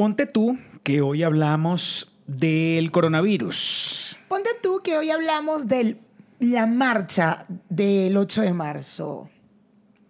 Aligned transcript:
Ponte 0.00 0.24
tú 0.24 0.58
que 0.82 1.02
hoy 1.02 1.22
hablamos 1.22 2.10
del 2.26 2.90
coronavirus. 2.90 4.18
Ponte 4.28 4.48
tú 4.62 4.80
que 4.82 4.96
hoy 4.96 5.10
hablamos 5.10 5.68
de 5.68 5.98
la 6.38 6.64
marcha 6.64 7.44
del 7.68 8.16
8 8.16 8.40
de 8.40 8.52
marzo. 8.54 9.28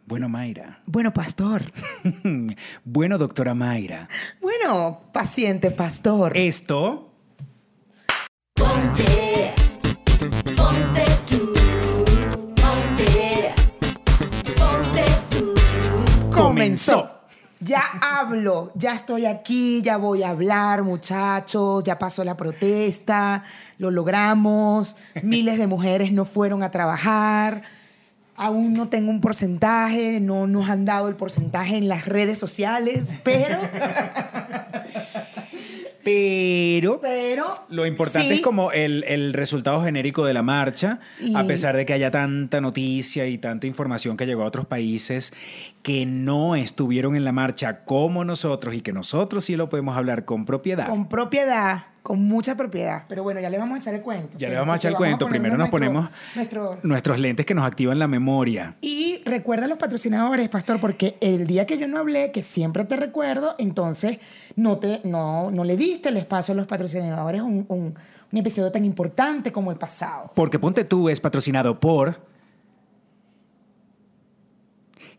Bueno, 0.07 0.29
Mayra. 0.29 0.81
Bueno, 0.87 1.13
pastor. 1.13 1.73
bueno, 2.85 3.19
doctora 3.19 3.53
Mayra. 3.55 4.09
Bueno, 4.41 5.01
paciente 5.13 5.73
pastor. 5.73 6.37
Esto 6.37 7.13
Ponte, 8.55 9.53
ponte 10.57 11.05
tú, 11.27 11.53
ponte, 12.55 13.55
ponte 14.57 15.05
tú. 15.31 15.55
comenzó. 16.31 17.20
Ya 17.71 17.85
hablo, 18.01 18.73
ya 18.75 18.95
estoy 18.95 19.27
aquí, 19.27 19.81
ya 19.81 19.97
voy 19.97 20.25
a 20.25 20.31
hablar, 20.31 20.83
muchachos, 20.83 21.85
ya 21.85 22.01
pasó 22.01 22.25
la 22.25 22.37
protesta, 22.37 23.45
lo 23.79 23.93
logramos, 23.93 24.97
miles 25.23 25.57
de 25.57 25.69
mujeres 25.69 26.11
no 26.11 26.25
fueron 26.25 26.65
a 26.65 26.73
trabajar, 26.73 27.63
aún 28.35 28.75
no 28.75 28.89
tengo 28.89 29.13
un 29.13 29.21
porcentaje, 29.21 30.19
no 30.19 30.49
nos 30.49 30.69
han 30.69 30.85
dado 30.85 31.07
el 31.09 31.15
porcentaje 31.15 31.77
en 31.77 31.87
las 31.87 32.07
redes 32.07 32.41
sociales, 32.41 33.15
pero, 33.23 33.61
Pero 36.03 37.01
pero... 37.01 37.47
lo 37.69 37.87
importante 37.87 38.29
sí, 38.29 38.35
es 38.37 38.41
como 38.41 38.73
el, 38.73 39.05
el 39.07 39.33
resultado 39.33 39.83
genérico 39.83 40.25
de 40.25 40.35
la 40.35 40.43
marcha, 40.43 41.01
Y- 41.21 41.35
a 41.37 41.45
pesar 41.45 41.77
de 41.77 41.85
que 41.87 41.93
haya 41.93 42.11
tanta 42.11 42.61
noticia 42.61 43.27
y 43.27 43.39
tanta 43.39 43.67
información 43.67 44.17
que 44.17 44.27
llegó 44.27 44.43
a 44.43 44.47
otros 44.47 44.67
países 44.67 45.33
que 45.83 46.07
no 46.07 46.57
estuvieron 46.57 47.17
en 47.17 47.25
la 47.25 47.33
marcha 47.33 47.85
como 47.85 48.25
nosotros 48.25 48.75
y 48.75 48.81
que 48.81 48.93
nosotros 48.93 49.45
sí 49.45 49.57
lo 49.57 49.69
podemos 49.69 49.97
hablar 49.97 50.25
con 50.25 50.45
propiedad. 50.47 50.89
Con 50.89 51.09
propiedad, 51.09 51.85
con 52.03 52.23
mucha 52.25 52.57
propiedad. 52.57 53.05
Pero 53.09 53.23
bueno, 53.23 53.41
ya 53.41 53.51
le 53.51 53.59
vamos 53.59 53.77
a 53.77 53.79
echar 53.81 53.95
el 53.95 54.01
cuento. 54.03 54.39
ya 54.39 54.49
le 54.49 54.57
vamos 54.57 54.73
a 54.73 54.77
echar 54.77 54.93
el 54.93 54.97
cuento. 54.97 55.27
Primero 55.27 55.53
nos 55.57 55.71
nuestro- 55.71 55.79
ponemos 55.79 56.11
nuestros- 56.35 56.85
nuestros 56.85 57.19
lentes 57.19 57.45
que 57.47 57.55
nos 57.55 57.65
activan 57.67 57.99
la 57.99 58.07
memoria. 58.09 58.77
Y 58.81 59.23
recuerda 59.25 59.67
a 59.67 59.69
los 59.69 59.79
patrocinadores, 59.79 60.49
Pastor, 60.49 60.81
porque 60.81 61.17
el 61.21 61.47
día 61.47 61.67
que 61.67 61.79
yo 61.79 61.89
no 61.89 61.99
hablé, 61.99 62.33
que 62.33 62.43
siempre 62.43 62.85
te 62.85 62.97
recuerdo, 62.97 63.55
entonces 63.59 64.19
no, 64.57 64.79
te, 64.79 65.01
no, 65.05 65.51
no 65.51 65.65
le 65.65 65.77
diste 65.77 66.09
el 66.09 66.17
espacio 66.17 66.53
a 66.53 66.57
los 66.57 66.67
patrocinadores 66.67 67.43
un, 67.43 67.67
un, 67.69 67.95
un 68.33 68.39
episodio 68.39 68.73
tan 68.73 68.85
importante 68.85 69.53
como 69.53 69.71
el 69.71 69.77
pasado. 69.79 70.33
Porque 70.35 70.59
Ponte 70.59 70.85
Tú 70.85 71.09
es 71.09 71.21
patrocinado 71.21 71.79
por... 71.81 72.19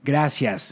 Gracias. 0.04 0.70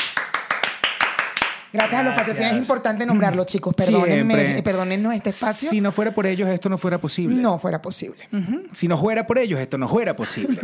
Gracias, 1.71 1.99
a 1.99 2.03
los 2.03 2.15
patrocinadores. 2.15 2.53
Es 2.53 2.57
importante 2.57 3.05
nombrarlos, 3.05 3.45
chicos. 3.45 3.75
Perdónenme, 3.75 4.35
Siempre. 4.35 4.63
perdónennos 4.63 5.13
este 5.13 5.29
espacio. 5.29 5.69
Si 5.69 5.81
no 5.81 5.91
fuera 5.91 6.11
por 6.11 6.25
ellos, 6.25 6.49
esto 6.49 6.69
no 6.69 6.77
fuera 6.77 6.97
posible. 6.97 7.35
no 7.35 7.59
fuera 7.59 7.81
posible. 7.81 8.27
Si 8.73 8.87
no 8.87 8.97
fuera 8.97 9.27
por 9.27 9.37
ellos, 9.37 9.59
esto 9.59 9.77
no 9.77 9.87
fuera 9.87 10.15
posible. 10.15 10.59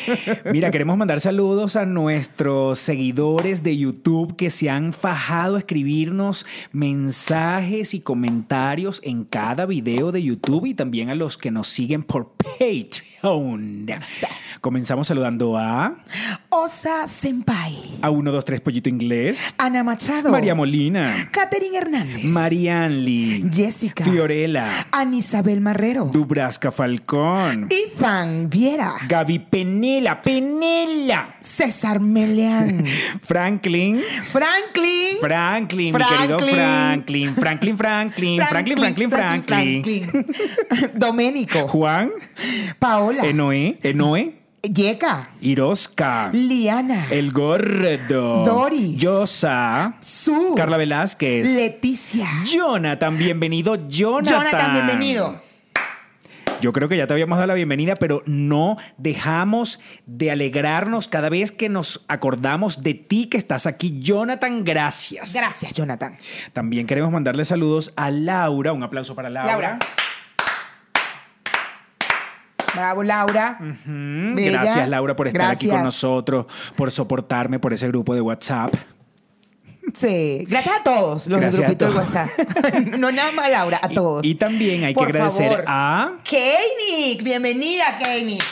Mira, 0.52 0.70
queremos 0.70 0.96
mandar 0.96 1.20
saludos 1.20 1.76
a 1.76 1.84
nuestros 1.84 2.78
seguidores 2.78 3.62
de 3.62 3.76
YouTube 3.76 4.36
que 4.36 4.50
se 4.50 4.70
han 4.70 4.92
fajado 4.92 5.56
a 5.56 5.58
escribirnos 5.58 6.46
mensajes 6.72 7.94
y 7.94 8.00
comentarios 8.00 9.00
en 9.04 9.24
cada 9.24 9.66
video 9.66 10.12
de 10.12 10.22
YouTube 10.22 10.66
y 10.66 10.74
también 10.74 11.10
a 11.10 11.14
los 11.14 11.36
que 11.36 11.50
nos 11.50 11.68
siguen 11.68 12.02
por 12.02 12.32
Patreon. 12.32 13.86
Comenzamos 14.60 15.08
saludando 15.08 15.56
a 15.58 15.96
Osa 16.48 17.06
Senpai, 17.06 17.98
a 18.02 18.08
123 18.08 18.60
Pollito 18.60 18.88
Inglés, 18.88 19.54
Ana 19.58 19.82
Machado, 19.84 20.30
María 20.30 20.45
Molina, 20.54 21.28
Catherine 21.30 21.76
Hernández, 21.76 22.24
Marianli, 22.24 23.44
Jessica, 23.50 24.04
Fiorella, 24.04 24.86
Ana 24.90 25.16
Isabel 25.16 25.60
Marrero, 25.60 26.06
Dubrasca 26.12 26.70
Falcón, 26.70 27.68
Ethan 27.70 28.48
Viera, 28.50 28.94
Gaby 29.08 29.38
Penela, 29.38 30.22
Penela. 30.22 31.36
César 31.40 32.00
Meleán, 32.00 32.84
Franklin. 33.22 34.02
Franklin. 34.30 35.16
Franklin, 35.20 35.94
mi 35.94 36.04
querido 36.04 36.38
Franklin. 36.38 37.34
Franklin. 37.34 37.34
Franklin, 37.34 37.76
Franklin. 37.76 38.36
Franklin, 38.38 38.78
Franklin, 38.78 39.10
Franklin. 39.10 39.82
Franklin. 39.82 40.26
Doménico. 40.94 41.66
Juan, 41.68 42.10
Paola. 42.78 43.24
Enoe, 43.26 43.78
Enoe, 43.82 44.34
Yeka. 44.62 45.30
Irosca, 45.40 46.30
Liana. 46.32 47.06
El 47.10 47.32
Gordo, 47.32 48.42
Doris. 48.44 48.98
Yosa, 48.98 49.94
Su. 50.00 50.54
Carla 50.56 50.76
Velázquez, 50.76 51.48
Leticia. 51.48 52.26
Jonathan, 52.44 53.16
bienvenido, 53.16 53.88
Jonathan. 53.88 54.44
Jonathan, 54.44 54.72
bienvenido. 54.72 55.46
Yo 56.60 56.72
creo 56.72 56.88
que 56.88 56.96
ya 56.96 57.06
te 57.06 57.12
habíamos 57.12 57.36
dado 57.36 57.48
la 57.48 57.54
bienvenida, 57.54 57.96
pero 57.96 58.22
no 58.26 58.76
dejamos 58.96 59.78
de 60.06 60.30
alegrarnos 60.30 61.06
cada 61.06 61.28
vez 61.28 61.52
que 61.52 61.68
nos 61.68 62.04
acordamos 62.08 62.82
de 62.82 62.94
ti 62.94 63.26
que 63.26 63.36
estás 63.36 63.66
aquí. 63.66 64.00
Jonathan, 64.00 64.64
gracias. 64.64 65.34
Gracias, 65.34 65.74
Jonathan. 65.74 66.16
También 66.54 66.86
queremos 66.86 67.12
mandarle 67.12 67.44
saludos 67.44 67.92
a 67.96 68.10
Laura. 68.10 68.72
Un 68.72 68.82
aplauso 68.82 69.14
para 69.14 69.28
Laura. 69.28 69.52
Laura. 69.52 69.78
Bravo, 72.76 73.02
Laura. 73.02 73.58
Gracias, 73.86 74.88
Laura, 74.88 75.16
por 75.16 75.28
estar 75.28 75.50
aquí 75.50 75.68
con 75.68 75.82
nosotros, 75.82 76.46
por 76.76 76.90
soportarme 76.90 77.58
por 77.58 77.72
ese 77.72 77.88
grupo 77.88 78.14
de 78.14 78.20
WhatsApp. 78.20 78.74
Sí. 79.94 80.44
Gracias 80.48 80.76
a 80.80 80.82
todos 80.82 81.26
los 81.28 81.40
Gracias 81.40 81.64
a 81.64 81.68
del 81.68 81.76
grupito 81.76 81.90
de. 81.90 81.96
WhatsApp. 81.96 82.28
no 82.98 83.12
nada 83.12 83.32
más 83.32 83.50
Laura, 83.50 83.80
a 83.82 83.88
todos. 83.88 84.24
Y, 84.24 84.34
también 84.34 84.84
hay 84.84 84.94
Por 84.94 85.06
que 85.06 85.12
agradecer 85.12 85.50
favor. 85.50 85.64
a. 85.66 86.12
Keinik, 86.24 87.22
bienvenida, 87.22 87.98
Keinik. 88.02 88.42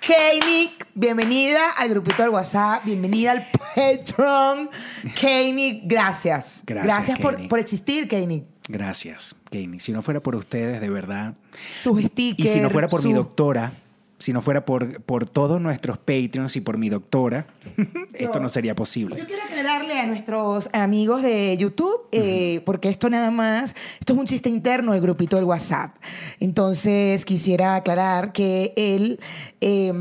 Keinik, 0.00 0.86
bienvenida 0.94 1.70
al 1.78 1.88
grupito 1.90 2.22
del 2.22 2.32
WhatsApp, 2.32 2.84
bienvenida 2.84 3.30
al 3.32 3.50
Patreon. 3.74 4.68
Keinik, 5.14 5.82
gracias. 5.84 6.62
Gracias, 6.66 7.18
por, 7.20 7.46
por 7.48 7.60
existir, 7.60 8.08
Keinik. 8.08 8.51
Gracias, 8.72 9.36
Kenny. 9.50 9.80
Si 9.80 9.92
no 9.92 10.00
fuera 10.00 10.20
por 10.20 10.34
ustedes, 10.34 10.80
de 10.80 10.88
verdad. 10.88 11.34
Sus 11.78 12.00
Y 12.00 12.06
stickers. 12.06 12.50
si 12.50 12.58
no 12.58 12.70
fuera 12.70 12.88
por 12.88 13.04
mi 13.04 13.12
doctora, 13.12 13.74
si 14.22 14.32
no 14.32 14.40
fuera 14.40 14.64
por, 14.64 15.02
por 15.02 15.28
todos 15.28 15.60
nuestros 15.60 15.98
Patreons 15.98 16.54
y 16.54 16.60
por 16.60 16.78
mi 16.78 16.88
doctora, 16.88 17.46
esto 18.14 18.38
no 18.38 18.48
sería 18.48 18.76
posible. 18.76 19.16
Yo 19.18 19.26
quiero 19.26 19.42
aclararle 19.42 19.98
a 19.98 20.06
nuestros 20.06 20.70
amigos 20.72 21.22
de 21.22 21.56
YouTube, 21.56 22.02
eh, 22.12 22.62
porque 22.64 22.88
esto 22.88 23.10
nada 23.10 23.32
más, 23.32 23.74
esto 23.98 24.12
es 24.12 24.18
un 24.20 24.26
chiste 24.26 24.48
interno 24.48 24.92
del 24.92 25.00
grupito 25.00 25.34
del 25.34 25.44
WhatsApp. 25.44 25.96
Entonces 26.38 27.24
quisiera 27.24 27.74
aclarar 27.76 28.32
que 28.32 28.72
él 28.76 29.18
eh, 29.60 29.92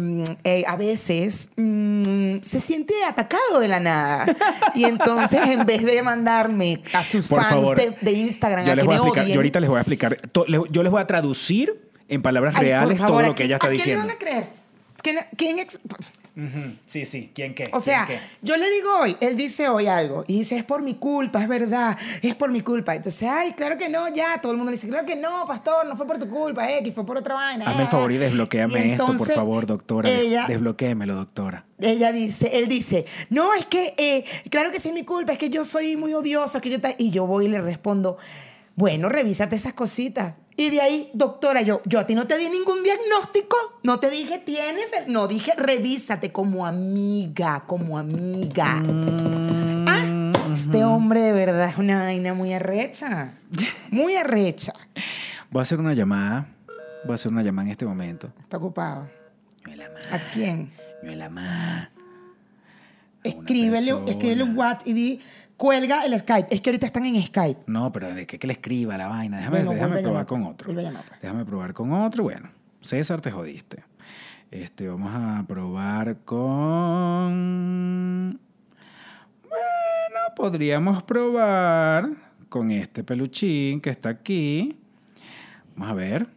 eh, 0.43 0.63
a 0.67 0.75
veces 0.75 1.49
mm, 1.55 2.35
se 2.41 2.59
siente 2.59 2.93
atacado 3.07 3.59
de 3.59 3.67
la 3.67 3.79
nada. 3.79 4.25
Y 4.75 4.83
entonces 4.85 5.39
en 5.47 5.65
vez 5.65 5.83
de 5.83 6.01
mandarme 6.03 6.83
a 6.93 7.03
sus 7.03 7.27
Por 7.27 7.41
fans 7.41 7.53
favor, 7.53 7.77
de, 7.77 7.95
de 8.01 8.11
Instagram 8.11 8.65
Yo 8.65 8.71
a 8.71 8.75
les 8.75 8.83
que 8.83 8.88
voy 8.88 8.95
a 8.95 8.99
me 8.99 9.03
explicar, 9.07 9.23
odien, 9.25 9.33
yo 9.35 9.39
ahorita 9.39 9.59
les 9.59 9.69
voy 9.69 9.77
a 9.77 9.81
explicar, 9.81 10.15
to- 10.31 10.45
le- 10.47 10.61
yo 10.69 10.83
les 10.83 10.91
voy 10.91 11.01
a 11.01 11.07
traducir 11.07 11.91
en 12.11 12.22
palabras 12.22 12.53
ay, 12.57 12.66
reales 12.66 12.97
favor, 12.99 13.07
todo 13.13 13.19
¿a 13.19 13.27
lo 13.29 13.35
que 13.35 13.38
quién- 13.38 13.45
ella 13.47 13.55
está 13.55 13.67
¿a 13.67 13.69
quién 13.72 13.77
diciendo. 13.79 14.03
le 14.03 14.07
van 14.09 14.16
a 14.16 14.19
creer? 14.19 14.45
¿Quién, 15.01 15.17
quién 15.35 15.59
ex- 15.59 15.79
Sí, 16.85 17.05
sí, 17.05 17.29
¿quién 17.35 17.53
qué? 17.53 17.69
O 17.73 17.79
sea, 17.81 18.05
¿Quién 18.05 18.19
yo 18.41 18.55
le 18.55 18.69
digo 18.69 18.89
hoy, 19.01 19.17
él 19.19 19.35
dice 19.35 19.67
hoy 19.67 19.88
algo 19.88 20.23
y 20.27 20.38
dice, 20.38 20.55
es 20.57 20.63
por 20.63 20.81
mi 20.81 20.95
culpa, 20.95 21.41
es 21.41 21.47
verdad, 21.50 21.97
es 22.21 22.35
por 22.35 22.51
mi 22.51 22.61
culpa. 22.61 22.95
Entonces, 22.95 23.27
ay, 23.29 23.51
claro 23.51 23.77
que 23.77 23.89
no, 23.89 24.07
ya, 24.13 24.39
todo 24.39 24.53
el 24.53 24.57
mundo 24.57 24.71
le 24.71 24.77
dice, 24.77 24.88
claro 24.88 25.05
que 25.05 25.16
no, 25.17 25.45
pastor, 25.45 25.85
no 25.88 25.97
fue 25.97 26.07
por 26.07 26.19
tu 26.19 26.29
culpa, 26.29 26.71
X, 26.77 26.94
fue 26.94 27.05
por 27.05 27.17
otra 27.17 27.33
vaina. 27.35 27.66
Hazme 27.69 27.81
el 27.81 27.88
ah". 27.88 27.91
favor 27.91 28.11
y 28.13 28.17
desbloqueame 28.17 28.88
Y 28.88 28.91
esto, 28.91 29.07
por 29.07 29.27
favor, 29.31 29.66
doctora. 29.66 30.09
Ella, 30.09 30.45
Desbloquéemelo, 30.47 31.16
doctora. 31.16 31.66
ella 31.79 32.11
dice, 32.13 32.50
él 32.59 32.69
dice, 32.69 33.05
no, 33.29 33.53
es 33.53 33.66
que, 33.66 33.94
eh, 33.97 34.23
claro 34.50 34.71
que 34.71 34.79
sí 34.79 34.88
es 34.89 34.94
mi 34.94 35.03
culpa, 35.03 35.33
es 35.33 35.38
que 35.38 35.50
yo 35.50 35.66
soy 35.66 35.97
muy 35.97 36.13
odiosa, 36.13 36.61
que 36.61 36.69
yo 36.69 36.79
ta-". 36.79 36.95
y 36.97 37.09
yo 37.09 37.25
voy 37.27 37.45
y 37.45 37.50
le 37.50 37.59
respondo, 37.59 38.18
bueno, 38.75 39.09
revísate 39.09 39.57
esas 39.57 39.74
cositas. 39.74 40.36
Y 40.57 40.69
de 40.69 40.81
ahí, 40.81 41.09
doctora, 41.13 41.62
yo, 41.62 41.81
yo 41.86 42.00
a 42.00 42.06
ti 42.06 42.13
no 42.13 42.27
te 42.27 42.38
di 42.38 42.50
ningún 42.50 42.83
diagnóstico, 42.83 43.56
no 43.83 44.00
te 44.00 44.09
dije 44.09 44.38
tienes, 44.39 44.92
el-". 44.94 45.12
no 45.12 45.27
dije 45.27 45.53
revísate 45.57 46.31
como 46.31 46.65
amiga, 46.65 47.63
como 47.65 47.98
amiga. 47.98 48.75
Mm, 48.75 49.86
Ah, 49.88 50.31
este 50.53 50.83
hombre 50.83 51.21
de 51.21 51.31
verdad 51.33 51.69
es 51.69 51.77
una 51.77 52.01
vaina 52.03 52.33
muy 52.33 52.53
arrecha, 52.53 53.33
muy 53.89 54.15
arrecha. 54.15 54.74
Voy 55.50 55.59
a 55.59 55.63
hacer 55.63 55.80
una 55.80 55.94
llamada. 55.94 56.48
Voy 57.03 57.13
a 57.13 57.15
hacer 57.15 57.31
una 57.31 57.42
llamada 57.42 57.68
en 57.68 57.71
este 57.71 57.86
momento. 57.86 58.31
Está 58.42 58.57
ocupado. 58.57 59.09
¿A 60.12 60.19
quién? 60.33 60.71
ñuela 61.03 61.30
ma. 61.30 61.89
Escríbele, 63.24 63.92
escríbele 64.07 64.44
un 64.44 64.57
WhatsApp 64.57 64.88
y 64.88 64.94
di, 64.94 65.19
cuelga 65.62 66.04
el 66.06 66.19
Skype. 66.19 66.48
Es 66.50 66.60
que 66.60 66.72
ahorita 66.72 66.88
están 66.88 67.06
en 67.06 67.22
Skype. 67.22 67.62
No, 67.68 67.92
pero 67.92 68.16
de 68.16 68.25
que, 68.25 68.40
que 68.40 68.48
le 68.48 68.54
escriba 68.54 68.98
la 68.98 69.08
vaina. 69.08 69.38
Déjame, 69.38 69.58
Bueno, 69.58 69.74
déjame 69.74 70.02
probar 70.02 70.06
llamar, 70.06 70.25
con 70.25 70.44
otro. 70.44 70.74
Llamar, 70.74 71.04
pues. 71.08 71.22
Déjame 71.22 71.46
probar 71.46 71.74
con 71.75 71.94
otro. 71.94 72.24
Bueno, 72.24 72.50
César, 72.81 73.22
te 73.22 73.30
jodiste. 73.30 73.84
Este, 74.50 74.88
vamos 74.88 75.12
a 75.13 75.46
probar 75.48 76.18
con. 76.25 77.30
Bueno, 79.44 80.19
podríamos 80.36 81.04
probar 81.04 82.10
con 82.50 82.72
este 82.72 83.04
peluchín 83.04 83.81
que 83.81 83.92
está 83.92 84.10
aquí. 84.10 84.80
Vamos 85.75 85.92
a 85.92 85.94
ver. 85.94 86.28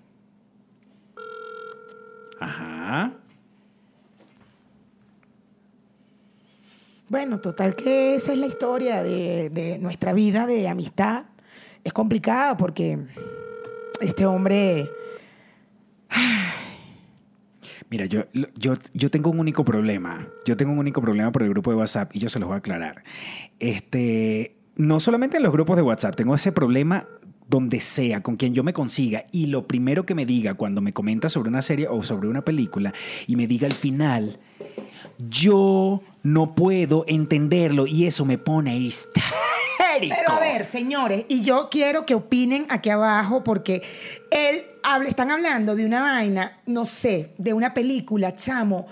Ajá. 2.41 3.15
Bueno, 7.09 7.41
total 7.41 7.77
que 7.77 8.15
esa 8.15 8.33
es 8.33 8.39
la 8.39 8.47
historia 8.47 9.03
de, 9.03 9.51
de 9.51 9.79
nuestra 9.79 10.13
vida 10.13 10.47
de 10.47 10.69
amistad. 10.69 11.25
Es 11.83 11.93
complicada 11.93 12.57
porque 12.57 12.99
este 14.01 14.27
hombre... 14.27 14.91
Mira, 17.91 18.07
yo, 18.07 18.25
yo, 18.57 18.75
yo 18.93 19.11
tengo 19.11 19.31
un 19.31 19.39
único 19.39 19.65
problema. 19.65 20.29
Yo 20.47 20.57
tengo 20.57 20.73
un 20.73 20.79
único 20.79 21.01
problema 21.01 21.31
por 21.31 21.43
el 21.43 21.51
grupo 21.51 21.71
de 21.71 21.77
WhatsApp 21.77 22.11
y 22.17 22.19
yo 22.19 22.29
se 22.29 22.39
los 22.39 22.49
voy 22.49 22.57
a 22.57 22.59
aclarar. 22.59 23.05
Este, 23.61 24.57
no 24.77 24.99
solamente 24.99 25.37
en 25.37 25.43
los 25.43 25.53
grupos 25.53 25.77
de 25.77 25.83
WhatsApp, 25.83 26.17
tengo 26.17 26.35
ese 26.35 26.51
problema 26.51 27.07
donde 27.49 27.81
sea, 27.81 28.23
con 28.23 28.37
quien 28.37 28.55
yo 28.55 28.65
me 28.65 28.73
consiga, 28.73 29.27
y 29.31 29.47
lo 29.47 29.67
primero 29.67 30.07
que 30.07 30.15
me 30.15 30.25
diga 30.25 30.55
cuando 30.55 30.81
me 30.81 30.93
comenta 30.93 31.29
sobre 31.29 31.51
una 31.51 31.63
serie 31.63 31.89
o 31.89 32.03
sobre 32.03 32.29
una 32.29 32.43
película 32.43 32.95
y 33.27 33.37
me 33.37 33.47
diga 33.47 33.67
al 33.67 33.75
final, 33.75 34.41
yo 35.19 36.01
no 36.23 36.55
puedo 36.55 37.05
entenderlo 37.07 37.87
y 37.87 38.07
eso 38.07 38.25
me 38.25 38.39
pone 38.39 38.77
histérico. 38.79 39.35
Pero 39.99 40.33
a 40.33 40.41
ver, 40.41 40.65
señores, 40.65 41.27
y 41.29 41.45
yo 41.45 41.69
quiero 41.71 42.05
que 42.05 42.15
opinen 42.15 42.67
aquí 42.69 42.91
abajo 42.91 43.45
porque 43.45 43.83
él 44.31 44.65
habla, 44.83 45.09
están 45.09 45.31
hablando 45.31 45.77
de 45.77 45.87
una 45.87 46.03
vaina, 46.03 46.61
no 46.67 46.87
sé, 46.87 47.35
de 47.39 47.53
una 47.53 47.75
película, 47.75 48.35
chamo. 48.35 48.87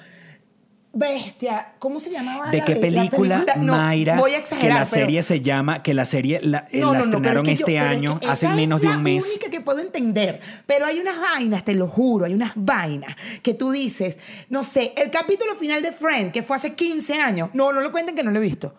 Bestia, 0.94 1.72
¿cómo 1.78 1.98
se 2.00 2.10
llamaba? 2.10 2.50
¿De 2.50 2.58
la 2.58 2.64
qué 2.66 2.74
la 2.74 2.80
película, 2.80 3.44
No, 3.56 3.74
Mayra? 3.76 4.16
voy 4.18 4.32
a 4.32 4.34
que 4.34 4.40
exagerar, 4.40 4.80
la 4.80 4.84
pero- 4.84 5.02
serie 5.06 5.22
se 5.22 5.40
llama, 5.40 5.82
que 5.82 5.94
la 5.94 6.04
serie 6.04 6.40
la, 6.42 6.66
eh, 6.70 6.80
No, 6.80 6.92
la 6.92 6.98
no, 6.98 7.04
estrenaron 7.06 7.46
es 7.46 7.50
que 7.52 7.56
yo- 7.60 7.66
este 7.66 7.76
es 7.76 7.82
año, 7.82 8.20
que 8.20 8.26
hace 8.28 8.48
menos 8.48 8.76
es 8.76 8.82
de 8.82 8.88
un 8.88 8.96
la 8.96 9.02
mes. 9.02 9.24
única 9.26 9.48
que 9.50 9.60
puedo 9.62 9.78
entender. 9.78 10.40
Pero 10.66 10.84
hay 10.84 11.00
unas 11.00 11.18
vainas, 11.18 11.64
te 11.64 11.74
lo 11.74 11.88
juro, 11.88 12.26
hay 12.26 12.34
unas 12.34 12.52
vainas 12.56 13.16
que 13.42 13.54
tú 13.54 13.70
dices, 13.70 14.18
no 14.50 14.62
sé, 14.62 14.92
el 14.98 15.10
capítulo 15.10 15.54
final 15.54 15.80
de 15.80 15.92
Friend, 15.92 16.30
que 16.30 16.42
fue 16.42 16.56
hace 16.56 16.74
15 16.74 17.14
años. 17.18 17.48
No, 17.54 17.72
no 17.72 17.80
lo 17.80 17.90
cuenten 17.90 18.14
que 18.14 18.22
no 18.22 18.30
lo 18.30 18.38
he 18.38 18.42
visto. 18.42 18.74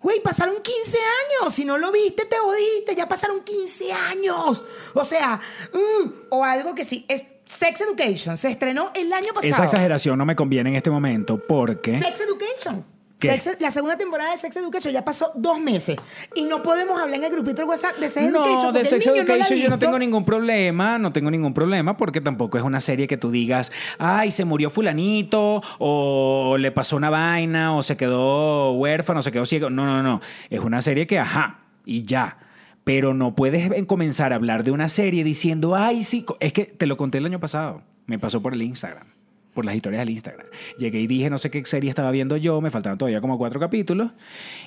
Güey, 0.00 0.20
pasaron 0.22 0.56
15 0.62 0.98
años. 0.98 1.54
Si 1.54 1.64
no 1.64 1.76
lo 1.78 1.90
viste, 1.92 2.24
te 2.24 2.36
jodiste. 2.36 2.94
Ya 2.96 3.08
pasaron 3.08 3.42
15 3.42 3.92
años. 3.92 4.64
O 4.94 5.04
sea, 5.04 5.40
mm, 5.72 6.08
o 6.30 6.44
algo 6.44 6.74
que 6.74 6.84
sí. 6.84 7.04
Es 7.08 7.22
Sex 7.52 7.80
Education. 7.80 8.36
Se 8.36 8.48
estrenó 8.50 8.90
el 8.94 9.12
año 9.12 9.28
pasado. 9.34 9.52
Esa 9.52 9.64
exageración 9.64 10.18
no 10.18 10.24
me 10.24 10.34
conviene 10.34 10.70
en 10.70 10.76
este 10.76 10.90
momento 10.90 11.38
porque... 11.38 11.96
Sex 11.98 12.20
Education. 12.20 12.84
Sex- 13.20 13.58
la 13.60 13.70
segunda 13.70 13.96
temporada 13.96 14.32
de 14.32 14.38
Sex 14.38 14.56
Education 14.56 14.92
ya 14.92 15.04
pasó 15.04 15.30
dos 15.36 15.60
meses. 15.60 15.96
Y 16.34 16.42
no 16.42 16.60
podemos 16.62 17.00
hablar 17.00 17.18
en 17.18 17.24
el 17.24 17.30
grupito 17.30 17.62
de 17.62 17.64
WhatsApp 17.68 17.96
de 17.98 18.08
Sex 18.08 18.26
Education. 18.26 18.62
No, 18.62 18.72
de 18.72 18.84
Sex 18.84 19.06
no 19.06 19.14
Education 19.14 19.58
yo 19.58 19.70
no 19.70 19.78
tengo 19.78 19.96
ningún 19.96 20.24
problema, 20.24 20.98
no 20.98 21.12
tengo 21.12 21.30
ningún 21.30 21.54
problema 21.54 21.96
porque 21.96 22.20
tampoco 22.20 22.58
es 22.58 22.64
una 22.64 22.80
serie 22.80 23.06
que 23.06 23.16
tú 23.16 23.30
digas, 23.30 23.70
ay, 23.98 24.32
se 24.32 24.44
murió 24.44 24.70
fulanito 24.70 25.62
o 25.78 26.56
le 26.58 26.72
pasó 26.72 26.96
una 26.96 27.10
vaina 27.10 27.76
o 27.76 27.84
se 27.84 27.96
quedó 27.96 28.72
huérfano, 28.72 29.20
o 29.20 29.22
se 29.22 29.30
quedó 29.30 29.46
ciego. 29.46 29.70
No, 29.70 29.86
no, 29.86 30.02
no. 30.02 30.20
Es 30.50 30.58
una 30.58 30.82
serie 30.82 31.06
que, 31.06 31.20
ajá, 31.20 31.60
y 31.84 32.02
ya. 32.04 32.38
Pero 32.84 33.14
no 33.14 33.34
puedes 33.34 33.86
comenzar 33.86 34.32
a 34.32 34.36
hablar 34.36 34.64
de 34.64 34.72
una 34.72 34.88
serie 34.88 35.24
diciendo, 35.24 35.76
ay, 35.76 36.02
sí, 36.02 36.24
es 36.40 36.52
que 36.52 36.64
te 36.64 36.86
lo 36.86 36.96
conté 36.96 37.18
el 37.18 37.26
año 37.26 37.40
pasado, 37.40 37.82
me 38.06 38.18
pasó 38.18 38.42
por 38.42 38.54
el 38.54 38.62
Instagram. 38.62 39.06
Por 39.54 39.66
las 39.66 39.74
historias 39.74 40.00
del 40.00 40.08
Instagram. 40.08 40.46
Llegué 40.78 41.00
y 41.00 41.06
dije, 41.06 41.28
no 41.28 41.36
sé 41.36 41.50
qué 41.50 41.62
serie 41.66 41.90
estaba 41.90 42.10
viendo 42.10 42.38
yo, 42.38 42.62
me 42.62 42.70
faltaban 42.70 42.96
todavía 42.96 43.20
como 43.20 43.36
cuatro 43.36 43.60
capítulos, 43.60 44.12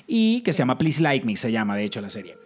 y 0.06 0.42
que 0.42 0.52
se 0.52 0.58
llama 0.58 0.78
Please 0.78 1.02
Like 1.02 1.26
Me, 1.26 1.34
se 1.34 1.50
llama 1.50 1.76
de 1.76 1.82
hecho 1.82 2.00
la 2.00 2.08
serie. 2.08 2.38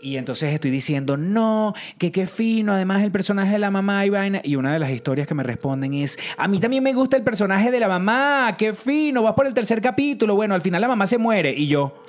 Y 0.00 0.16
entonces 0.16 0.54
estoy 0.54 0.70
diciendo, 0.70 1.16
no, 1.16 1.74
que 1.98 2.12
qué 2.12 2.28
fino, 2.28 2.72
además 2.72 3.02
el 3.02 3.10
personaje 3.10 3.54
de 3.54 3.58
la 3.58 3.72
mamá 3.72 4.06
y 4.06 4.10
vaina. 4.10 4.40
Y 4.44 4.54
una 4.54 4.72
de 4.72 4.78
las 4.78 4.92
historias 4.92 5.26
que 5.26 5.34
me 5.34 5.42
responden 5.42 5.92
es, 5.92 6.20
a 6.36 6.46
mí 6.46 6.60
también 6.60 6.84
me 6.84 6.92
gusta 6.92 7.16
el 7.16 7.24
personaje 7.24 7.72
de 7.72 7.80
la 7.80 7.88
mamá, 7.88 8.54
qué 8.56 8.72
fino, 8.74 9.24
vas 9.24 9.34
por 9.34 9.48
el 9.48 9.52
tercer 9.52 9.82
capítulo, 9.82 10.36
bueno, 10.36 10.54
al 10.54 10.62
final 10.62 10.80
la 10.80 10.86
mamá 10.86 11.08
se 11.08 11.18
muere. 11.18 11.52
Y 11.52 11.66
yo, 11.66 12.04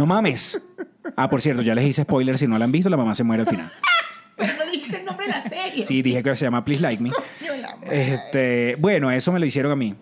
no 0.00 0.06
mames. 0.06 0.58
Ah, 1.14 1.28
por 1.28 1.42
cierto, 1.42 1.60
ya 1.60 1.74
les 1.74 1.84
hice 1.84 2.04
spoiler, 2.04 2.38
si 2.38 2.46
no 2.46 2.56
la 2.56 2.64
han 2.64 2.72
visto, 2.72 2.88
la 2.88 2.96
mamá 2.96 3.14
se 3.14 3.22
muere 3.22 3.42
al 3.42 3.48
final. 3.48 3.70
Pero 4.34 4.54
no 4.58 4.70
dijiste 4.72 4.96
el 4.96 5.04
nombre 5.04 5.26
de 5.26 5.32
la 5.32 5.42
serie. 5.42 5.84
Sí, 5.84 6.00
dije 6.00 6.22
que 6.22 6.34
se 6.36 6.46
llama 6.46 6.64
Please 6.64 6.80
Like 6.80 7.02
Me. 7.02 7.10
Este, 7.82 8.76
bueno, 8.76 9.10
eso 9.10 9.30
me 9.30 9.38
lo 9.38 9.44
hicieron 9.44 9.70
a 9.72 9.76
mí. 9.76 9.94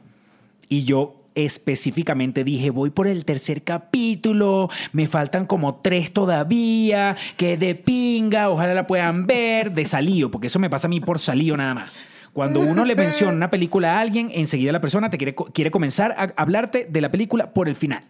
Y 0.69 0.85
yo 0.85 1.25
específicamente 1.35 2.45
dije, 2.45 2.71
voy 2.71 2.91
por 2.91 3.09
el 3.09 3.25
tercer 3.25 3.65
capítulo, 3.65 4.71
me 4.93 5.09
faltan 5.09 5.47
como 5.47 5.81
tres 5.81 6.13
todavía, 6.13 7.17
que 7.37 7.57
de 7.57 7.75
pinga, 7.75 8.51
ojalá 8.51 8.75
la 8.75 8.87
puedan 8.87 9.27
ver, 9.27 9.73
de 9.73 9.85
salío, 9.85 10.31
porque 10.31 10.47
eso 10.47 10.61
me 10.61 10.71
pasa 10.71 10.87
a 10.87 10.91
mí 10.91 11.01
por 11.01 11.19
salío 11.19 11.57
nada 11.57 11.75
más. 11.75 11.99
Cuando 12.33 12.61
uno 12.61 12.85
le 12.85 12.95
menciona 12.95 13.33
una 13.33 13.51
película 13.51 13.97
a 13.97 14.01
alguien, 14.01 14.31
enseguida 14.33 14.71
la 14.71 14.81
persona 14.81 15.11
te 15.11 15.19
quiere, 15.19 15.35
quiere 15.35 15.73
comenzar 15.73 16.13
a 16.13 16.41
hablarte 16.41 16.87
de 16.89 17.01
la 17.01 17.11
película 17.11 17.53
por 17.53 17.69
el 17.69 17.75
final. 17.75 18.05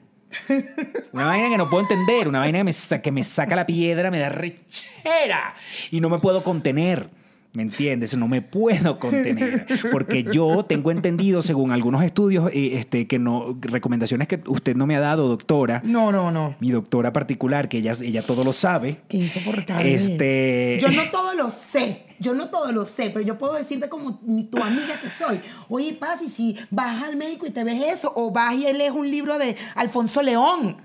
Una 1.13 1.27
vaina 1.27 1.49
que 1.49 1.59
no 1.59 1.71
puedo 1.71 1.83
entender, 1.83 2.29
una 2.29 2.41
vaina 2.41 2.65
que 3.03 3.13
me, 3.13 3.23
saca 3.23 3.57
la 3.57 3.67
piedra, 3.67 4.11
me 4.11 4.19
da 4.19 4.29
rechera 4.29 5.55
y 5.91 6.01
no 6.01 6.09
me 6.09 6.19
puedo 6.19 6.43
contener. 6.43 7.09
¿Me 7.55 7.63
entiendes? 7.63 8.17
No 8.17 8.29
me 8.29 8.43
puedo 8.43 8.99
contener. 8.99 9.67
Porque 9.91 10.23
yo 10.23 10.65
tengo 10.67 10.91
entendido, 10.91 11.41
según 11.43 11.73
algunos 11.73 12.03
estudios, 12.05 12.51
eh, 12.53 12.77
este, 12.79 13.07
que 13.07 13.19
no, 13.19 13.57
recomendaciones 13.61 14.29
que 14.29 14.41
usted 14.47 14.77
no 14.77 14.87
me 14.87 14.97
ha 14.97 15.01
dado, 15.01 15.29
doctora, 15.29 15.81
No, 15.85 16.13
no, 16.13 16.31
no. 16.31 16.55
mi 16.61 16.71
doctora 16.71 17.13
particular, 17.13 17.69
que 17.69 17.79
ella, 17.79 17.93
ella 18.03 18.23
todo 18.23 18.45
lo 18.45 18.53
sabe. 18.53 19.01
Qué 19.09 19.17
insoportable. 19.17 19.95
Este- 19.95 20.77
es. 20.77 20.83
Yo 20.83 20.91
no 20.91 21.11
todo 21.11 21.35
lo 21.35 21.51
sé. 21.51 22.05
Yo 22.21 22.35
no 22.35 22.49
todo 22.51 22.71
lo 22.73 22.85
sé, 22.85 23.11
pero 23.11 23.25
yo 23.25 23.39
puedo 23.39 23.55
decirte 23.55 23.89
como 23.89 24.19
tu 24.51 24.63
amiga 24.63 25.01
que 25.01 25.09
soy. 25.09 25.41
Oye, 25.69 25.95
Paz, 25.95 26.21
y 26.23 26.29
si 26.29 26.57
vas 26.71 27.03
al 27.03 27.17
médico 27.17 27.47
y 27.47 27.51
te 27.51 27.65
ves 27.65 27.81
eso, 27.93 28.13
o 28.15 28.31
vas 28.31 28.55
y 28.55 28.61
lees 28.73 28.91
un 28.93 29.11
libro 29.11 29.39
de 29.39 29.57
Alfonso 29.75 30.21
León. 30.23 30.77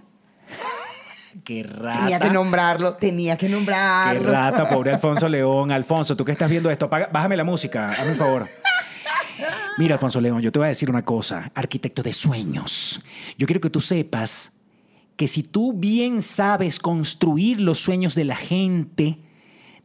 Qué 1.43 1.63
rata. 1.63 1.99
Tenía 2.01 2.19
que 2.19 2.29
nombrarlo, 2.29 2.93
tenía 2.95 3.37
que 3.37 3.47
Qué 3.47 3.51
nombrarlo. 3.51 4.31
rata, 4.31 4.69
pobre 4.69 4.91
Alfonso 4.93 5.27
León. 5.27 5.71
Alfonso, 5.71 6.15
tú 6.15 6.23
que 6.25 6.31
estás 6.31 6.49
viendo 6.49 6.69
esto, 6.69 6.85
apaga- 6.89 7.09
bájame 7.11 7.35
la 7.37 7.43
música, 7.43 7.89
hazme 7.91 8.11
un 8.13 8.17
favor. 8.17 8.47
Mira, 9.77 9.95
Alfonso 9.95 10.21
León, 10.21 10.41
yo 10.41 10.51
te 10.51 10.59
voy 10.59 10.67
a 10.67 10.69
decir 10.69 10.89
una 10.89 11.03
cosa, 11.03 11.51
arquitecto 11.55 12.03
de 12.03 12.13
sueños. 12.13 13.01
Yo 13.37 13.47
quiero 13.47 13.59
que 13.59 13.71
tú 13.71 13.81
sepas 13.81 14.51
que 15.15 15.27
si 15.27 15.41
tú 15.43 15.73
bien 15.73 16.21
sabes 16.21 16.77
construir 16.79 17.59
los 17.59 17.79
sueños 17.79 18.13
de 18.13 18.23
la 18.25 18.35
gente, 18.35 19.17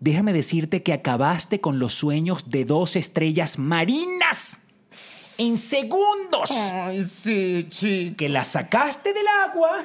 déjame 0.01 0.33
decirte 0.35 0.83
que 0.83 0.93
acabaste 0.93 1.61
con 1.61 1.79
los 1.79 1.95
sueños 1.95 2.51
de 2.51 2.65
dos 2.67 2.97
estrellas 2.97 3.59
marinas 3.59 4.59
en 5.39 5.57
segundos 5.57 6.51
Ay, 6.51 7.05
sí, 7.05 7.67
chico. 7.71 8.17
que 8.19 8.29
la 8.29 8.45
sacaste 8.45 9.13
del 9.15 9.27
agua, 9.47 9.85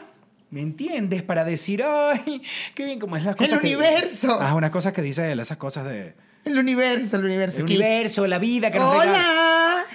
¿me 0.53 0.61
entiendes? 0.61 1.23
Para 1.23 1.43
decir, 1.43 1.83
ay, 1.83 2.41
qué 2.75 2.85
bien, 2.85 2.99
como 2.99 3.17
es 3.17 3.23
las 3.25 3.31
El 3.33 3.37
cosas 3.37 3.59
que- 3.59 3.67
universo. 3.75 4.37
Ah, 4.39 4.53
unas 4.53 4.69
cosas 4.71 4.93
que 4.93 5.01
dice 5.01 5.31
él, 5.31 5.39
esas 5.39 5.57
cosas 5.57 5.85
de... 5.85 6.13
El 6.45 6.57
universo, 6.59 7.17
el 7.17 7.25
universo. 7.25 7.61
El 7.61 7.65
¿qué? 7.65 7.73
universo, 7.75 8.27
la 8.27 8.37
vida 8.37 8.69
que 8.69 8.77
nos. 8.79 8.93
Hola. 8.95 9.85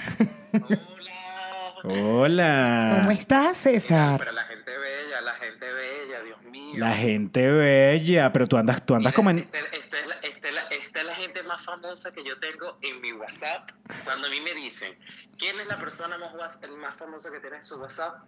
Hola. 1.84 2.96
¿Cómo 3.00 3.10
estás, 3.10 3.56
César? 3.58 4.18
Pero 4.18 4.32
la 4.32 4.44
gente 4.44 4.70
bella, 4.78 5.20
la 5.20 5.34
gente 5.34 5.72
bella, 5.72 6.22
Dios 6.22 6.42
mío. 6.44 6.74
La 6.78 6.92
gente 6.94 7.48
bella, 7.50 8.32
pero 8.32 8.46
tú 8.46 8.56
andas, 8.56 8.84
tú 8.84 8.94
andas 8.94 9.12
Mira, 9.12 9.14
como 9.16 9.30
en... 9.30 9.38
Esta, 9.40 9.58
esta 9.58 9.98
es 10.00 10.06
la, 10.08 10.14
esta 10.22 10.48
es 10.48 10.54
la- 10.54 10.62
esta 10.68 11.00
es 11.00 11.06
la 11.06 11.14
gente 11.16 11.42
más 11.44 11.62
famosa 11.64 12.12
que 12.12 12.24
yo 12.24 12.38
tengo 12.40 12.78
en 12.82 13.00
mi 13.00 13.12
WhatsApp. 13.12 13.70
Cuando 14.04 14.26
a 14.26 14.30
mí 14.30 14.40
me 14.40 14.54
dicen, 14.54 14.94
¿quién 15.38 15.58
es 15.60 15.68
la 15.68 15.78
persona 15.78 16.16
más, 16.18 16.58
el 16.62 16.72
más 16.78 16.96
famosa 16.96 17.30
que 17.30 17.40
tiene 17.40 17.58
en 17.58 17.64
su 17.64 17.76
WhatsApp? 17.80 18.24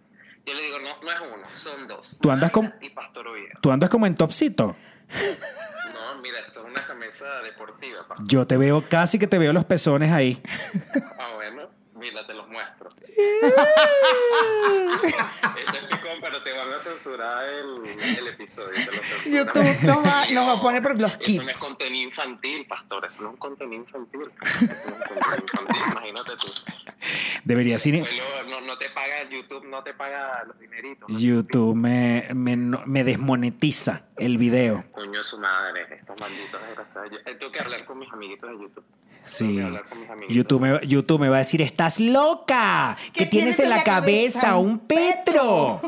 Yo 0.46 0.54
le 0.54 0.62
digo, 0.62 0.78
no, 0.80 1.02
no 1.02 1.12
es 1.12 1.20
uno, 1.20 1.46
son 1.54 1.86
dos. 1.88 2.18
Tú 2.20 2.30
andas 2.30 2.50
con- 2.50 2.72
Y 2.80 2.90
Pastor 2.90 3.28
Oviedo. 3.28 3.58
Tú 3.60 3.70
andas 3.70 3.88
como 3.90 4.06
en 4.06 4.14
topcito. 4.16 4.76
No, 5.92 6.22
mira, 6.22 6.40
esto 6.46 6.60
es 6.60 6.66
una 6.66 6.82
camisa 6.86 7.26
deportiva. 7.42 8.06
pa. 8.08 8.16
Yo 8.24 8.46
te 8.46 8.56
veo, 8.56 8.88
casi 8.88 9.18
que 9.18 9.26
te 9.26 9.38
veo 9.38 9.52
los 9.52 9.64
pezones 9.64 10.12
ahí. 10.12 10.42
Ah, 11.18 11.32
bueno, 11.34 11.68
mira, 12.00 12.26
te 12.26 12.34
los 12.34 12.48
muestro. 12.48 12.88
Ese 15.56 15.78
es 15.78 15.84
picón, 15.84 16.18
pero 16.20 16.42
te 16.42 16.52
van 16.56 16.72
a 16.72 16.80
censurar 16.80 17.44
el, 17.48 17.84
el 18.18 18.28
episodio. 18.28 18.72
Te 18.72 18.96
lo 18.96 19.02
censuran. 19.02 19.46
YouTube 19.46 19.82
nos 19.82 20.04
va, 20.04 20.26
nos 20.30 20.48
va 20.48 20.52
a 20.52 20.60
poner 20.60 20.82
por 20.82 20.98
los 21.00 21.12
Eso 21.12 21.18
no 21.20 21.22
es 21.42 21.46
kits. 21.48 21.60
contenido 21.60 22.08
infantil, 22.08 22.66
pastor. 22.66 23.04
Eso 23.04 23.22
no 23.22 23.32
es 23.32 23.38
contenido 23.38 23.82
infantil. 23.82 24.30
Eso 24.42 24.66
no 24.66 24.72
es 24.72 24.86
un 24.86 25.00
contenido 25.00 25.42
infantil, 25.42 25.82
imagínate 25.92 26.32
tú. 26.36 26.48
Deberías 27.44 27.86
ir... 27.86 28.00
Pues 28.00 28.12
no, 28.48 28.60
no 28.60 28.78
te 28.78 28.90
paga 28.90 29.28
YouTube, 29.28 29.64
no 29.66 29.82
te 29.82 29.94
paga 29.94 30.44
los 30.44 30.58
dineritos. 30.58 31.08
¿no? 31.08 31.18
YouTube 31.18 31.74
me, 31.74 32.28
me, 32.34 32.56
me 32.56 33.04
desmonetiza 33.04 34.02
el 34.16 34.38
video. 34.38 34.84
Coño 34.92 35.22
su 35.22 35.38
madre, 35.38 35.86
estos 35.94 36.20
malditos 36.20 36.60
desgraciados. 36.66 37.10
Yo 37.10 37.18
eh, 37.24 37.34
tengo 37.36 37.52
que 37.52 37.60
hablar 37.60 37.84
con 37.84 37.98
mis 37.98 38.12
amiguitos 38.12 38.50
de 38.50 38.58
YouTube. 38.58 38.84
Sí. 39.24 39.56
que. 39.56 40.34
YouTube 40.34 40.60
me, 40.60 40.86
YouTube 40.86 41.20
me 41.20 41.28
va 41.28 41.36
a 41.36 41.38
decir, 41.38 41.60
estás 41.62 42.00
loca. 42.00 42.96
¿Qué 43.12 43.26
tienes 43.26 43.58
en 43.60 43.70
la 43.70 43.82
cabeza? 43.82 44.56
Un 44.56 44.78
petro. 44.80 45.80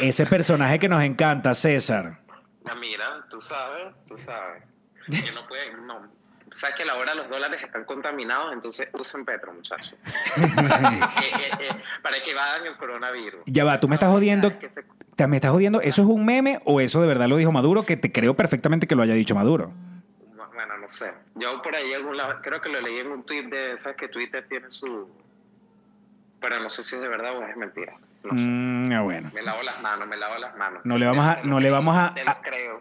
Ese 0.00 0.26
personaje 0.26 0.78
que 0.78 0.88
nos 0.88 1.02
encanta, 1.02 1.54
César. 1.54 2.18
Ya 2.64 2.74
mira, 2.74 3.24
tú 3.30 3.40
sabes, 3.40 3.94
tú 4.06 4.16
sabes. 4.16 4.62
Que 5.06 5.32
no 5.32 5.46
pueden, 5.48 5.86
no. 5.86 6.18
Sabes 6.52 6.76
que 6.76 6.82
a 6.82 6.86
la 6.86 6.96
hora 6.96 7.14
los 7.14 7.28
dólares 7.28 7.60
están 7.64 7.84
contaminados, 7.84 8.52
entonces 8.52 8.88
usen 8.92 9.24
Petro, 9.24 9.52
muchachos. 9.52 9.94
Eh, 10.36 10.40
eh, 10.40 11.50
eh, 11.60 11.68
para 12.02 12.22
que 12.22 12.32
vayan 12.34 12.66
el 12.66 12.76
coronavirus. 12.76 13.40
Ya 13.46 13.64
va, 13.64 13.80
tú 13.80 13.88
me 13.88 13.96
estás 13.96 14.10
jodiendo. 14.10 14.56
Que 14.58 14.68
se- 14.70 14.84
¿Te- 15.16 15.26
¿Me 15.26 15.36
estás 15.36 15.50
jodiendo? 15.50 15.80
¿Eso 15.80 16.02
es 16.02 16.08
un 16.08 16.24
meme 16.24 16.60
o 16.64 16.80
eso 16.80 17.00
de 17.00 17.08
verdad 17.08 17.26
lo 17.28 17.36
dijo 17.36 17.50
Maduro? 17.52 17.84
Que 17.84 17.96
te 17.96 18.12
creo 18.12 18.34
perfectamente 18.36 18.86
que 18.86 18.94
lo 18.94 19.02
haya 19.02 19.14
dicho 19.14 19.34
Maduro. 19.34 19.72
Bueno, 20.98 21.14
no 21.14 21.14
sé. 21.14 21.14
Yo 21.34 21.62
por 21.62 21.74
ahí 21.74 21.92
algún 21.92 22.16
lado, 22.16 22.40
creo 22.42 22.60
que 22.60 22.68
lo 22.68 22.80
leí 22.80 22.98
en 22.98 23.08
un 23.08 23.24
tweet 23.24 23.48
de, 23.48 23.78
¿sabes 23.78 23.96
que 23.96 24.08
Twitter 24.08 24.46
tiene 24.48 24.70
su... 24.70 25.08
Pero 26.40 26.60
no 26.60 26.70
sé 26.70 26.84
si 26.84 26.94
es 26.94 27.02
de 27.02 27.08
verdad 27.08 27.36
o 27.36 27.42
es 27.44 27.56
mentira. 27.56 27.94
No 28.22 28.30
sé. 28.30 28.44
Mm, 28.46 28.92
ah, 28.92 29.00
bueno. 29.02 29.30
Me 29.34 29.42
lavo 29.42 29.62
las 29.62 29.80
manos, 29.82 30.08
me 30.08 30.16
lavo 30.16 30.38
las 30.38 30.56
manos. 30.56 30.84
No 30.84 30.96
le 30.98 31.06
vamos 31.06 31.26
a, 31.26 31.36
Te 31.36 31.42
lo 31.42 31.48
no 31.48 31.60
le 31.60 31.70
vamos 31.70 31.96
a, 31.96 32.06
a-. 32.06 32.12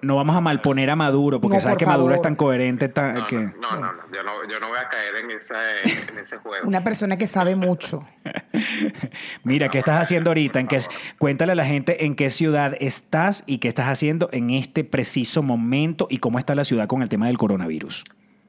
no 0.01 0.15
vamos 0.15 0.35
a 0.35 0.41
malponer 0.41 0.89
a 0.89 0.95
Maduro, 0.95 1.39
porque 1.41 1.57
No, 1.57 1.61
sabes 1.61 1.75
por 1.75 1.79
que 1.79 1.85
Maduro 1.85 2.13
es 2.15 2.21
tan 2.21 2.35
coherente 2.35 2.89
tan- 2.89 3.15
No, 3.15 3.27
que. 3.27 3.35
no, 3.35 3.51
no, 3.51 3.79
no, 3.79 3.93
no, 3.93 4.03
Yo, 4.13 4.23
no, 4.23 4.47
yo 4.49 4.59
no 4.59 4.69
voy 4.69 4.77
a 4.77 4.87
caer 4.89 5.15
en 5.17 5.31
ese, 5.31 5.53
en 6.11 6.19
ese 6.19 6.37
juego. 6.37 6.67
Una 6.67 6.83
persona 6.83 7.17
que 7.17 7.27
sabe 7.27 7.55
mucho. 7.55 8.07
Mira, 9.43 9.69
¿qué 9.69 9.79
estás 9.79 10.01
haciendo 10.01 10.29
ahorita? 10.29 10.59
¿En 10.59 10.67
qué, 10.67 10.79
cuéntale 11.17 11.51
a 11.51 11.55
la 11.55 11.65
gente 11.65 12.05
en 12.05 12.15
qué 12.15 12.29
ciudad 12.29 12.73
estás 12.79 13.43
y 13.45 13.59
qué 13.59 13.67
estás 13.67 13.87
haciendo 13.87 14.29
en 14.31 14.49
este 14.51 14.83
preciso 14.83 15.43
momento 15.43 16.07
y 16.09 16.17
cómo 16.19 16.39
está 16.39 16.55
la 16.55 16.63
ciudad 16.65 16.87
con 16.87 17.01
el 17.01 17.09
tema 17.09 17.27
del 17.27 17.37
coronavirus. 17.37 18.03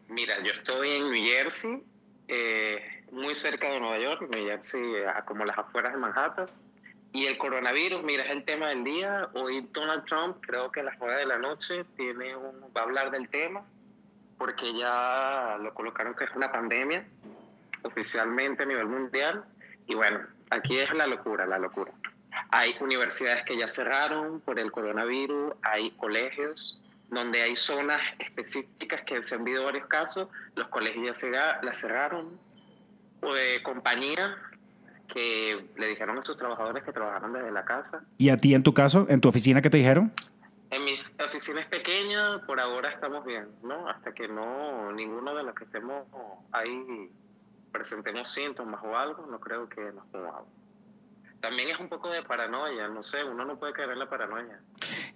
Mira, 0.08 0.34
yo 0.44 0.50
estoy 0.52 0.90
en 0.90 1.10
New 1.10 1.24
Jersey, 1.24 1.82
eh, 2.28 2.78
muy 3.12 3.34
cerca 3.34 3.70
de 3.70 3.80
Nueva 3.80 3.98
York, 3.98 4.26
New 4.34 4.44
Jersey, 4.46 4.80
a- 5.14 5.24
como 5.24 5.44
las 5.44 5.56
afueras 5.58 5.92
de 5.92 5.98
Manhattan. 5.98 6.46
Y 7.12 7.26
el 7.26 7.38
coronavirus, 7.38 8.02
mira, 8.02 8.24
es 8.24 8.30
el 8.30 8.44
tema 8.44 8.68
del 8.68 8.84
día. 8.84 9.28
Hoy 9.34 9.66
Donald 9.72 10.04
Trump, 10.04 10.36
creo 10.40 10.70
que 10.70 10.80
a 10.80 10.84
las 10.84 10.98
nueve 10.98 11.16
de 11.20 11.26
la 11.26 11.38
noche, 11.38 11.84
tiene 11.96 12.36
un, 12.36 12.60
va 12.76 12.82
a 12.82 12.84
hablar 12.84 13.10
del 13.10 13.28
tema, 13.28 13.64
porque 14.36 14.76
ya 14.76 15.56
lo 15.60 15.72
colocaron 15.72 16.14
que 16.14 16.24
es 16.24 16.30
una 16.36 16.52
pandemia 16.52 17.06
oficialmente 17.82 18.62
a 18.62 18.66
nivel 18.66 18.86
mundial. 18.86 19.44
Y 19.86 19.94
bueno, 19.94 20.20
aquí 20.50 20.78
es 20.78 20.92
la 20.92 21.06
locura, 21.06 21.46
la 21.46 21.58
locura. 21.58 21.92
Hay 22.50 22.76
universidades 22.80 23.44
que 23.44 23.56
ya 23.56 23.68
cerraron 23.68 24.40
por 24.40 24.58
el 24.58 24.70
coronavirus, 24.70 25.54
hay 25.62 25.90
colegios 25.92 26.82
donde 27.08 27.40
hay 27.40 27.56
zonas 27.56 28.02
específicas 28.18 29.00
que 29.02 29.22
se 29.22 29.34
han 29.34 29.40
habido 29.40 29.64
varios 29.64 29.86
casos, 29.86 30.28
los 30.54 30.68
colegios 30.68 31.06
ya 31.06 31.14
se 31.14 31.30
las 31.30 31.80
cerraron, 31.80 32.38
pues, 33.20 33.62
compañías 33.62 34.36
que 35.12 35.66
le 35.76 35.86
dijeron 35.86 36.18
a 36.18 36.22
sus 36.22 36.36
trabajadores 36.36 36.84
que 36.84 36.92
trabajaran 36.92 37.32
desde 37.32 37.50
la 37.50 37.64
casa. 37.64 38.02
¿Y 38.18 38.28
a 38.28 38.36
ti 38.36 38.54
en 38.54 38.62
tu 38.62 38.74
caso, 38.74 39.06
en 39.08 39.20
tu 39.20 39.28
oficina, 39.28 39.62
qué 39.62 39.70
te 39.70 39.78
dijeron? 39.78 40.12
En 40.70 40.84
mi 40.84 40.92
oficina 41.26 41.60
es 41.60 41.66
pequeña, 41.66 42.42
por 42.46 42.60
ahora 42.60 42.90
estamos 42.92 43.24
bien, 43.24 43.48
¿no? 43.62 43.88
Hasta 43.88 44.12
que 44.12 44.28
no, 44.28 44.92
ninguno 44.92 45.34
de 45.34 45.42
los 45.42 45.54
que 45.54 45.64
estemos 45.64 46.04
ahí 46.52 47.10
presentemos 47.72 48.28
síntomas 48.28 48.80
o 48.84 48.96
algo, 48.96 49.26
no 49.30 49.40
creo 49.40 49.68
que 49.68 49.80
nos 49.92 50.06
movamos. 50.12 50.48
También 51.40 51.68
es 51.70 51.78
un 51.78 51.88
poco 51.88 52.10
de 52.10 52.22
paranoia, 52.22 52.88
no 52.88 53.00
sé, 53.02 53.22
uno 53.24 53.44
no 53.44 53.58
puede 53.58 53.72
caer 53.72 53.90
en 53.90 54.00
la 54.00 54.10
paranoia. 54.10 54.58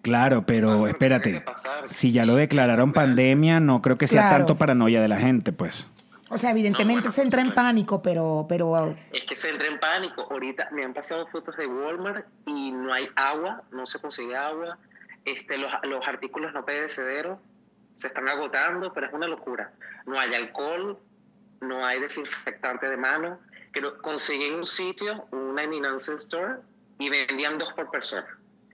Claro, 0.03 0.45
pero 0.47 0.87
espérate. 0.87 1.45
Si 1.87 2.13
ya 2.13 2.25
lo 2.25 2.37
declararon 2.37 2.93
pandemia, 2.93 3.59
no 3.61 3.83
creo 3.83 3.99
que 3.99 4.07
sea 4.07 4.23
Claro. 4.23 4.37
tanto 4.39 4.57
paranoia 4.57 5.01
de 5.03 5.09
la 5.09 5.17
gente, 5.17 5.53
pues. 5.53 5.91
O 6.33 6.39
sea, 6.39 6.51
evidentemente 6.51 6.95
No, 6.97 7.01
bueno, 7.03 7.13
se 7.13 7.23
entra 7.23 7.41
en 7.41 7.49
pues. 7.49 7.57
pánico, 7.57 8.03
pero, 8.03 8.47
pero 8.49 8.95
Es 9.13 9.25
que 9.29 9.37
se 9.37 9.51
entra 9.51 9.69
en 9.69 9.79
pánico. 9.79 10.27
Ahorita 10.31 10.69
me 10.73 10.85
han 10.85 10.95
pasado 10.95 11.27
fotos 11.29 11.57
de 11.57 11.67
Walmart 11.67 12.27
y 12.47 12.71
no 12.73 12.93
hay 12.93 13.09
agua, 13.17 13.63
no 13.71 13.85
se 13.87 14.01
consigue 14.01 14.37
agua. 14.37 14.79
Este, 15.25 15.59
los, 15.59 15.71
los 15.85 16.07
artículos 16.09 16.53
no 16.53 16.65
perecederos 16.65 17.39
se 17.97 18.09
están 18.09 18.29
agotando, 18.29 18.93
pero 18.93 19.07
es 19.07 19.13
una 19.13 19.29
locura. 19.29 19.73
No 20.07 20.19
hay 20.19 20.35
alcohol, 20.35 20.99
no 21.61 21.85
hay 21.87 22.01
desinfectante 22.01 22.89
de 22.89 22.97
mano. 22.97 23.39
Pero 23.73 23.97
conseguí 24.03 24.45
en 24.45 24.55
un 24.57 24.65
sitio, 24.65 25.27
una 25.31 25.63
Eminence 25.63 26.13
Store, 26.15 26.57
y 26.99 27.09
vendían 27.09 27.57
dos 27.59 27.73
por 27.73 27.91
persona. 27.91 28.27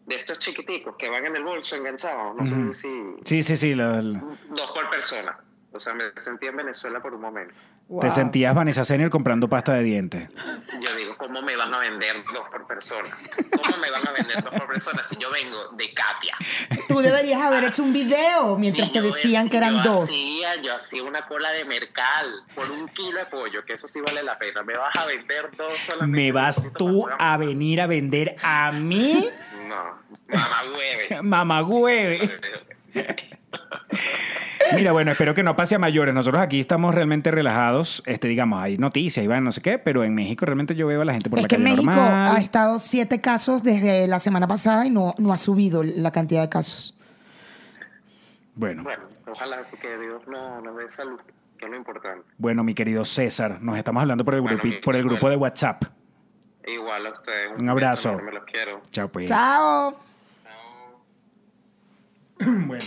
De 0.07 0.15
estos 0.17 0.38
chiquiticos 0.38 0.97
que 0.97 1.09
van 1.11 1.27
en 1.27 1.37
el 1.37 1.45
bolso 1.45 1.77
enganchados. 1.77 2.35
No 2.35 2.43
Ujú. 2.43 2.73
sé 2.73 2.83
si... 2.83 3.15
Sí, 3.25 3.43
sí, 3.43 3.57
sí. 3.57 3.75
la- 3.75 4.00
la- 4.00 4.25
Dos 4.49 4.71
por 4.73 4.88
persona. 4.91 5.38
O 5.73 5.79
sea, 5.79 5.93
me 5.95 6.05
sentí 6.21 6.47
en 6.47 6.57
Venezuela 6.57 7.01
por 7.01 7.13
un 7.15 7.21
momento. 7.21 7.55
wow. 7.89 8.01
Te 8.01 8.11
sentías 8.11 8.55
Vanessa 8.55 8.85
Senior 8.85 9.11
comprando 9.11 9.49
pasta 9.49 9.75
de 9.75 9.83
dientes. 9.83 10.29
Yo 10.81 10.97
digo, 10.97 11.17
¿cómo 11.19 11.43
me 11.43 11.57
van 11.57 11.73
a 11.75 11.79
vender 11.79 12.17
dos 12.33 12.49
por 12.51 12.67
persona? 12.67 13.17
¿Cómo 13.63 13.77
me 13.77 13.91
van 13.91 14.09
a 14.09 14.13
vender 14.13 14.43
dos 14.43 14.55
por 14.55 14.67
persona 14.67 15.05
si 15.09 15.17
yo 15.17 15.31
vengo 15.31 15.69
de 15.77 15.93
Katia? 15.93 16.37
Tú 16.89 17.01
deberías 17.01 17.41
haber 17.43 17.65
hecho 17.65 17.83
un 17.83 17.93
video 17.93 18.57
mientras 18.57 18.91
te 18.93 18.99
yo 18.99 19.05
decían 19.05 19.49
que 19.49 19.59
yo 19.59 19.59
eran 19.59 19.83
dos. 19.83 20.05
Hacía, 20.05 20.57
yo 20.63 20.75
hacía 20.75 21.03
una 21.03 21.27
cola 21.27 21.51
de 21.51 21.65
mercal 21.67 22.27
por 22.55 22.71
un 22.71 22.89
kilo 22.89 23.19
de 23.19 23.27
pollo, 23.27 23.63
que 23.65 23.75
eso 23.75 23.87
sí 23.87 24.01
vale 24.01 24.23
la 24.23 24.39
pena. 24.39 24.63
¿Me 24.63 24.77
vas 24.77 24.97
a 24.97 25.05
vender 25.05 25.51
dos 25.57 25.75
solamente? 25.87 26.23
¿Me 26.23 26.33
vas 26.33 26.67
tú 26.77 27.07
a 27.19 27.37
venir 27.37 27.83
a 27.83 27.87
vender 27.87 28.37
a 28.43 28.73
mí? 28.73 29.29
No, 29.69 29.99
mamá 30.29 30.63
hueve. 30.75 31.23
Mamagüeve. 31.23 32.41
Mira, 34.75 34.92
bueno, 34.92 35.11
espero 35.12 35.33
que 35.35 35.42
no 35.42 35.57
pase 35.57 35.75
a 35.75 35.78
mayores. 35.78 36.12
Nosotros 36.14 36.42
aquí 36.42 36.61
estamos 36.61 36.95
realmente 36.95 37.30
relajados. 37.30 38.02
Este, 38.07 38.28
digamos, 38.28 38.61
hay 38.62 38.76
noticias, 38.76 39.25
Iván, 39.25 39.42
no 39.45 39.52
sé 39.52 39.62
qué, 39.62 39.78
pero 39.78 40.04
en 40.04 40.14
México 40.14 40.45
realmente 40.45 40.75
yo 40.75 40.87
veo 40.87 41.00
a 41.00 41.04
la 41.07 41.12
gente 41.14 41.30
por 41.30 41.38
Es 41.38 41.45
la 41.45 41.49
que 41.49 41.54
en 41.57 41.62
calle 41.64 41.76
México 41.76 41.92
normal. 41.95 42.37
ha 42.37 42.40
estado 42.40 42.78
siete 42.78 43.21
casos 43.21 43.62
desde 43.62 44.07
la 44.07 44.18
semana 44.21 44.47
pasada 44.47 44.85
y 44.87 44.90
no, 44.90 45.14
no 45.18 45.33
ha 45.33 45.38
subido 45.38 45.83
la 45.83 46.11
cantidad 46.11 46.42
de 46.42 46.49
casos. 46.50 46.95
Bueno, 48.54 48.83
Bueno, 48.83 49.04
ojalá 49.26 49.64
que 49.80 49.99
Dios 49.99 50.23
no 50.26 50.61
nos 50.61 50.76
dé 50.76 50.90
salud, 50.90 51.18
que 51.59 51.64
es 51.64 51.71
lo 51.71 51.76
importante. 51.76 52.26
bueno, 52.37 52.62
mi 52.64 52.75
querido 52.75 53.04
César, 53.04 53.62
nos 53.62 53.78
estamos 53.78 54.02
hablando 54.02 54.25
por 54.25 54.35
el, 54.35 54.40
Bueno, 54.42 54.59
grupi- 54.59 54.75
mi- 54.76 54.80
por 54.83 54.97
el 54.97 55.02
grupo 55.02 55.21
bueno. 55.23 55.30
de 55.30 55.37
WhatsApp. 55.37 55.85
Igual 56.66 57.07
a 57.07 57.12
ustedes. 57.12 57.59
Un 57.59 57.68
abrazo. 57.71 58.18
Me 58.21 58.33
los 58.33 58.45
quiero. 58.45 58.83
Chao, 58.90 59.09
pues. 59.09 59.28
Chao. 59.30 59.97
Bueno. 62.66 62.85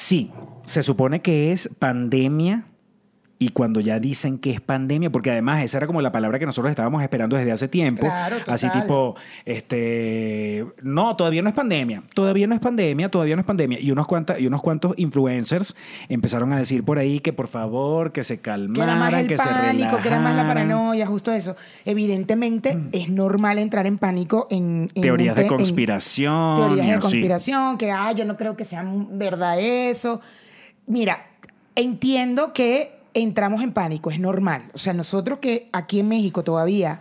Sí, 0.00 0.32
se 0.64 0.82
supone 0.82 1.20
que 1.20 1.52
es 1.52 1.68
pandemia 1.78 2.64
y 3.42 3.48
cuando 3.48 3.80
ya 3.80 3.98
dicen 3.98 4.36
que 4.36 4.50
es 4.50 4.60
pandemia, 4.60 5.08
porque 5.08 5.30
además 5.30 5.64
esa 5.64 5.78
era 5.78 5.86
como 5.86 6.02
la 6.02 6.12
palabra 6.12 6.38
que 6.38 6.44
nosotros 6.44 6.68
estábamos 6.68 7.02
esperando 7.02 7.38
desde 7.38 7.50
hace 7.52 7.68
tiempo, 7.68 8.02
Claro, 8.02 8.36
así 8.46 8.68
tipo, 8.68 9.16
este, 9.46 10.66
no, 10.82 11.16
todavía 11.16 11.40
no 11.40 11.48
es 11.48 11.54
pandemia, 11.54 12.02
todavía 12.12 12.46
no 12.46 12.54
es 12.54 12.60
pandemia, 12.60 13.08
todavía 13.08 13.36
no 13.36 13.40
es 13.40 13.46
pandemia, 13.46 13.80
y 13.80 13.92
unos, 13.92 14.06
cuantas, 14.06 14.38
y 14.38 14.46
unos 14.46 14.60
cuantos 14.60 14.92
influencers 14.98 15.74
empezaron 16.10 16.52
a 16.52 16.58
decir 16.58 16.84
por 16.84 16.98
ahí 16.98 17.20
que 17.20 17.32
por 17.32 17.48
favor, 17.48 18.12
que 18.12 18.24
se 18.24 18.40
Que 18.40 18.50
era 18.50 18.58
más 18.58 18.76
calmaran, 18.76 19.20
el 19.20 19.26
que 19.26 19.38
se 19.38 19.48
que 20.02 20.08
era 20.08 20.20
más 20.20 20.36
la 20.36 20.46
paranoia, 20.46 21.06
justo 21.06 21.32
eso. 21.32 21.56
Evidentemente 21.86 22.76
es 22.92 23.08
normal 23.08 23.58
entrar 23.58 23.86
en 23.86 23.96
pánico 23.96 24.48
en, 24.50 24.90
en 24.94 25.02
Teorías 25.02 25.34
de 25.34 25.42
en 25.44 25.48
conspiración. 25.48 26.56
teorías 26.56 26.86
de 26.86 26.98
conspiración, 26.98 27.78
que 27.78 27.90
ah, 27.90 28.12
yo 28.12 28.26
no 28.26 28.36
creo 28.36 28.54
que 28.54 28.66
sea 28.66 28.84
verdad 29.12 29.58
eso. 29.58 30.20
Mira, 30.86 31.26
entiendo 31.74 32.52
que 32.52 32.99
entramos 33.14 33.62
en 33.62 33.72
pánico, 33.72 34.10
es 34.10 34.20
normal. 34.20 34.70
O 34.74 34.78
sea, 34.78 34.92
nosotros 34.92 35.38
que 35.40 35.68
aquí 35.72 36.00
en 36.00 36.08
México 36.08 36.44
todavía 36.44 37.00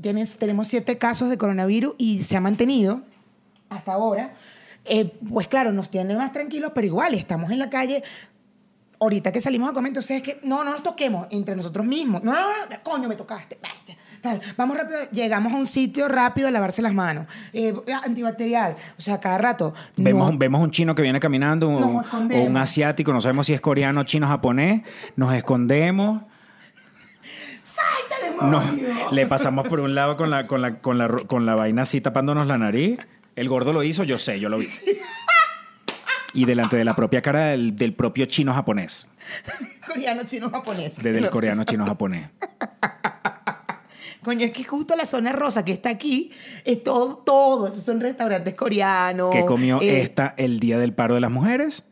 tenemos 0.00 0.68
siete 0.68 0.98
casos 0.98 1.30
de 1.30 1.38
coronavirus 1.38 1.94
y 1.98 2.22
se 2.22 2.36
ha 2.36 2.40
mantenido 2.40 3.02
hasta 3.68 3.92
ahora, 3.92 4.34
eh, 4.84 5.12
pues 5.28 5.48
claro, 5.48 5.72
nos 5.72 5.90
tiene 5.90 6.14
más 6.14 6.32
tranquilos, 6.32 6.72
pero 6.74 6.86
igual 6.86 7.14
estamos 7.14 7.50
en 7.50 7.58
la 7.58 7.70
calle. 7.70 8.02
Ahorita 9.00 9.32
que 9.32 9.40
salimos 9.40 9.70
a 9.70 9.72
comer, 9.72 9.88
entonces 9.88 10.18
es 10.18 10.22
que 10.22 10.40
no, 10.44 10.62
no 10.62 10.72
nos 10.72 10.82
toquemos 10.82 11.26
entre 11.30 11.56
nosotros 11.56 11.86
mismos. 11.86 12.22
No, 12.22 12.32
no, 12.32 12.40
no, 12.40 12.82
coño, 12.82 13.08
me 13.08 13.16
tocaste. 13.16 13.58
Tal. 14.22 14.40
Vamos 14.56 14.76
rápido, 14.78 15.00
llegamos 15.10 15.52
a 15.52 15.56
un 15.56 15.66
sitio 15.66 16.06
rápido 16.08 16.46
a 16.48 16.50
lavarse 16.52 16.80
las 16.80 16.94
manos. 16.94 17.26
Eh, 17.52 17.74
antibacterial. 18.04 18.76
O 18.96 19.02
sea, 19.02 19.18
cada 19.20 19.36
rato. 19.36 19.74
no- 19.96 20.04
Vemos, 20.04 20.38
vemos 20.38 20.60
un 20.62 20.70
chino 20.70 20.94
que 20.94 21.02
viene 21.02 21.18
caminando 21.20 21.68
o, 21.68 21.80
Nos 22.02 22.14
o 22.14 22.18
un 22.42 22.56
asiático, 22.56 23.12
no 23.12 23.20
sabemos 23.20 23.46
si 23.46 23.52
es 23.52 23.60
coreano, 23.60 24.04
chino, 24.04 24.28
japonés, 24.28 24.82
nos 25.16 25.34
escondemos, 25.34 26.22
¡Salta, 27.62 28.46
nos- 28.46 28.64
demonio! 28.76 28.88
le 29.12 29.26
pasamos 29.26 29.66
por 29.68 29.80
un 29.80 29.94
lado 29.94 30.16
con 30.16 30.30
la, 30.30 30.46
con, 30.46 30.62
la, 30.62 30.78
con, 30.78 30.98
la, 30.98 31.08
con 31.08 31.44
la 31.46 31.54
vaina 31.56 31.82
así 31.82 32.00
tapándonos 32.00 32.46
la 32.46 32.58
nariz. 32.58 32.98
El 33.34 33.48
gordo 33.48 33.72
lo 33.72 33.82
hizo, 33.82 34.04
yo 34.04 34.18
sé, 34.18 34.38
yo 34.38 34.48
lo 34.48 34.58
vi. 34.58 34.68
Y 36.34 36.44
delante 36.44 36.76
de 36.76 36.84
la 36.84 36.94
propia 36.94 37.22
cara 37.22 37.46
del, 37.46 37.74
del 37.76 37.92
propio 37.94 38.26
chino 38.26 38.54
japonés, 38.54 39.06
Coreano, 39.86 40.22
chino, 40.24 40.48
japonés. 40.50 40.96
de- 40.96 41.12
del 41.12 41.22
Los- 41.24 41.30
coreano 41.32 41.64
chino 41.64 41.84
japonés. 41.86 42.28
Coño, 44.22 44.46
es 44.46 44.52
que 44.52 44.64
justo 44.64 44.94
la 44.94 45.04
zona 45.04 45.32
rosa 45.32 45.64
que 45.64 45.72
está 45.72 45.90
aquí 45.90 46.30
es 46.64 46.82
todo, 46.84 47.16
todo. 47.18 47.66
Esos 47.66 47.82
son 47.82 48.00
restaurantes 48.00 48.54
coreanos. 48.54 49.34
¿Qué 49.34 49.44
comió 49.44 49.80
eh, 49.82 50.02
esta 50.02 50.34
el 50.36 50.60
día 50.60 50.78
del 50.78 50.94
paro 50.94 51.14
de 51.14 51.20
las 51.20 51.30
mujeres? 51.30 51.84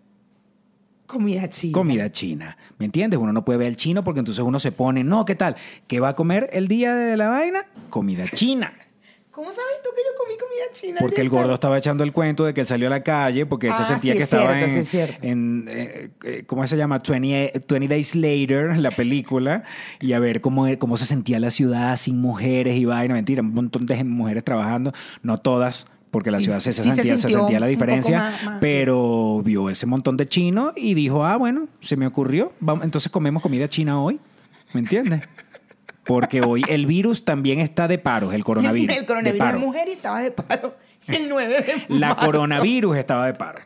Comida 1.07 1.49
china. 1.49 1.73
Comida 1.73 2.13
china. 2.13 2.57
¿Me 2.79 2.85
entiendes? 2.85 3.19
Uno 3.19 3.33
no 3.33 3.45
puede 3.45 3.59
ver 3.59 3.69
al 3.69 3.77
chino 3.77 4.05
porque 4.05 4.21
entonces 4.21 4.45
uno 4.45 4.61
se 4.61 4.71
pone, 4.71 5.03
no, 5.03 5.25
¿qué 5.25 5.35
tal? 5.35 5.57
¿Qué 5.89 5.99
va 5.99 6.11
a 6.11 6.15
comer 6.15 6.49
el 6.53 6.69
día 6.69 6.95
de 6.95 7.17
la 7.17 7.29
vaina? 7.29 7.67
Comida 7.89 8.25
china. 8.33 8.73
¿Cómo 9.33 9.47
sabes 9.47 9.81
tú 9.85 9.91
que 9.95 10.03
yo 10.03 10.19
comí 10.19 10.37
comida 10.37 10.65
china? 10.73 10.97
Porque 11.01 11.21
el 11.21 11.29
gordo 11.29 11.55
estaba 11.55 11.79
echando 11.79 12.03
el 12.03 12.13
cuento 12.13 12.45
de 12.45 12.53
que 12.53 12.63
él 12.63 12.67
salió 12.67 12.89
a 12.89 12.91
la 12.91 13.03
calle 13.05 13.47
porque 13.47 13.69
él 13.69 13.75
se 13.75 13.83
Ah, 13.83 13.87
sentía 13.87 14.13
sí, 14.13 14.17
que 14.19 14.23
es 14.25 14.33
estaba 14.33 14.55
cierto, 14.55 14.67
en, 14.67 14.75
sí, 14.75 14.81
es 14.81 14.89
cierto. 14.89 15.19
en, 15.23 15.67
eh, 15.69 16.11
eh, 16.25 16.45
¿cómo 16.49 16.67
se 16.67 16.77
llama? 16.77 16.99
20, 16.99 17.53
20 17.69 17.89
Days 17.89 18.15
Later, 18.17 18.77
la 18.79 18.91
película, 18.91 19.63
y 20.01 20.15
a 20.15 20.19
ver 20.19 20.41
cómo, 20.41 20.67
cómo 20.79 20.97
se 20.97 21.07
sentía 21.07 21.39
la 21.39 21.53
ciudad 21.53 21.97
sin 21.97 22.21
mujeres 22.21 22.75
y 22.77 22.85
vaina. 22.85 23.15
Mentira, 23.15 23.43
un 23.43 23.55
montón 23.55 23.87
de 23.87 24.03
mujeres 24.03 24.43
trabajando, 24.43 24.93
no 25.23 25.39
todas, 25.39 25.87
porque 26.11 26.33
la 26.33 26.39
Sí, 26.39 26.47
ciudad 26.47 26.59
se, 26.59 26.73
sí 26.73 26.83
sentía, 26.83 27.17
se 27.17 27.29
sentía 27.29 27.61
la 27.61 27.67
diferencia, 27.69 28.19
más- 28.19 28.43
más, 28.43 28.55
sí. 28.55 28.59
pero 28.61 29.43
vio 29.45 29.71
ese 29.71 29.87
montón 29.87 30.17
de 30.17 30.27
chinos 30.27 30.73
y 30.77 30.95
dijo, 30.95 31.25
ah, 31.25 31.37
bueno, 31.37 31.69
se 31.81 31.97
me 31.97 32.09
ocurrió, 32.09 32.53
vamos, 32.59 32.85
entonces 32.85 33.13
comemos 33.13 33.43
comida 33.45 33.69
china 33.69 34.03
hoy, 34.03 34.19
¿me 34.75 34.81
entiendes? 34.81 35.23
Porque 36.11 36.41
hoy 36.43 36.65
el 36.69 36.87
virus 36.87 37.25
también 37.25 37.61
está 37.61 37.87
de 37.87 37.97
paros, 37.99 38.35
el 38.35 38.43
coronavirus. 38.43 38.97
El 38.97 39.07
coronavirus 39.07 39.53
de 39.53 39.59
mujer 39.59 39.89
y 39.89 39.93
estaba 39.93 40.21
de 40.21 40.33
paro 40.33 40.75
el 41.07 41.29
9 41.29 41.61
de 41.63 41.85
La 41.99 42.09
marzo. 42.09 42.27
coronavirus 42.27 42.97
estaba 42.97 43.27
de 43.27 43.35
paro. 43.35 43.61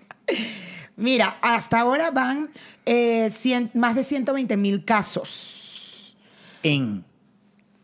Mira, 0.96 1.38
hasta 1.40 1.80
ahora 1.80 2.10
van 2.10 2.50
eh, 2.84 3.28
cien- 3.30 3.70
más 3.72 3.94
de 3.94 4.04
120 4.04 4.56
mil 4.58 4.84
casos 4.84 6.16
En 6.62 7.02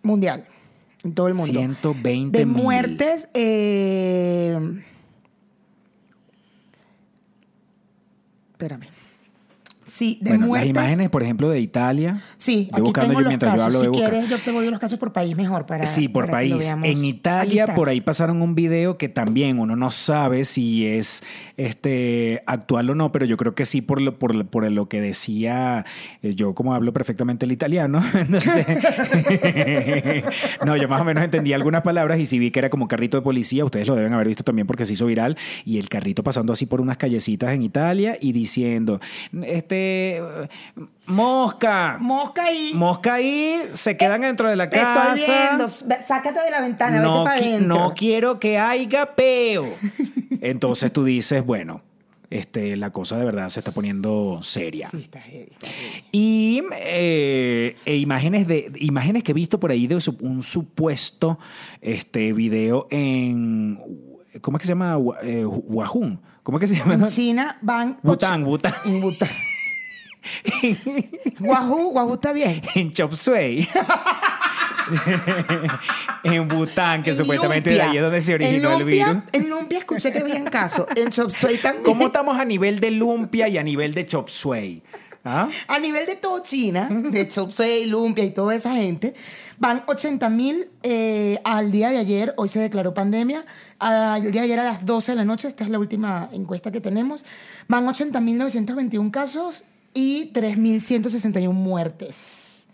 mundial, 0.02 0.47
en 1.05 1.14
todo 1.14 1.29
el 1.29 1.35
mundo. 1.35 1.59
120 1.59 2.37
de 2.38 2.45
muertes. 2.45 3.31
eh, 3.33 4.59
espérame. 8.52 8.87
Sí, 9.91 10.19
de 10.21 10.31
bueno, 10.31 10.47
muertes. 10.47 10.69
las 10.75 10.77
imágenes, 10.85 11.11
por 11.11 11.23
ejemplo, 11.23 11.49
de 11.51 11.61
Italia. 11.61 12.23
Sí, 12.37 12.69
Voy 12.71 12.81
aquí 12.81 12.83
buscando 12.83 13.09
tengo 13.09 13.21
yo 13.21 13.25
los 13.25 13.29
mientras 13.31 13.53
yo 13.53 13.57
casos. 13.59 13.67
hablo, 13.67 13.81
si 13.81 13.87
voy 13.87 13.97
buscando. 13.99 14.11
quieres, 14.21 14.31
yo 14.31 14.45
te 14.45 14.51
voy 14.53 14.67
a 14.67 14.71
los 14.71 14.79
casos 14.81 14.99
por 14.99 15.13
país 15.13 15.37
mejor 15.37 15.67
para 15.67 15.87
Sí, 15.87 16.09
por 16.09 16.27
para 16.27 16.39
país. 16.39 16.75
En 16.83 17.05
Italia, 17.05 17.67
por 17.75 17.89
ahí 17.89 18.01
pasaron 18.01 18.41
un 18.43 18.55
video 18.55 18.97
que 18.99 19.09
también 19.09 19.59
uno 19.59 19.77
no 19.77 19.91
sabe 19.91 20.45
si 20.45 20.87
es 20.87 21.23
este 21.57 22.43
actual 22.47 22.91
o 22.91 22.95
no, 22.95 23.13
pero 23.13 23.27
yo 23.27 23.37
creo 23.37 23.55
que 23.55 23.67
sí 23.67 23.81
por 23.83 24.01
lo, 24.01 24.19
por, 24.19 24.47
por 24.47 24.71
lo 24.71 24.89
que 24.89 25.01
decía 25.01 25.85
eh, 26.23 26.35
yo, 26.35 26.55
como 26.55 26.75
hablo 26.75 26.93
perfectamente 26.93 27.45
el 27.47 27.53
italiano. 27.53 28.03
entonces- 28.15 28.67
no, 30.65 30.77
yo 30.77 30.89
más 30.89 31.01
o 31.01 31.05
menos 31.05 31.23
entendí 31.25 31.53
algunas 31.53 31.83
palabras 31.83 32.19
y 32.19 32.27
sí 32.27 32.39
vi 32.39 32.51
que 32.51 32.59
era 32.61 32.71
como 32.71 32.89
carrito 32.89 33.17
de 33.17 33.23
policía. 33.23 33.65
Ustedes 33.65 33.89
lo 33.89 33.95
deben 33.95 34.13
haber 34.13 34.29
visto 34.29 34.45
también 34.45 34.67
porque 34.67 34.87
se 34.87 34.93
hizo 34.95 35.07
viral. 35.07 35.37
Y 35.65 35.79
el 35.79 35.89
carrito 35.89 36.23
pasando 36.23 36.53
así 36.53 36.67
por 36.67 36.81
unas 36.81 36.97
callecitas 36.97 37.53
en 37.53 37.63
Italia 37.63 38.17
y 38.21 38.33
diciendo, 38.33 39.01
este, 39.43 39.80
mosca. 41.07 41.99
Mosca 42.01 42.45
ahí. 42.45 42.73
Mosca 42.75 43.15
ahí, 43.15 43.63
se 43.73 43.97
quedan 43.97 44.23
dentro 44.23 44.49
de 44.49 44.57
la 44.57 44.71
Te 44.71 44.79
casa. 44.81 45.15
estoy 45.15 45.35
viendo. 45.35 45.69
Sácate 46.07 46.41
de 46.43 46.51
la 46.51 46.61
ventana, 46.61 47.01
no, 47.01 47.25
vete 47.25 47.37
para 47.37 47.47
adentro. 47.47 47.67
no 47.79 47.95
quiero 47.95 48.39
que 48.39 48.59
haya 48.59 49.15
peo. 49.15 49.67
Entonces 50.41 50.93
tú 50.93 51.05
dices, 51.05 51.45
bueno, 51.45 51.83
este, 52.31 52.77
la 52.77 52.91
cosa 52.91 53.19
de 53.19 53.25
verdad 53.25 53.49
se 53.49 53.61
está 53.61 53.73
poniendo 53.73 54.41
seria. 54.43 54.89
Sí, 54.89 54.99
está. 54.99 55.21
Y 56.13 56.63
eh, 56.79 57.77
e 57.85 57.97
imágenes, 57.97 58.47
de, 58.47 58.71
imágenes 58.77 59.25
que 59.25 59.33
he 59.33 59.35
visto 59.35 59.59
por 59.59 59.73
ahí 59.73 59.87
de 59.89 59.97
un 60.21 60.43
supuesto 60.43 61.39
este, 61.81 62.33
video 62.33 62.87
en. 62.91 63.81
¿Cómo 64.41 64.57
es 64.57 64.61
que 64.61 64.67
se 64.67 64.73
llama? 64.73 64.97
Eh, 65.25 65.45
Wahun. 65.45 66.21
¿Cómo 66.45 66.59
es 66.59 66.61
que 66.61 66.69
se 66.69 66.77
llama? 66.77 66.95
En 66.95 67.07
China 67.07 67.59
van... 67.61 67.99
Bután, 68.03 68.43
och- 68.43 68.47
Bután. 68.47 68.75
En 68.85 69.01
Bután. 69.01 69.29
Wahoo, 71.41 71.89
Wahoo 71.91 72.15
está 72.15 72.33
bien. 72.33 72.61
en 72.75 72.91
Chop 72.91 73.15
Suey. 73.15 73.69
en 76.25 76.49
Bután, 76.49 77.03
que 77.03 77.11
En 77.11 77.17
supuestamente 77.17 77.71
de 77.71 77.77
Lumpia. 77.77 77.91
ahí 77.91 77.97
es 77.97 78.03
donde 78.03 78.21
se 78.21 78.35
originó 78.35 78.57
en 78.57 78.65
el 78.75 78.79
Lumpia, 78.81 79.07
virus. 79.09 79.23
En 79.33 79.50
Lumpia 79.50 79.79
escuché 79.79 80.12
que 80.12 80.19
habían 80.21 80.45
casos. 80.45 80.87
En 80.97 81.11
Chop 81.11 81.31
Suey 81.31 81.59
también. 81.62 81.85
¿Cómo 81.85 82.07
estamos 82.07 82.39
a 82.39 82.45
nivel 82.45 82.81
de 82.81 82.91
lumpia 82.91 83.49
y 83.49 83.59
a 83.59 83.62
nivel 83.62 83.95
de 83.95 84.06
chop 84.06 84.28
suey? 84.28 84.83
¿Ah? 85.25 85.49
A 85.69 85.78
nivel 85.78 86.06
de 86.06 86.17
todo 86.17 86.39
China, 86.39 86.89
de 86.91 87.28
Chop 87.28 87.50
Suey, 87.50 87.85
Lumpia 87.85 88.25
y 88.25 88.30
toda 88.30 88.54
esa 88.54 88.75
gente, 88.75 89.15
van 89.59 89.83
80 89.87 90.30
mil 90.30 90.71
al 91.45 91.71
día 91.71 91.91
de 91.91 91.99
ayer. 91.99 92.33
Hoy 92.39 92.49
se 92.49 92.59
declaró 92.59 92.95
pandemia. 92.95 93.45
Al 93.78 94.23
día 94.33 94.41
de 94.41 94.47
ayer 94.47 94.61
a 94.61 94.65
las 94.65 94.87
12 94.87 95.13
de 95.13 95.17
la 95.17 95.26
noche, 95.26 95.49
esta 95.49 95.63
es 95.63 95.69
la 95.69 95.78
última 95.78 96.30
encuesta 96.33 96.73
que 96.73 96.80
tenemos, 96.80 97.26
van 97.69 97.85
80.921 97.87 99.11
casos 99.11 99.65
y 99.95 100.33
3.161 100.33 101.53
muertes. 101.53 102.67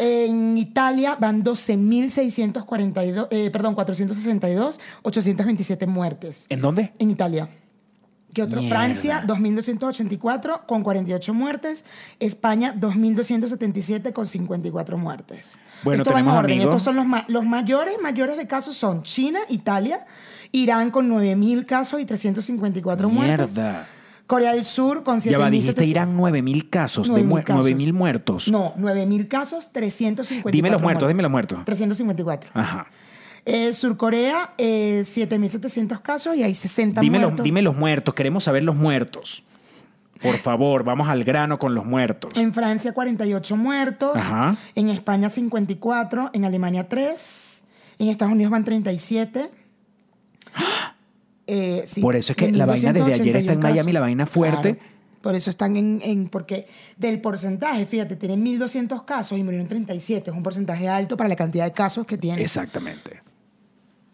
En 0.00 0.56
Italia 0.58 1.16
van 1.18 1.42
12.642, 1.42 3.28
eh, 3.30 3.50
perdón, 3.50 3.74
462, 3.74 4.78
827 5.02 5.86
muertes. 5.86 6.46
¿En 6.48 6.60
dónde? 6.60 6.92
En 6.98 7.10
Italia. 7.10 7.48
¿Qué 8.34 8.42
otro? 8.42 8.60
Mierda. 8.60 8.76
Francia, 8.76 9.24
2.284 9.26 10.66
con 10.66 10.82
48 10.82 11.32
muertes. 11.34 11.84
España, 12.20 12.74
2.277 12.78 14.12
con 14.12 14.26
54 14.26 14.98
muertes. 14.98 15.56
Bueno, 15.82 16.02
Esto 16.02 16.12
va 16.12 16.20
en 16.20 16.24
tenemos 16.26 16.38
orden. 16.40 16.52
amigos- 16.52 16.74
Estos 16.74 16.82
son 16.84 16.96
los, 16.96 17.06
ma- 17.06 17.24
los 17.28 17.44
mayores, 17.44 17.94
mayores 18.02 18.36
de 18.36 18.46
casos 18.46 18.76
son 18.76 19.02
China, 19.02 19.40
Italia, 19.48 20.06
Irán 20.52 20.90
con 20.90 21.08
9.000 21.10 21.64
casos 21.64 22.00
y 22.00 22.04
354 22.04 23.08
muertes. 23.08 23.54
Corea 24.28 24.52
del 24.54 24.64
Sur 24.64 25.02
con 25.02 25.18
7.700. 25.18 25.30
Ya 25.30 25.38
va, 25.38 25.50
dijiste 25.50 25.84
Irán 25.86 26.16
9000 26.16 26.70
casos, 26.70 27.08
de 27.08 27.14
9.000 27.14 27.26
muer- 27.28 27.44
casos. 27.44 27.64
9000 27.64 27.92
muertos. 27.92 28.48
No, 28.52 28.74
9.000 28.76 29.26
casos, 29.26 29.72
354 29.72 30.52
Dime 30.52 30.70
los 30.70 30.80
muertos, 30.80 31.08
dime 31.08 31.22
los 31.22 31.30
muertos. 31.32 31.64
354. 31.64 32.50
Ajá. 32.54 32.86
Eh, 33.46 33.72
Surcorea, 33.74 34.52
eh, 34.58 35.02
7.700 35.04 36.00
casos 36.02 36.36
y 36.36 36.42
hay 36.44 36.54
60 36.54 37.00
Dime 37.00 37.18
los, 37.18 37.30
muertos. 37.30 37.44
dime 37.44 37.62
los 37.62 37.74
muertos, 37.74 38.14
queremos 38.14 38.44
saber 38.44 38.62
los 38.62 38.76
muertos. 38.76 39.42
Por 40.20 40.36
favor, 40.36 40.82
vamos 40.84 41.08
al 41.08 41.22
grano 41.24 41.58
con 41.58 41.74
los 41.74 41.86
muertos. 41.86 42.32
En 42.36 42.52
Francia 42.52 42.92
48 42.92 43.56
muertos, 43.56 44.16
Ajá. 44.16 44.56
en 44.74 44.90
España 44.90 45.30
54, 45.30 46.30
en 46.34 46.44
Alemania 46.44 46.88
3, 46.88 47.62
en 48.00 48.08
Estados 48.08 48.32
Unidos 48.34 48.50
van 48.50 48.64
37. 48.64 49.48
Eh, 51.50 51.82
sí, 51.86 52.00
Por 52.02 52.14
eso 52.14 52.32
es 52.32 52.36
que 52.36 52.52
la 52.52 52.66
vaina 52.66 52.92
desde 52.92 53.14
ayer 53.14 53.36
está 53.36 53.52
en 53.52 53.58
1281 53.58 53.72
Miami, 53.74 53.92
la 53.92 54.00
vaina 54.00 54.26
fuerte. 54.26 54.74
Claro. 54.76 54.98
Por 55.22 55.34
eso 55.34 55.48
están 55.50 55.76
en, 55.76 56.00
en- 56.04 56.28
Porque 56.28 56.68
del 56.96 57.20
porcentaje, 57.20 57.86
fíjate, 57.86 58.16
tienen 58.16 58.44
1.200 58.44 59.04
casos 59.04 59.36
y 59.38 59.42
murieron 59.42 59.66
37. 59.66 60.30
Es 60.30 60.36
un 60.36 60.42
porcentaje 60.42 60.88
alto 60.88 61.16
para 61.16 61.28
la 61.28 61.36
cantidad 61.36 61.64
de 61.64 61.72
casos 61.72 62.06
que 62.06 62.18
tienen. 62.18 62.40
Exactamente. 62.44 63.22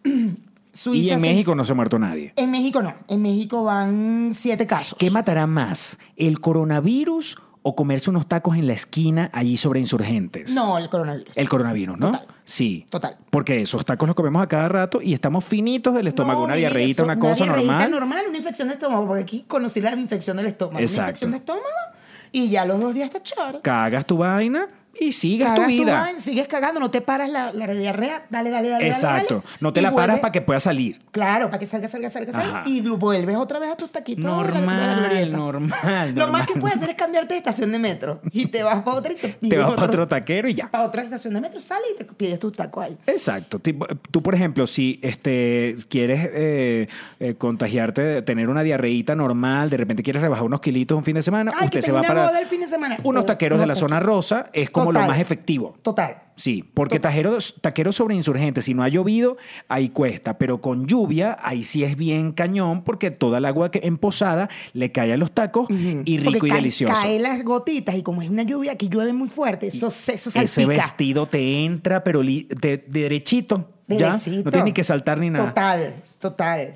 Suiza, 0.73 1.07
y 1.07 1.11
en 1.15 1.21
seis- 1.21 1.33
México 1.33 1.55
no 1.55 1.65
se 1.65 1.73
ha 1.73 1.75
muerto 1.75 1.99
nadie. 1.99 2.33
En 2.37 2.51
México 2.51 2.83
no. 2.83 2.95
En 3.09 3.23
México 3.23 3.63
van 3.65 4.31
7 4.35 4.67
casos. 4.67 4.97
¿Qué 4.99 5.11
matará 5.11 5.47
más? 5.47 5.99
¿El 6.17 6.41
coronavirus 6.41 7.39
o 7.67 7.75
comerse 7.75 8.11
unos 8.11 8.29
tacos 8.29 8.57
en 8.57 8.67
la 8.67 8.75
esquina 8.75 9.31
allí 9.33 9.57
sobre 9.57 9.81
insurgentes? 9.81 10.55
No, 10.55 10.79
el 10.79 10.89
coronavirus. 10.91 11.37
El 11.37 11.49
coronavirus, 11.49 11.99
¿no? 11.99 12.11
Total. 12.13 12.27
Sí. 12.45 12.85
Total. 12.91 13.17
Porque 13.31 13.63
esos 13.63 13.85
tacos 13.87 14.07
los 14.07 14.15
comemos 14.15 14.43
a 14.43 14.47
cada 14.47 14.69
rato 14.69 15.01
y 15.03 15.15
estamos 15.15 15.45
finitos 15.45 15.95
del 15.95 16.07
estómago. 16.07 16.41
No, 16.41 16.45
una 16.45 16.55
diarreíta, 16.55 17.03
una 17.03 17.19
cosa 17.19 17.47
normal. 17.47 17.91
normal, 17.91 18.27
una 18.29 18.37
infección 18.37 18.69
de 18.69 18.75
estómago, 18.75 19.07
porque 19.07 19.23
aquí 19.23 19.45
conocí 19.49 19.81
la 19.81 19.95
infección 19.95 20.37
del 20.37 20.47
estómago. 20.47 20.79
Exacto. 20.79 21.01
Una 21.01 21.09
infección 21.09 21.31
de 21.31 21.37
estómago 21.39 21.65
y 22.33 22.51
ya 22.51 22.67
los 22.67 22.81
dos 22.81 22.93
días 22.93 23.07
está 23.07 23.23
chévere. 23.23 23.61
Cagas 23.63 24.05
tu 24.05 24.19
vaina 24.19 24.69
y 25.01 25.13
sigues 25.13 25.47
Cagas 25.49 25.63
tu 25.65 25.67
vida. 25.71 26.01
vaina, 26.01 26.19
sigues 26.21 26.47
cagando, 26.47 26.81
no 26.81 26.91
te 26.91 27.01
paras 27.01 27.29
la, 27.31 27.53
la 27.53 27.67
diarrea, 27.67 28.27
dale, 28.31 28.51
dale, 28.51 28.69
dale. 28.69 28.87
Exacto. 28.87 29.37
dale, 29.45 29.57
no 29.61 29.73
te 29.73 29.83
la 29.83 29.95
paras 29.95 30.21
para 30.21 30.33
que 30.33 30.41
pueda 30.43 30.61
salir. 30.61 31.01
Claro, 31.11 31.47
para 31.49 31.59
que 31.59 31.67
salga, 31.67 31.89
salga, 31.89 32.11
salga, 32.11 32.33
salga. 32.33 32.63
Y 32.67 32.81
vuelves 32.81 33.37
otra 33.37 33.59
vez 33.59 33.71
a 33.71 33.77
tus 33.77 33.91
taquitos. 33.91 34.25
de 34.25 34.31
la- 34.31 34.37
de 34.45 34.53
la 34.53 34.61
Normal, 34.61 34.99
glorieta. 35.01 35.37
normal, 35.37 35.71
Lo 35.81 35.83
más 35.89 36.15
normal. 36.15 36.47
que 36.47 36.55
puedes 36.61 36.77
hacer 36.77 36.91
es 36.91 36.97
cambiarte 36.97 37.35
de 37.35 37.39
estación 37.39 37.73
de 37.73 37.79
metro. 37.79 38.21
Y 38.33 38.47
te 38.47 38.63
vas 38.63 38.83
para 38.83 38.97
otra 38.97 39.13
y 39.13 39.17
te 39.17 39.29
pides 39.41 39.51
Te 39.51 39.57
vas 39.59 39.73
para 39.75 39.87
otro 39.87 40.09
taquero 40.09 40.49
y 40.49 40.55
ya. 40.55 40.71
Para 40.71 40.85
otra 40.85 41.03
estación 41.03 41.35
de 41.35 41.41
metro, 41.41 41.61
sales 41.61 41.87
y 41.95 41.99
te 41.99 42.05
pides 42.05 42.39
tu 42.39 42.51
taco 42.51 42.81
ahí. 42.81 42.97
Exacto. 43.07 43.61
Tú, 44.11 44.23
por 44.23 44.35
ejemplo, 44.35 44.67
si 44.67 45.01
este, 45.03 45.77
quieres 45.89 46.29
eh, 46.33 46.89
eh, 47.21 47.35
contagiarte, 47.35 48.23
tener 48.23 48.49
una 48.49 48.63
diarreíta 48.63 49.15
normal, 49.15 49.71
de 49.71 49.77
repente 49.77 50.03
quieres 50.03 50.23
rebajar 50.23 50.45
unos 50.45 50.61
kilitos 50.61 50.97
un 50.97 51.05
fin 51.05 51.15
de 51.15 51.23
semana, 51.23 51.53
Ay, 51.59 51.67
usted 51.67 51.81
se 51.81 51.93
va 51.93 52.03
para 52.03 52.27
boda 52.27 52.39
el 52.39 52.47
fin 52.47 52.61
de 52.61 52.67
semana. 52.69 52.97
unos 53.03 53.27
taqueros 53.27 53.59
de 53.59 53.67
la 53.67 53.75
zona 53.75 54.01
rosa, 54.01 54.51
es 54.53 54.71
como 54.71 54.84
lo 54.93 55.01
Total. 55.01 55.09
más 55.09 55.19
efectivo. 55.21 55.77
Total. 55.83 56.23
Sí, 56.37 56.69
porque 56.75 56.99
taqueros 56.99 57.95
sobre 57.95 58.17
insurgentes, 58.17 58.65
si 58.65 58.75
no 58.75 58.83
ha 58.83 58.89
llovido, 58.89 59.37
ahí 59.69 59.91
cuesta, 59.91 60.37
pero 60.37 60.61
con 60.61 60.87
lluvia, 60.89 61.37
ahí 61.41 61.63
sí 61.63 61.85
es 61.85 61.97
bien 61.97 62.33
cañón, 62.33 62.83
porque 62.83 63.13
toda 63.13 63.39
el 63.39 63.45
agua 63.45 63.71
que 63.71 63.81
en 63.85 63.99
posada 63.99 64.49
le 64.73 64.91
cae 64.91 65.13
a 65.13 65.17
los 65.17 65.31
tacos 65.31 65.69
y 65.71 66.19
rico 66.19 66.33
Porque 66.33 66.47
y 66.49 66.51
cae- 66.51 66.57
delicioso. 66.59 66.93
Caen 66.93 67.23
las 67.23 67.45
gotitas 67.45 67.95
y 67.95 68.03
como 68.03 68.21
es 68.21 68.29
una 68.31 68.43
lluvia 68.43 68.77
que 68.77 68.89
llueve 68.89 69.13
muy 69.13 69.29
fuerte, 69.29 69.69
eso, 69.69 69.91
se- 69.91 70.15
eso 70.15 70.31
Ese 70.31 70.47
salpica. 70.49 70.83
vestido 70.83 71.27
te 71.27 71.65
entra, 71.65 72.03
pero 72.03 72.21
li- 72.21 72.49
de, 72.51 72.79
de 72.79 73.01
derechito, 73.03 73.71
¿ya? 73.87 74.17
Derechito. 74.17 74.45
No 74.45 74.51
tienes 74.51 74.65
ni 74.65 74.73
que 74.73 74.83
saltar 74.83 75.19
ni 75.19 75.31
nada. 75.31 75.51
Total, 75.51 75.95
total. 76.19 76.75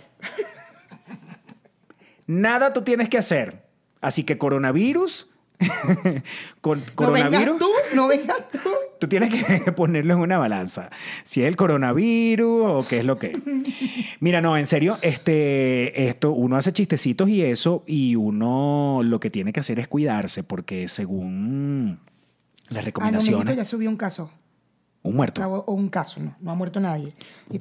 Nada 2.27 2.73
tú 2.73 2.83
tienes 2.83 3.09
que 3.09 3.19
hacer. 3.19 3.65
Así 4.01 4.23
que 4.25 4.39
coronavirus, 4.39 5.29
con 6.61 6.79
No 6.79 7.13
vengas 7.13 7.31
coronavirus, 7.31 7.59
tú, 7.59 7.71
no 7.95 8.09
vengas 8.09 8.51
tú. 8.51 8.59
Tú 9.01 9.09
tienes 9.09 9.31
que 9.33 9.73
ponerlo 9.77 10.15
en 10.15 10.21
una 10.21 10.39
balanza. 10.39 10.91
Si 11.25 11.43
es 11.43 11.49
el 11.49 11.57
coronavirus 11.57 12.63
o 12.65 12.89
qué 12.89 13.01
es 13.01 13.05
lo 13.05 13.19
que. 13.19 13.33
es. 13.33 13.39
Mira, 14.21 14.41
no, 14.41 14.57
en 14.57 14.67
serio, 14.67 14.97
este, 15.03 16.09
esto, 16.09 16.33
uno 16.33 16.57
hace 16.57 16.73
chistecitos 16.73 17.29
y 17.29 17.43
eso, 17.43 17.85
y 17.87 18.17
uno 18.17 19.01
lo 19.05 19.21
que 19.21 19.31
tiene 19.31 19.53
que 19.53 19.61
hacer 19.61 19.79
es 19.79 19.89
cuidarse, 19.89 20.43
porque 20.43 20.89
según 20.89 22.01
las 22.69 22.79
Ah, 22.79 22.81
no, 22.81 22.85
recomendaciones. 22.85 23.57
Ya 23.57 23.65
subió 23.65 23.91
un 23.91 23.97
caso. 23.97 24.31
Un 25.03 25.17
muerto. 25.17 25.41
Acabó- 25.41 25.65
O 25.67 25.73
un 25.73 25.89
caso, 25.89 26.21
no. 26.21 26.37
No 26.41 26.51
ha 26.51 26.55
muerto 26.55 26.81
nadie. 26.81 27.13
Y 27.51 27.59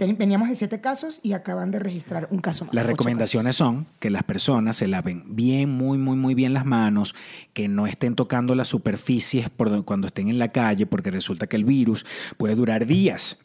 de 0.50 0.56
siete 0.56 0.82
casos 0.82 1.20
y 1.24 1.34
acaban 1.34 1.72
de 1.72 1.80
registrar 1.80 2.28
un 2.32 2.40
caso 2.40 2.66
más. 2.66 2.74
Las 2.74 2.86
recomendaciones 2.86 3.56
son 3.56 3.86
que 4.00 4.10
las 4.10 4.24
personas 4.24 4.76
se 4.76 4.88
laven 4.88 5.36
bien, 5.36 5.70
muy, 5.70 5.98
muy, 5.98 6.16
muy 6.18 6.34
bien 6.34 6.54
las 6.54 6.66
manos, 6.66 7.16
que 7.54 7.68
no 7.68 7.88
estén 7.88 8.16
tocando 8.16 8.56
las 8.56 8.68
superficies 8.68 9.50
por 9.50 9.86
cuando 9.86 10.08
estén 10.08 10.30
en 10.30 10.40
la 10.40 10.50
calle, 10.50 10.86
porque 10.88 11.12
resulta 11.12 11.48
que 11.48 11.56
el 11.56 11.64
virus 11.66 12.06
puede 12.38 12.56
durar 12.56 12.86
días 12.86 13.38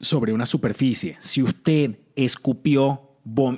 sobre 0.00 0.32
una 0.32 0.46
superficie. 0.46 1.16
Si 1.20 1.42
usted 1.42 1.98
escupió 2.16 3.11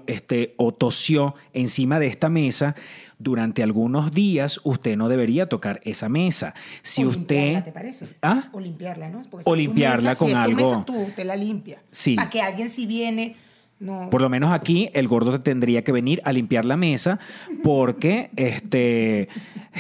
este, 0.07 0.55
o 0.57 0.73
tosió 0.73 1.35
encima 1.53 1.99
de 1.99 2.07
esta 2.07 2.29
mesa, 2.29 2.75
durante 3.19 3.63
algunos 3.63 4.13
días 4.13 4.61
usted 4.65 4.97
no 4.97 5.09
debería 5.09 5.49
tocar 5.49 5.81
esa 5.85 6.09
mesa. 6.09 6.55
Si 6.83 7.05
o 7.05 7.09
usted... 7.09 7.35
limpiarla, 7.37 7.65
¿te 7.65 7.73
parece? 7.73 8.17
¿Ah? 8.23 8.49
O 8.53 8.61
limpiarla, 8.61 9.09
¿no? 9.09 9.23
Porque 9.31 9.49
O 9.49 9.55
si 9.55 9.61
limpiarla 9.63 10.11
mesa, 10.11 10.19
con 10.19 10.29
si 10.29 10.35
algo- 10.35 10.71
mesa, 10.71 10.85
tú 10.85 11.07
te 11.17 11.25
la 11.25 11.37
limpias. 11.37 11.81
Sí. 11.91 12.17
Para 12.17 12.31
que 12.31 12.41
alguien 12.41 12.69
si 12.71 12.87
viene... 12.87 13.37
No. 13.81 14.09
Por 14.09 14.23
lo 14.23 14.31
menos 14.31 14.53
aquí 14.53 14.89
el 14.95 15.09
gordo 15.09 15.33
te 15.33 15.41
tendría 15.41 15.83
que 15.83 15.91
venir 15.91 16.23
a 16.25 16.33
limpiar 16.33 16.65
la 16.65 16.77
mesa 16.77 17.19
porque 17.65 18.31
este 18.37 19.29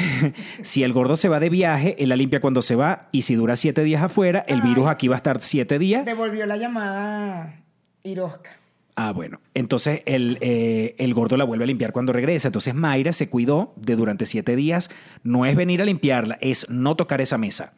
si 0.62 0.82
el 0.82 0.92
gordo 0.92 1.16
se 1.16 1.28
va 1.28 1.38
de 1.38 1.48
viaje, 1.48 1.94
él 2.02 2.08
la 2.08 2.16
limpia 2.16 2.40
cuando 2.40 2.60
se 2.60 2.74
va 2.74 3.08
y 3.12 3.22
si 3.22 3.36
dura 3.36 3.54
siete 3.54 3.84
días 3.84 4.02
afuera, 4.02 4.44
el 4.48 4.62
virus 4.62 4.88
aquí 4.88 5.06
va 5.06 5.14
a 5.14 5.18
estar 5.18 5.40
siete 5.40 5.78
días. 5.78 6.04
Devolvió 6.04 6.44
la 6.44 6.56
llamada 6.56 7.62
Irosca. 8.02 8.50
Ah, 8.96 9.12
bueno. 9.12 9.40
Entonces 9.54 10.02
el, 10.06 10.38
eh, 10.40 10.94
el 10.98 11.14
gordo 11.14 11.36
la 11.36 11.44
vuelve 11.44 11.64
a 11.64 11.66
limpiar 11.66 11.92
cuando 11.92 12.12
regresa. 12.12 12.48
Entonces 12.48 12.74
Mayra 12.74 13.12
se 13.12 13.28
cuidó 13.28 13.72
de 13.76 13.96
durante 13.96 14.26
siete 14.26 14.54
días. 14.56 14.90
No 15.22 15.46
es 15.46 15.56
venir 15.56 15.82
a 15.82 15.84
limpiarla, 15.84 16.38
es 16.40 16.68
no 16.70 16.94
tocar 16.94 17.20
esa 17.20 17.38
mesa. 17.38 17.72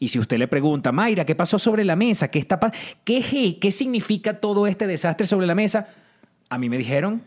Y 0.00 0.08
si 0.08 0.18
usted 0.18 0.38
le 0.38 0.46
pregunta, 0.46 0.92
Mayra, 0.92 1.24
¿qué 1.24 1.34
pasó 1.34 1.58
sobre 1.58 1.84
la 1.84 1.96
mesa? 1.96 2.28
¿Qué, 2.28 2.38
está 2.38 2.60
¿Qué, 3.04 3.58
¿Qué 3.60 3.72
significa 3.72 4.38
todo 4.40 4.66
este 4.66 4.86
desastre 4.86 5.26
sobre 5.26 5.46
la 5.46 5.54
mesa? 5.54 5.88
A 6.50 6.58
mí 6.58 6.68
me 6.68 6.78
dijeron 6.78 7.22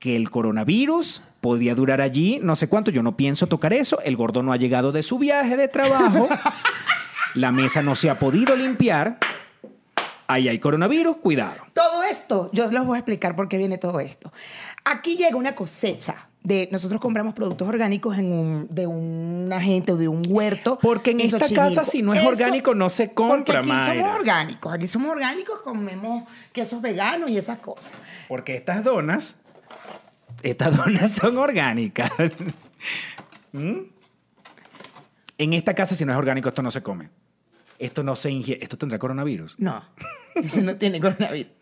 que 0.00 0.16
el 0.16 0.28
coronavirus 0.28 1.22
podía 1.40 1.74
durar 1.74 2.00
allí 2.00 2.40
no 2.42 2.56
sé 2.56 2.68
cuánto. 2.68 2.90
Yo 2.90 3.02
no 3.02 3.16
pienso 3.16 3.46
tocar 3.46 3.72
eso. 3.72 4.00
El 4.00 4.16
gordo 4.16 4.42
no 4.42 4.52
ha 4.52 4.56
llegado 4.56 4.92
de 4.92 5.02
su 5.02 5.18
viaje 5.18 5.56
de 5.56 5.68
trabajo. 5.68 6.28
la 7.34 7.52
mesa 7.52 7.82
no 7.82 7.94
se 7.94 8.10
ha 8.10 8.18
podido 8.18 8.56
limpiar. 8.56 9.18
Ahí 10.26 10.48
hay 10.48 10.58
coronavirus, 10.58 11.18
cuidado. 11.18 11.56
Todo 11.72 12.02
esto, 12.02 12.50
yo 12.52 12.66
les 12.70 12.84
voy 12.84 12.96
a 12.96 12.98
explicar 13.00 13.36
por 13.36 13.48
qué 13.48 13.58
viene 13.58 13.78
todo 13.78 14.00
esto. 14.00 14.32
Aquí 14.84 15.16
llega 15.16 15.36
una 15.36 15.54
cosecha 15.54 16.28
de 16.44 16.68
nosotros 16.70 17.00
compramos 17.00 17.32
productos 17.32 17.66
orgánicos 17.66 18.18
en 18.18 18.30
un, 18.30 18.68
de 18.70 18.86
un 18.86 19.50
agente 19.50 19.92
o 19.92 19.96
de 19.96 20.08
un 20.08 20.22
huerto. 20.28 20.78
Porque 20.80 21.12
en 21.12 21.20
esta 21.20 21.38
Xochimilco. 21.38 21.62
casa, 21.62 21.84
si 21.84 22.02
no 22.02 22.12
es 22.12 22.24
orgánico, 22.24 22.74
no 22.74 22.90
se 22.90 23.12
compra, 23.14 23.36
Porque 23.36 23.58
aquí 23.58 23.68
Mayra. 23.68 23.94
somos 23.94 24.14
orgánicos. 24.14 24.74
Aquí 24.74 24.86
somos 24.86 25.10
orgánicos, 25.10 25.60
comemos 25.62 26.28
quesos 26.52 26.82
veganos 26.82 27.30
y 27.30 27.38
esas 27.38 27.58
cosas. 27.58 27.94
Porque 28.28 28.56
estas 28.56 28.84
donas, 28.84 29.36
estas 30.42 30.76
donas 30.76 31.12
son 31.16 31.38
orgánicas. 31.38 32.10
¿Mm? 33.52 33.78
En 35.38 35.52
esta 35.54 35.72
casa, 35.74 35.94
si 35.94 36.04
no 36.04 36.12
es 36.12 36.18
orgánico, 36.18 36.50
esto 36.50 36.62
no 36.62 36.70
se 36.70 36.82
come. 36.82 37.08
Esto 37.78 38.02
no 38.02 38.16
se 38.16 38.30
ingiere. 38.30 38.62
Esto 38.62 38.76
tendrá 38.76 38.98
coronavirus. 38.98 39.58
No, 39.58 39.82
eso 40.34 40.62
no 40.62 40.76
tiene 40.76 41.00
coronavirus. 41.00 41.52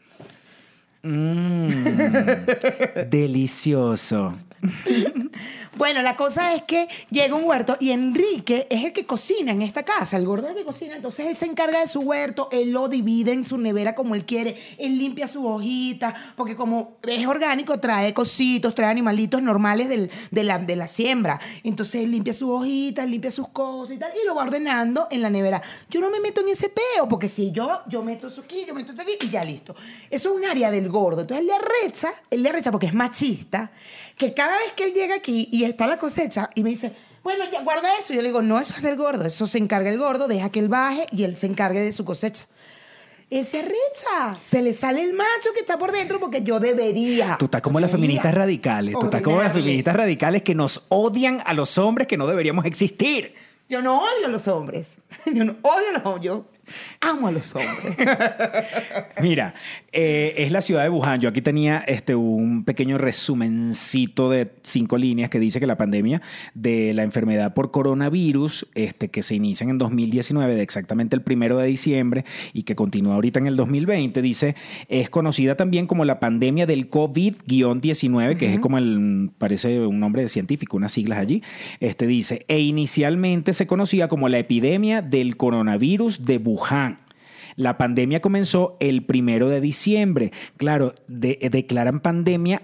Mm, 1.02 1.68
delicioso. 3.10 4.38
Bueno, 5.76 6.02
la 6.02 6.16
cosa 6.16 6.54
es 6.54 6.62
que 6.64 6.86
llega 7.10 7.34
un 7.34 7.44
huerto 7.44 7.76
y 7.80 7.90
Enrique 7.90 8.66
es 8.70 8.84
el 8.84 8.92
que 8.92 9.06
cocina 9.06 9.52
en 9.52 9.62
esta 9.62 9.82
casa, 9.84 10.16
el 10.16 10.26
gordo 10.26 10.44
es 10.46 10.50
el 10.52 10.58
que 10.58 10.64
cocina, 10.64 10.94
entonces 10.96 11.26
él 11.26 11.34
se 11.34 11.46
encarga 11.46 11.80
de 11.80 11.86
su 11.88 12.00
huerto, 12.00 12.48
él 12.52 12.70
lo 12.72 12.88
divide 12.88 13.32
en 13.32 13.42
su 13.44 13.56
nevera 13.58 13.94
como 13.94 14.14
él 14.14 14.24
quiere, 14.26 14.56
él 14.78 14.98
limpia 14.98 15.26
sus 15.28 15.44
hojitas, 15.44 16.14
porque 16.36 16.54
como 16.56 16.98
es 17.08 17.26
orgánico, 17.26 17.80
trae 17.80 18.12
cositos, 18.12 18.74
trae 18.74 18.90
animalitos 18.90 19.42
normales 19.42 19.88
del- 19.88 20.10
de, 20.30 20.44
la, 20.44 20.58
de 20.58 20.76
la 20.76 20.86
siembra. 20.86 21.40
Entonces 21.64 22.02
él 22.04 22.10
limpia 22.10 22.34
sus 22.34 22.50
hojitas, 22.50 23.08
limpia 23.08 23.30
sus 23.30 23.48
cosas 23.48 23.96
y 23.96 23.98
tal, 23.98 24.12
y 24.22 24.26
lo 24.26 24.34
va 24.34 24.42
ordenando 24.42 25.08
en 25.10 25.22
la 25.22 25.30
nevera. 25.30 25.62
Yo 25.90 26.00
no 26.00 26.10
me 26.10 26.20
meto 26.20 26.42
en 26.42 26.50
ese 26.50 26.68
peo, 26.68 27.08
porque 27.08 27.28
si 27.28 27.50
yo, 27.50 27.80
yo 27.88 28.02
meto 28.04 28.26
eso 28.28 28.42
aquí, 28.42 28.64
yo 28.66 28.74
meto 28.74 28.92
esto 28.92 29.02
aquí 29.02 29.12
y 29.26 29.30
ya 29.30 29.42
listo. 29.44 29.74
Eso 30.10 30.28
es 30.30 30.34
un 30.36 30.44
área 30.44 30.70
del 30.70 30.88
gordo. 30.90 31.22
Entonces 31.22 31.40
él 31.40 31.46
le 31.46 31.54
arrecha, 31.54 32.10
él 32.30 32.42
le 32.42 32.50
arrecha 32.50 32.70
porque 32.70 32.86
es 32.86 32.94
machista, 32.94 33.72
que 34.16 34.34
cada 34.34 34.56
vez 34.58 34.72
que 34.72 34.84
él 34.84 34.92
llega 34.92 35.14
aquí 35.14 35.48
y 35.50 35.64
está 35.64 35.86
la 35.86 35.98
cosecha 35.98 36.50
y 36.54 36.62
me 36.62 36.70
dice, 36.70 36.92
bueno, 37.22 37.44
ya 37.50 37.62
guarda 37.62 37.96
eso. 37.98 38.12
Y 38.12 38.16
yo 38.16 38.22
le 38.22 38.28
digo, 38.28 38.42
no, 38.42 38.58
eso 38.58 38.74
es 38.74 38.82
del 38.82 38.96
gordo, 38.96 39.26
eso 39.26 39.46
se 39.46 39.58
encarga 39.58 39.90
el 39.90 39.98
gordo, 39.98 40.28
deja 40.28 40.50
que 40.50 40.60
él 40.60 40.68
baje 40.68 41.06
y 41.10 41.24
él 41.24 41.36
se 41.36 41.46
encargue 41.46 41.80
de 41.80 41.92
su 41.92 42.04
cosecha. 42.04 42.46
Él 43.30 43.46
se 43.46 43.60
arrecha, 43.60 44.38
se 44.40 44.60
le 44.60 44.74
sale 44.74 45.02
el 45.02 45.14
macho 45.14 45.54
que 45.54 45.60
está 45.60 45.78
por 45.78 45.90
dentro 45.90 46.20
porque 46.20 46.42
yo 46.42 46.60
debería. 46.60 47.36
Tú 47.38 47.46
estás 47.46 47.62
como 47.62 47.80
las 47.80 47.90
feministas 47.90 48.34
radicales. 48.34 48.94
Tú 48.98 49.06
estás 49.06 49.22
como 49.22 49.42
las 49.42 49.54
feministas 49.54 49.96
radicales 49.96 50.42
que 50.42 50.54
nos 50.54 50.84
odian 50.90 51.42
a 51.46 51.54
los 51.54 51.78
hombres 51.78 52.06
que 52.06 52.18
no 52.18 52.26
deberíamos 52.26 52.66
existir. 52.66 53.34
Yo 53.70 53.80
no 53.80 54.00
odio 54.00 54.26
a 54.26 54.28
los 54.28 54.48
hombres. 54.48 54.96
Yo 55.32 55.44
no 55.44 55.56
odio 55.62 55.88
a 55.88 55.92
los 55.92 56.04
hombres. 56.04 56.24
Yo 56.24 56.44
amo 57.00 57.28
a 57.28 57.32
los 57.32 57.54
hombres. 57.54 57.96
Mira, 59.20 59.54
eh, 59.92 60.34
es 60.38 60.52
la 60.52 60.60
ciudad 60.60 60.82
de 60.82 60.88
Wuhan. 60.88 61.20
Yo 61.20 61.28
aquí 61.28 61.42
tenía 61.42 61.78
este, 61.86 62.14
un 62.14 62.64
pequeño 62.64 62.98
resumencito 62.98 64.30
de 64.30 64.52
cinco 64.62 64.98
líneas 64.98 65.30
que 65.30 65.38
dice 65.38 65.60
que 65.60 65.66
la 65.66 65.76
pandemia 65.76 66.22
de 66.54 66.94
la 66.94 67.02
enfermedad 67.02 67.54
por 67.54 67.70
coronavirus, 67.70 68.66
este, 68.74 69.08
que 69.08 69.22
se 69.22 69.34
inicia 69.34 69.64
en 69.68 69.78
2019, 69.78 70.54
de 70.54 70.62
exactamente 70.62 71.16
el 71.16 71.22
primero 71.22 71.58
de 71.58 71.66
diciembre 71.66 72.24
y 72.52 72.62
que 72.62 72.74
continúa 72.74 73.14
ahorita 73.14 73.38
en 73.38 73.46
el 73.46 73.56
2020, 73.56 74.22
dice, 74.22 74.56
es 74.88 75.10
conocida 75.10 75.56
también 75.56 75.86
como 75.86 76.04
la 76.04 76.20
pandemia 76.20 76.66
del 76.66 76.90
COVID-19, 76.90 78.36
que 78.36 78.54
es 78.54 78.60
como 78.60 78.78
el, 78.78 79.30
parece 79.38 79.80
un 79.80 80.00
nombre 80.00 80.28
científico, 80.28 80.76
unas 80.76 80.92
siglas 80.92 81.18
allí. 81.18 81.42
Este 81.80 82.06
dice, 82.06 82.44
e 82.48 82.60
inicialmente 82.60 83.52
se 83.52 83.66
conocía 83.66 84.08
como 84.08 84.28
la 84.28 84.38
epidemia 84.38 85.02
del 85.02 85.36
coronavirus 85.36 86.24
de 86.24 86.38
Wuhan. 86.38 86.61
La 87.56 87.76
pandemia 87.76 88.20
comenzó 88.20 88.76
el 88.80 89.04
primero 89.04 89.48
de 89.48 89.60
diciembre. 89.60 90.32
Claro, 90.56 90.94
de- 91.06 91.38
declaran 91.50 92.00
pandemia 92.00 92.62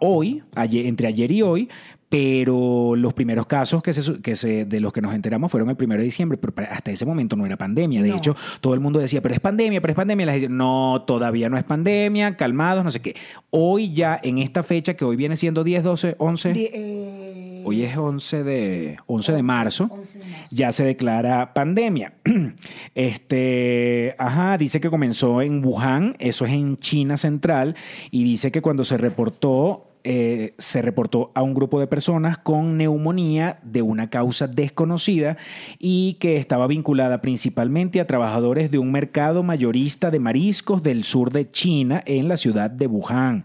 hoy, 0.00 0.42
entre 0.56 1.08
ayer 1.08 1.32
y 1.32 1.42
hoy, 1.42 1.68
pero 2.12 2.94
los 2.94 3.14
primeros 3.14 3.46
casos 3.46 3.82
que 3.82 3.94
se, 3.94 4.20
que 4.20 4.36
se, 4.36 4.66
de 4.66 4.80
los 4.80 4.92
que 4.92 5.00
nos 5.00 5.14
enteramos 5.14 5.50
fueron 5.50 5.70
el 5.70 5.76
primero 5.76 6.00
de 6.02 6.04
diciembre, 6.04 6.36
pero 6.36 6.52
hasta 6.70 6.90
ese 6.90 7.06
momento 7.06 7.36
no 7.36 7.46
era 7.46 7.56
pandemia. 7.56 8.02
De 8.02 8.10
No. 8.10 8.16
hecho, 8.18 8.36
todo 8.60 8.74
el 8.74 8.80
mundo 8.80 8.98
decía, 8.98 9.22
pero 9.22 9.32
es 9.34 9.40
pandemia, 9.40 9.80
pero 9.80 9.92
es 9.92 9.96
pandemia. 9.96 10.26
La 10.26 10.32
gente 10.32 10.46
decía, 10.48 10.54
no, 10.56 11.04
todavía 11.06 11.48
no 11.48 11.56
es 11.56 11.64
pandemia, 11.64 12.36
calmados, 12.36 12.84
no 12.84 12.90
sé 12.90 13.00
qué. 13.00 13.16
Hoy 13.48 13.94
ya, 13.94 14.20
en 14.22 14.36
esta 14.36 14.62
fecha, 14.62 14.92
que 14.92 15.06
hoy 15.06 15.16
viene 15.16 15.36
siendo 15.38 15.64
10, 15.64 15.82
12, 15.84 16.16
11... 16.18 16.52
Di- 16.52 16.68
eh, 16.72 17.38
Hoy 17.64 17.84
es 17.84 17.96
11 17.96 18.42
de, 18.42 18.96
11 19.06 19.32
de 19.32 19.42
marzo. 19.44 19.88
11 19.90 20.18
de 20.18 20.24
marzo. 20.26 20.46
Ya 20.50 20.70
se 20.72 20.84
declara 20.84 21.54
pandemia. 21.54 22.12
Este, 22.94 24.14
ajá, 24.18 24.58
dice 24.58 24.80
que 24.80 24.90
comenzó 24.90 25.40
en 25.42 25.64
Wuhan, 25.64 26.14
eso 26.18 26.44
es 26.44 26.52
en 26.52 26.76
China 26.76 27.16
central, 27.16 27.74
y 28.10 28.22
dice 28.24 28.50
que 28.52 28.60
cuando 28.62 28.84
se 28.84 28.96
reportó, 28.96 29.91
eh, 30.04 30.54
se 30.58 30.82
reportó 30.82 31.30
a 31.34 31.42
un 31.42 31.54
grupo 31.54 31.78
de 31.78 31.86
personas 31.86 32.38
con 32.38 32.76
neumonía 32.76 33.60
de 33.62 33.82
una 33.82 34.10
causa 34.10 34.46
desconocida 34.46 35.36
y 35.78 36.14
que 36.14 36.36
estaba 36.36 36.66
vinculada 36.66 37.20
principalmente 37.22 38.00
a 38.00 38.06
trabajadores 38.06 38.70
de 38.70 38.78
un 38.78 38.90
mercado 38.90 39.42
mayorista 39.42 40.10
de 40.10 40.18
mariscos 40.18 40.82
del 40.82 41.04
sur 41.04 41.32
de 41.32 41.48
China 41.48 42.02
en 42.06 42.28
la 42.28 42.36
ciudad 42.36 42.70
de 42.70 42.86
Wuhan, 42.86 43.44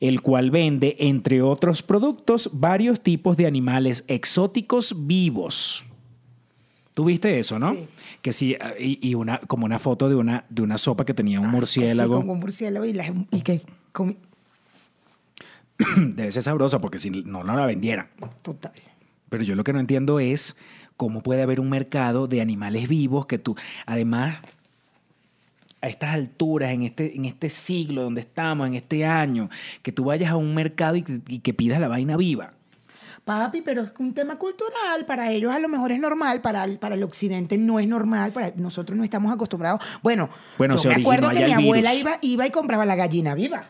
el 0.00 0.20
cual 0.22 0.50
vende, 0.50 0.96
entre 0.98 1.42
otros 1.42 1.82
productos, 1.82 2.50
varios 2.52 3.00
tipos 3.00 3.36
de 3.36 3.46
animales 3.46 4.04
exóticos 4.08 5.06
vivos. 5.06 5.84
¿Tú 6.94 7.06
viste 7.06 7.38
eso, 7.38 7.58
no? 7.58 7.74
Sí. 7.74 7.88
Que 8.22 8.32
sí, 8.32 8.56
y, 8.78 9.08
y 9.08 9.14
una, 9.14 9.38
como 9.38 9.66
una 9.66 9.78
foto 9.78 10.08
de 10.08 10.14
una, 10.14 10.44
de 10.48 10.62
una 10.62 10.78
sopa 10.78 11.04
que 11.04 11.12
tenía 11.12 11.40
un 11.40 11.50
murciélago. 11.50 12.18
con 12.18 12.30
un 12.30 12.38
murciélago 12.38 12.84
y, 12.84 12.92
la, 12.92 13.12
y 13.32 13.42
que 13.42 13.62
Debe 15.96 16.30
ser 16.32 16.42
sabrosa 16.42 16.80
porque 16.80 16.98
si 16.98 17.10
no, 17.10 17.42
no 17.44 17.56
la 17.56 17.66
vendieran. 17.66 18.08
total. 18.42 18.72
Pero 19.28 19.42
yo 19.44 19.54
lo 19.54 19.64
que 19.64 19.72
no 19.72 19.80
entiendo 19.80 20.20
es 20.20 20.56
cómo 20.96 21.22
puede 21.22 21.42
haber 21.42 21.58
un 21.60 21.68
mercado 21.70 22.26
de 22.28 22.40
animales 22.40 22.88
vivos 22.88 23.26
que 23.26 23.38
tú, 23.38 23.56
además, 23.86 24.36
a 25.80 25.88
estas 25.88 26.14
alturas, 26.14 26.70
en 26.70 26.82
este, 26.82 27.16
en 27.16 27.24
este 27.24 27.50
siglo 27.50 28.02
donde 28.02 28.20
estamos, 28.20 28.66
en 28.66 28.74
este 28.74 29.04
año, 29.04 29.50
que 29.82 29.92
tú 29.92 30.04
vayas 30.04 30.30
a 30.30 30.36
un 30.36 30.54
mercado 30.54 30.96
y, 30.96 31.02
que- 31.02 31.20
y 31.26 31.40
que 31.40 31.52
pidas 31.52 31.80
la 31.80 31.88
vaina 31.88 32.16
viva. 32.16 32.52
Papi, 33.24 33.62
pero 33.62 33.82
es 33.82 33.92
un 33.98 34.12
tema 34.14 34.36
cultural. 34.36 35.06
Para 35.06 35.30
ellos 35.32 35.50
a 35.52 35.58
lo 35.58 35.68
mejor 35.68 35.92
es 35.92 35.98
normal, 36.00 36.40
para 36.42 36.62
el, 36.64 36.78
para 36.78 36.94
el 36.94 37.02
occidente 37.02 37.56
no 37.58 37.80
es 37.80 37.88
normal, 37.88 38.32
para 38.32 38.52
nosotros 38.56 38.96
no 38.96 39.02
estamos 39.04 39.32
acostumbrados. 39.32 39.80
Bueno, 40.02 40.28
Bueno, 40.58 40.76
yo 40.76 40.90
me 40.90 40.96
acuerdo 40.96 41.30
que 41.30 41.44
mi 41.44 41.52
abuela 41.52 41.90
virus. 41.92 42.00
iba, 42.00 42.18
iba 42.22 42.46
y 42.46 42.50
compraba 42.50 42.84
la 42.86 42.96
gallina 42.96 43.34
viva. 43.34 43.64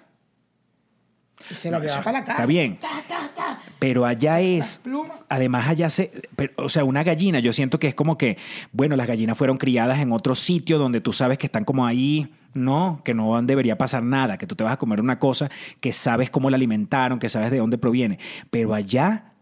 Se 1.51 1.71
la 1.71 1.79
No, 1.79 1.85
eso 1.85 1.99
para 2.03 2.21
la 2.21 2.25
casa. 2.25 2.33
está 2.33 2.47
bien. 2.47 2.79
Ta, 2.79 2.89
ta, 3.07 3.29
ta. 3.35 3.61
Pero 3.79 4.07
allá 4.07 4.41
es, 4.41 4.81
además 5.29 5.69
allá 5.69 5.91
se, 5.91 6.11
pero, 6.37 6.53
o 6.57 6.69
sea, 6.69 6.85
una 6.85 7.03
gallina, 7.03 7.39
yo 7.41 7.53
siento 7.53 7.79
que 7.79 7.89
es 7.89 7.95
como 7.95 8.17
que, 8.17 8.39
bueno, 8.73 8.97
las 8.97 9.07
gallinas 9.07 9.37
fueron 9.37 9.59
criadas 9.59 10.01
en 10.01 10.13
otro 10.13 10.35
sitio 10.35 10.79
donde 10.79 11.01
tú 11.03 11.13
sabes 11.13 11.37
que 11.37 11.47
están 11.47 11.65
como 11.65 11.85
ahí, 11.87 12.33
no, 12.55 13.01
que 13.05 13.13
no 13.13 13.41
debería 13.43 13.77
pasar 13.77 14.03
nada, 14.03 14.39
que 14.39 14.47
tú 14.47 14.55
te 14.57 14.65
vas 14.65 14.73
a 14.73 14.77
comer 14.79 15.01
una 15.01 15.19
cosa 15.19 15.51
que 15.81 15.93
sabes 15.93 16.31
cómo 16.31 16.49
la 16.49 16.57
alimentaron, 16.57 17.19
que 17.19 17.29
sabes 17.29 17.51
de 17.51 17.59
dónde 17.59 17.77
proviene. 17.77 18.19
Pero 18.51 18.73
allá, 18.75 19.33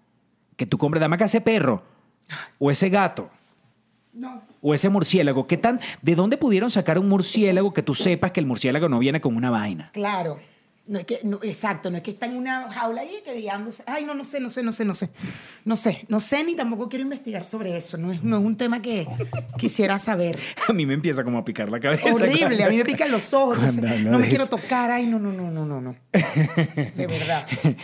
que 0.57 0.67
tú 0.67 0.79
compres, 0.79 1.01
dame 1.01 1.15
acá 1.15 1.27
ese 1.27 1.41
perro, 1.41 1.85
o 2.59 2.71
ese 2.71 2.89
gato, 2.89 3.31
No. 4.13 4.43
o 4.61 4.75
ese 4.75 4.89
murciélago, 4.89 5.47
¿qué 5.47 5.57
tan, 5.57 5.79
de 6.01 6.15
dónde 6.17 6.37
pudieron 6.37 6.71
sacar 6.71 6.99
un 6.99 7.09
murciélago 7.09 7.73
que 7.73 7.83
tú 7.83 7.95
sepas 7.95 8.33
que 8.33 8.41
el 8.41 8.47
murciélago 8.47 8.89
no 8.89 8.99
viene 8.99 9.21
con 9.21 9.37
una 9.37 9.51
vaina? 9.51 9.91
Claro. 9.93 10.41
No 10.85 10.99
es 10.99 11.05
que, 11.07 11.21
no, 11.23 11.39
exacto, 11.45 11.93
no 11.93 11.97
es 11.97 12.03
que 12.03 12.11
está 12.11 12.27
en 12.27 12.37
una 12.37 12.71
jaula 12.73 13.03
ahí 13.03 13.15
criándose. 13.25 13.85
Ay, 13.87 14.05
no, 14.05 14.15
no 14.15 14.25
sé, 14.25 14.41
no 14.41 14.51
sé, 14.51 14.65
no 14.65 14.73
sé, 14.73 14.85
no 14.85 14.95
sé. 14.95 15.11
No 15.65 15.77
sé, 15.77 16.05
no 16.09 16.19
sé 16.19 16.43
ni 16.43 16.57
tampoco 16.57 16.89
quiero 16.89 17.05
investigar 17.05 17.45
sobre 17.45 17.77
eso. 17.77 17.97
No 17.99 18.11
es, 18.11 18.25
no 18.25 18.39
es 18.39 18.45
un 18.45 18.57
tema 18.57 18.83
que 18.83 19.07
quisiera 19.59 20.01
saber. 20.01 20.37
A 20.69 20.73
mí 20.73 20.85
me 20.85 20.95
empieza 20.95 21.23
como 21.23 21.39
a 21.39 21.45
picar 21.45 21.71
la 21.71 21.79
cabeza. 21.79 22.13
Horrible, 22.13 22.65
a 22.65 22.69
mí 22.69 22.77
me 22.79 22.85
pican 22.85 23.13
los 23.13 23.33
ojos. 23.33 23.59
No, 23.59 23.71
sé, 23.73 23.81
me 24.11 24.29
quiero 24.29 24.49
tocar. 24.49 24.91
Ay, 24.91 25.07
no, 25.07 25.21
no, 25.21 25.33
no, 25.33 25.51
no, 25.53 25.65
no, 25.65 25.81
no. 25.81 25.95
De 26.13 27.07
verdad. 27.07 27.47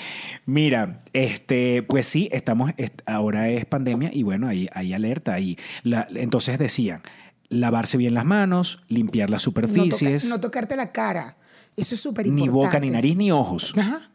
Mira, 0.47 1.03
este, 1.13 1.83
pues 1.83 2.07
sí, 2.07 2.29
estamos, 2.33 2.73
est- 2.77 3.01
ahora 3.07 3.49
es 3.49 3.65
pandemia 3.65 4.11
y 4.13 4.23
bueno, 4.23 4.49
hay, 4.49 4.69
hay 4.73 4.93
alerta. 4.93 5.39
Y 5.41 5.57
la- 5.83 6.09
entonces 6.15 6.59
decían, 6.59 7.03
lavarse 7.49 7.97
bien 7.97 8.15
las 8.15 8.25
manos, 8.25 8.83
limpiar 8.89 9.31
las 9.31 9.47
No, 9.47 9.53
toca- 9.53 9.67
superficies, 9.69 10.25
no 10.27 10.41
tocarte 10.41 10.77
la 10.77 10.93
cara. 10.93 11.37
Eso 11.79 11.95
es 11.95 12.01
súper 12.01 12.27
ni 12.27 12.43
importante. 12.45 12.67
boca, 12.77 12.81
ni 12.81 12.91
nariz, 12.91 13.17
ni 13.17 13.31
ojos. 13.33 13.73
Ajá. 13.77 14.11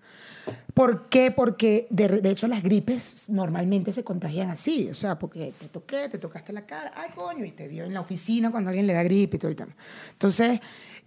¿Por 0.73 1.07
qué? 1.07 1.31
Porque 1.31 1.87
de, 1.91 2.07
de 2.07 2.29
hecho 2.31 2.47
las 2.47 2.63
gripes 2.63 3.29
normalmente 3.29 3.91
se 3.91 4.03
contagian 4.03 4.49
así. 4.49 4.89
O 4.89 4.95
sea, 4.95 5.19
porque 5.19 5.53
te 5.59 5.67
toqué, 5.69 6.09
te 6.09 6.17
tocaste 6.17 6.51
la 6.51 6.65
cara, 6.65 6.91
ay 6.95 7.09
coño, 7.15 7.45
y 7.45 7.51
te 7.51 7.67
dio 7.67 7.85
en 7.85 7.93
la 7.93 8.01
oficina 8.01 8.49
cuando 8.51 8.69
alguien 8.69 8.87
le 8.87 8.93
da 8.93 9.03
gripe 9.03 9.37
y 9.37 9.39
todo 9.39 9.49
el 9.51 9.55
tema. 9.55 9.75
Entonces, 10.13 10.59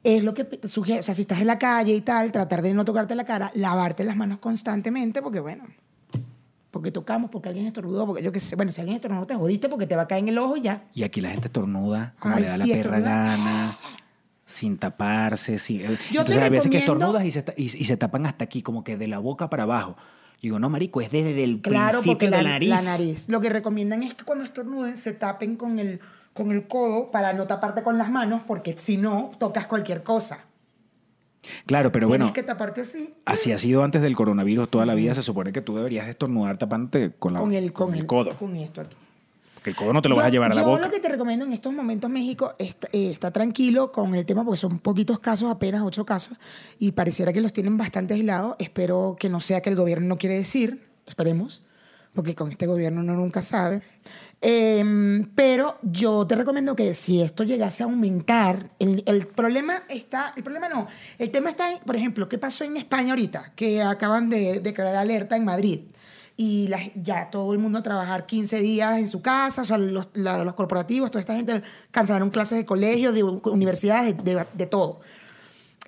es 0.05 0.23
lo 0.23 0.35
que 0.35 0.61
sugiere, 0.69 1.01
o 1.01 1.03
sea, 1.03 1.15
si 1.17 1.23
estás 1.23 1.41
en 1.41 1.49
la 1.49 1.59
calle 1.59 1.93
y 1.95 2.01
tal, 2.01 2.31
tratar 2.31 2.63
de 2.63 2.73
no 2.75 2.85
tocarte 2.85 3.15
la 3.17 3.25
cara, 3.25 3.51
lavarte 3.55 4.05
las 4.05 4.17
manos 4.17 4.39
constantemente, 4.39 5.21
porque 5.21 5.41
bueno, 5.41 5.65
porque 6.71 6.93
tocamos, 6.93 7.31
porque 7.31 7.49
alguien 7.49 7.67
estornudó, 7.67 8.07
porque 8.07 8.23
yo 8.23 8.31
qué 8.31 8.39
sé, 8.39 8.55
bueno, 8.55 8.71
si 8.71 8.81
alguien 8.81 8.97
estornudó 8.97 9.27
te 9.27 9.35
jodiste 9.35 9.69
porque 9.69 9.87
te 9.87 9.97
va 9.97 10.03
a 10.03 10.07
caer 10.09 10.23
en 10.23 10.29
el 10.29 10.39
ojo 10.39 10.57
y 10.59 10.61
ya. 10.61 10.85
Y 10.95 11.03
aquí 11.03 11.21
la 11.21 11.31
gente 11.31 11.47
estornuda 11.49 12.15
como 12.19 12.37
Ay, 12.37 12.43
le 12.43 12.49
da 12.49 12.59
la 12.59 12.65
perra 12.67 12.77
estornuda. 12.99 13.01
gana, 13.37 13.76
sin 14.47 14.79
taparse. 14.79 15.59
Sin... 15.59 15.81
Yo 15.81 15.87
te 15.89 16.09
Entonces, 16.11 16.37
a 16.39 16.49
veces 16.49 16.71
que 16.71 16.79
estornudas 16.79 17.25
y 17.27 17.31
se, 17.33 17.45
y, 17.59 17.65
y 17.65 17.85
se 17.85 17.97
tapan 17.99 18.25
hasta 18.25 18.45
aquí, 18.45 18.63
como 18.63 18.83
que 18.85 18.97
de 18.97 19.07
la 19.09 19.19
boca 19.19 19.51
para 19.51 19.65
abajo. 19.65 19.97
Y 20.39 20.49
digo, 20.49 20.59
no, 20.59 20.71
marico, 20.71 21.01
es 21.03 21.11
desde 21.11 21.45
el 21.45 21.61
Claro, 21.61 22.01
principio 22.01 22.13
porque 22.13 22.25
de 22.27 22.31
la, 22.31 22.43
la 22.43 22.51
nariz. 22.51 22.69
la 22.71 22.83
nariz. 22.83 23.29
Lo 23.29 23.41
que 23.41 23.51
recomiendan 23.51 24.03
es 24.03 24.15
que 24.15 24.25
cuando 24.25 24.45
estornuden 24.45 24.97
se 24.97 25.13
tapen 25.13 25.57
con 25.57 25.79
el, 25.79 26.01
con 26.33 26.51
el 26.53 26.67
codo 26.69 27.11
para 27.11 27.33
no 27.33 27.47
taparte 27.47 27.83
con 27.83 27.99
las 27.99 28.11
manos, 28.11 28.43
porque 28.47 28.75
si 28.79 28.97
no, 28.97 29.31
tocas 29.39 29.67
cualquier 29.67 30.03
cosa. 30.03 30.45
Claro, 31.65 31.93
pero 31.93 32.09
bueno, 32.09 32.27
Tienes 32.27 32.43
que 32.43 32.47
taparte 32.47 32.81
así. 32.83 33.15
así 33.25 33.53
ha 33.53 33.59
sido 33.59 33.85
antes 33.85 34.03
del 34.03 34.17
coronavirus 34.17 34.69
toda 34.69 34.85
la 34.85 34.95
vida. 34.95 35.15
Se 35.15 35.23
supone 35.23 35.53
que 35.53 35.61
tú 35.63 35.77
deberías 35.77 36.09
estornudar 36.09 36.57
tapándote 36.59 37.13
con, 37.19 37.35
la- 37.35 37.41
con 37.41 37.53
el, 37.53 37.73
con, 37.73 37.95
el, 37.95 38.07
codo. 38.07 38.37
Con 38.37 38.57
esto 38.57 38.81
aquí. 38.81 38.97
Que 39.67 39.71
el 39.71 39.77
codo 39.77 39.93
no 39.93 40.01
te 40.01 40.09
lo 40.09 40.15
Yo- 40.15 40.19
vas 40.21 40.29
a 40.29 40.31
llevar 40.31 40.53
a 40.53 40.55
la 40.55 40.61
yo 40.63 40.69
boca. 40.69 40.85
lo 40.85 40.91
que 40.93 41.01
te 41.01 41.09
recomiendo 41.09 41.45
en 41.45 41.53
estos 41.53 41.73
momentos, 41.73 42.09
México, 42.09 42.55
está, 42.57 42.87
eh, 42.93 43.11
está 43.11 43.33
tranquilo 43.33 43.91
con 43.91 44.15
el 44.15 44.25
tema 44.25 44.45
porque 44.45 44.59
son 44.61 44.79
poquitos 44.79 45.19
casos, 45.19 45.51
apenas 45.51 45.83
ocho 45.83 46.07
casos, 46.07 46.39
y 46.79 46.93
pareciera 46.93 47.33
que 47.33 47.41
los 47.41 47.53
tienen 47.53 47.77
bastante 47.77 48.15
aislados. 48.15 48.55
Espero 48.61 49.17
que 49.19 49.29
no 49.29 49.41
sea 49.41 49.63
que 49.63 49.71
el 49.71 49.75
gobierno 49.75 50.07
no 50.07 50.19
quiere 50.19 50.37
decir, 50.37 50.87
esperemos, 51.05 51.65
porque 52.15 52.37
con 52.37 52.49
este 52.53 52.69
gobierno 52.69 53.01
uno 53.01 53.15
nunca 53.15 53.43
sabe. 53.43 53.83
Eh, 54.41 55.25
pero 55.35 55.79
yo 55.83 56.25
te 56.29 56.37
recomiendo 56.37 56.77
que 56.77 56.95
si 56.95 57.21
esto 57.21 57.43
llegase 57.43 57.83
a 57.83 57.87
aumentar, 57.87 58.71
el, 58.79 59.03
el 59.07 59.27
problema 59.27 59.83
está, 59.89 60.33
el 60.37 60.45
problema 60.45 60.69
no, 60.69 60.87
el 61.19 61.33
tema 61.33 61.51
está, 61.51 61.73
en, 61.73 61.81
por 61.81 61.97
ejemplo, 61.97 62.29
¿qué 62.29 62.39
pasó 62.39 62.63
en 62.63 62.77
España 62.77 63.11
ahorita? 63.15 63.53
Que 63.57 63.83
acaban 63.83 64.31
de 64.31 64.61
declarar 64.61 64.95
alerta 64.95 65.37
en 65.37 65.45
Madrid 65.45 65.81
y 66.37 66.69
la- 66.69 66.81
ya 66.95 67.31
todo 67.31 67.53
el 67.53 67.59
mundo 67.59 67.79
a 67.79 67.83
trabajar 67.83 68.27
15 68.27 68.61
días 68.61 68.99
en 68.99 69.09
su 69.09 69.23
casa, 69.23 69.63
o 69.63 69.65
sea, 69.65 69.79
los, 69.79 70.09
la- 70.15 70.45
los 70.45 70.55
corporativos, 70.55 71.11
toda 71.11 71.21
esta 71.21 71.35
gente 71.35 71.63
cancelaron 71.91 72.31
clases 72.31 72.59
de 72.59 72.67
colegios, 72.67 73.15
de 73.15 73.23
universidades, 73.23 74.17
de, 74.23 74.35
de- 74.35 74.47
de 74.53 74.67
todo. 74.67 75.01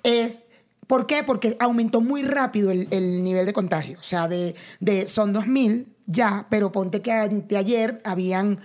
Es, 0.03 0.43
¿Por 0.87 1.05
qué? 1.05 1.21
Porque 1.23 1.55
aumentó 1.59 2.01
muy 2.01 2.23
rápido 2.23 2.71
el, 2.71 2.87
el 2.89 3.23
nivel 3.23 3.45
de 3.45 3.53
contagio. 3.53 3.99
O 3.99 4.03
sea, 4.03 4.27
de, 4.27 4.55
de 4.79 5.05
son 5.07 5.33
2.000 5.33 5.85
ya, 6.07 6.47
pero 6.49 6.71
ponte 6.71 7.01
que 7.01 7.11
ayer 7.55 8.01
habían 8.03 8.59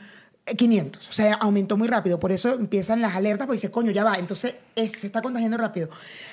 500. 0.56 1.06
O 1.08 1.12
sea, 1.12 1.34
aumentó 1.34 1.76
muy 1.76 1.86
rápido. 1.88 2.18
Por 2.18 2.32
eso 2.32 2.54
empiezan 2.54 3.02
las 3.02 3.14
alertas, 3.14 3.46
porque 3.46 3.56
dice, 3.58 3.70
coño, 3.70 3.90
ya 3.90 4.04
va. 4.04 4.14
Entonces, 4.18 4.54
es- 4.74 4.92
se 4.92 5.06
está 5.06 5.20
contagiando 5.20 5.58
rápido. 5.58 5.90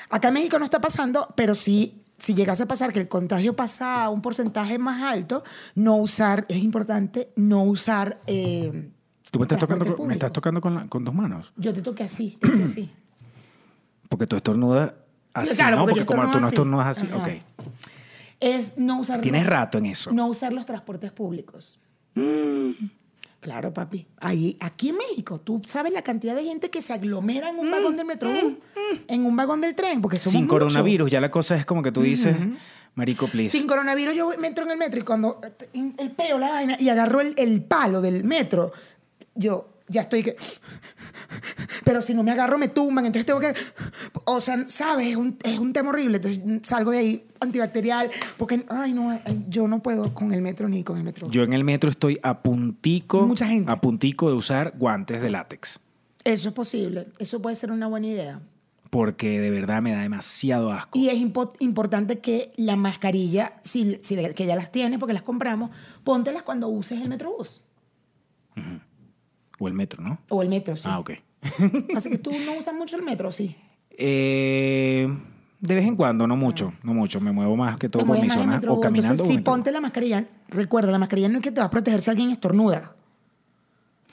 Acá 0.09 0.29
en 0.29 0.35
México 0.35 0.57
no 0.59 0.63
está 0.65 0.79
pasando, 0.79 1.27
pero 1.35 1.55
sí, 1.55 2.00
si 2.21 2.34
llegase 2.36 2.63
a 2.63 2.67
pasar 2.67 2.93
que 2.93 2.99
el 2.99 3.07
contagio 3.07 3.55
pasa 3.55 4.03
a 4.03 4.10
un 4.10 4.21
porcentaje 4.21 4.77
más 4.77 5.01
alto, 5.01 5.43
no 5.75 5.95
usar, 5.97 6.45
es 6.49 6.57
importante 6.57 7.31
no 7.36 7.63
usar... 7.63 8.19
eh, 8.27 8.89
Tú 9.31 9.39
me 9.39 9.45
estás 9.45 9.60
tocando, 9.60 9.97
me 10.05 10.13
estás 10.13 10.31
tocando 10.34 10.60
con, 10.62 10.75
la- 10.75 10.88
con 10.88 11.03
dos 11.05 11.13
manos. 11.15 11.51
Yo 11.55 11.73
te 11.73 11.81
toqué 11.81 12.03
así, 12.03 12.38
te 12.41 12.47
hice 12.49 12.63
así. 12.65 12.91
Porque 14.10 14.27
tú 14.27 14.36
estornudas 14.36 14.93
así, 15.34 15.55
Claro, 15.55 15.77
¿no? 15.77 15.84
porque 15.86 16.01
Porque 16.03 16.15
como 16.17 16.29
tú 16.31 16.39
no 16.41 16.47
estornudas 16.49 16.88
así. 16.97 17.07
Ajá. 17.07 17.17
Ok. 17.17 17.29
Es 18.41 18.77
no 18.77 18.99
usar... 18.99 19.21
Tienes 19.21 19.45
rato 19.47 19.77
en 19.77 19.86
eso. 19.86 20.12
No 20.12 20.27
usar 20.27 20.51
los 20.51 20.65
transportes 20.65 21.12
públicos. 21.13 21.79
Claro, 23.41 23.73
papi. 23.73 24.08
Ahí, 24.19 24.56
aquí 24.60 24.89
en 24.89 24.97
México, 24.97 25.39
tú 25.39 25.62
sabes 25.65 25.91
la 25.91 26.04
cantidad 26.04 26.36
de 26.36 26.43
gente 26.43 26.69
que 26.69 26.82
se 26.82 26.93
aglomera 26.93 27.49
en 27.49 27.58
un 27.60 27.67
Mm, 27.67 27.71
vagón 27.71 27.97
del 27.97 28.06
metro, 28.06 28.30
en 29.08 29.25
un 29.25 29.36
vagón 29.36 29.62
del 29.62 29.75
tren, 29.75 29.99
porque 30.01 30.19
somos 30.19 30.32
Sin 30.34 30.41
muchos. 30.43 30.60
coronavirus, 30.60 31.10
ya 31.12 31.19
la 31.19 31.32
cosa 31.32 31.56
es 31.56 31.65
como 31.65 31.82
que 31.82 31.91
tú 31.91 32.04
dices, 32.04 32.36
marico, 32.93 33.27
please. 33.27 33.58
Sin 33.58 33.65
coronavirus 33.67 34.13
yo 34.13 34.30
me 34.39 34.45
entro 34.47 34.63
en 34.65 34.71
el 34.71 34.77
metro 34.77 34.99
y 34.99 35.04
cuando 35.04 35.41
el 35.73 36.12
peo, 36.12 36.38
la 36.38 36.49
vaina, 36.49 36.77
y 36.80 36.89
agarró 36.89 37.19
el, 37.21 37.34
el 37.36 37.63
palo 37.63 37.99
del 37.99 38.23
metro, 38.23 38.73
yo 39.34 39.69
ya 39.88 40.01
estoy 40.01 40.21
que... 40.23 40.36
Pero 41.83 42.01
si 42.01 42.13
no 42.13 42.23
me 42.23 42.31
agarro 42.31 42.57
me 42.57 42.67
tumban, 42.67 43.05
entonces 43.05 43.25
tengo 43.25 43.39
que... 43.39 43.53
O 44.25 44.39
sea, 44.41 44.65
¿sabes? 44.67 45.07
Es 45.09 45.15
un, 45.15 45.37
es 45.43 45.57
un 45.59 45.73
tema 45.73 45.89
horrible. 45.89 46.17
Entonces 46.17 46.41
salgo 46.63 46.91
de 46.91 46.97
ahí 46.99 47.25
antibacterial, 47.39 48.09
porque, 48.37 48.63
ay, 48.69 48.93
no, 48.93 49.19
yo 49.49 49.67
no 49.67 49.81
puedo 49.81 50.13
con 50.13 50.31
el 50.33 50.41
metro 50.41 50.69
ni 50.69 50.83
con 50.83 50.97
el 50.97 51.03
metro. 51.03 51.29
Yo 51.31 51.43
en 51.43 51.53
el 51.53 51.63
metro 51.63 51.89
estoy 51.89 52.19
a 52.21 52.41
puntico, 52.43 53.25
Mucha 53.25 53.47
gente. 53.47 53.71
a 53.71 53.81
puntico 53.81 54.29
de 54.29 54.35
usar 54.35 54.73
guantes 54.77 55.21
de 55.21 55.29
látex. 55.31 55.79
Eso 56.23 56.49
es 56.49 56.53
posible. 56.55 57.07
Eso 57.17 57.41
puede 57.41 57.55
ser 57.55 57.71
una 57.71 57.87
buena 57.87 58.05
idea. 58.07 58.39
Porque 58.91 59.39
de 59.39 59.49
verdad 59.49 59.81
me 59.81 59.91
da 59.93 60.01
demasiado 60.01 60.71
asco. 60.71 60.99
Y 60.99 61.07
es 61.09 61.15
impo- 61.15 61.53
importante 61.59 62.19
que 62.19 62.51
la 62.57 62.75
mascarilla, 62.75 63.53
si, 63.63 63.97
si 64.03 64.15
que 64.35 64.45
ya 64.45 64.55
las 64.55 64.71
tienes 64.71 64.99
porque 64.99 65.13
las 65.13 65.23
compramos, 65.23 65.71
póntelas 66.03 66.43
cuando 66.43 66.67
uses 66.67 67.01
el 67.01 67.07
metrobús 67.09 67.61
O 69.59 69.67
el 69.67 69.73
metro, 69.73 70.03
¿no? 70.03 70.19
o 70.29 70.41
el 70.41 70.49
metro, 70.49 70.75
sí. 70.75 70.83
Ah, 70.85 70.99
ok. 70.99 71.11
Así 71.95 72.10
que 72.10 72.17
tú 72.17 72.32
no 72.45 72.58
usas 72.58 72.73
mucho 72.73 72.95
el 72.95 73.04
metro, 73.04 73.32
sí. 73.32 73.56
Eh, 73.91 75.08
de 75.60 75.75
vez 75.75 75.86
en 75.86 75.95
cuando, 75.95 76.27
no 76.27 76.36
mucho, 76.36 76.73
no 76.84 76.93
mucho. 76.93 77.19
Me 77.19 77.32
muevo 77.32 77.56
más 77.56 77.77
que 77.77 77.89
todo 77.89 78.06
por 78.06 78.19
mi 78.19 78.30
zona 78.30 78.56
metrobús. 78.56 78.77
o 78.77 78.82
caminando. 78.82 79.13
Entonces, 79.13 79.36
o 79.36 79.38
metro. 79.38 79.51
ponte 79.51 79.71
la 79.71 79.82
mascarilla. 79.82 80.25
Recuerda, 80.49 80.91
la 80.91 80.99
mascarilla 80.99 81.30
no 81.30 81.38
es 81.38 81.43
que 81.43 81.51
te 81.51 81.62
va 81.62 81.67
a 81.67 81.69
proteger 81.69 82.01
si 82.01 82.10
alguien 82.10 82.32
estornuda. 82.32 82.95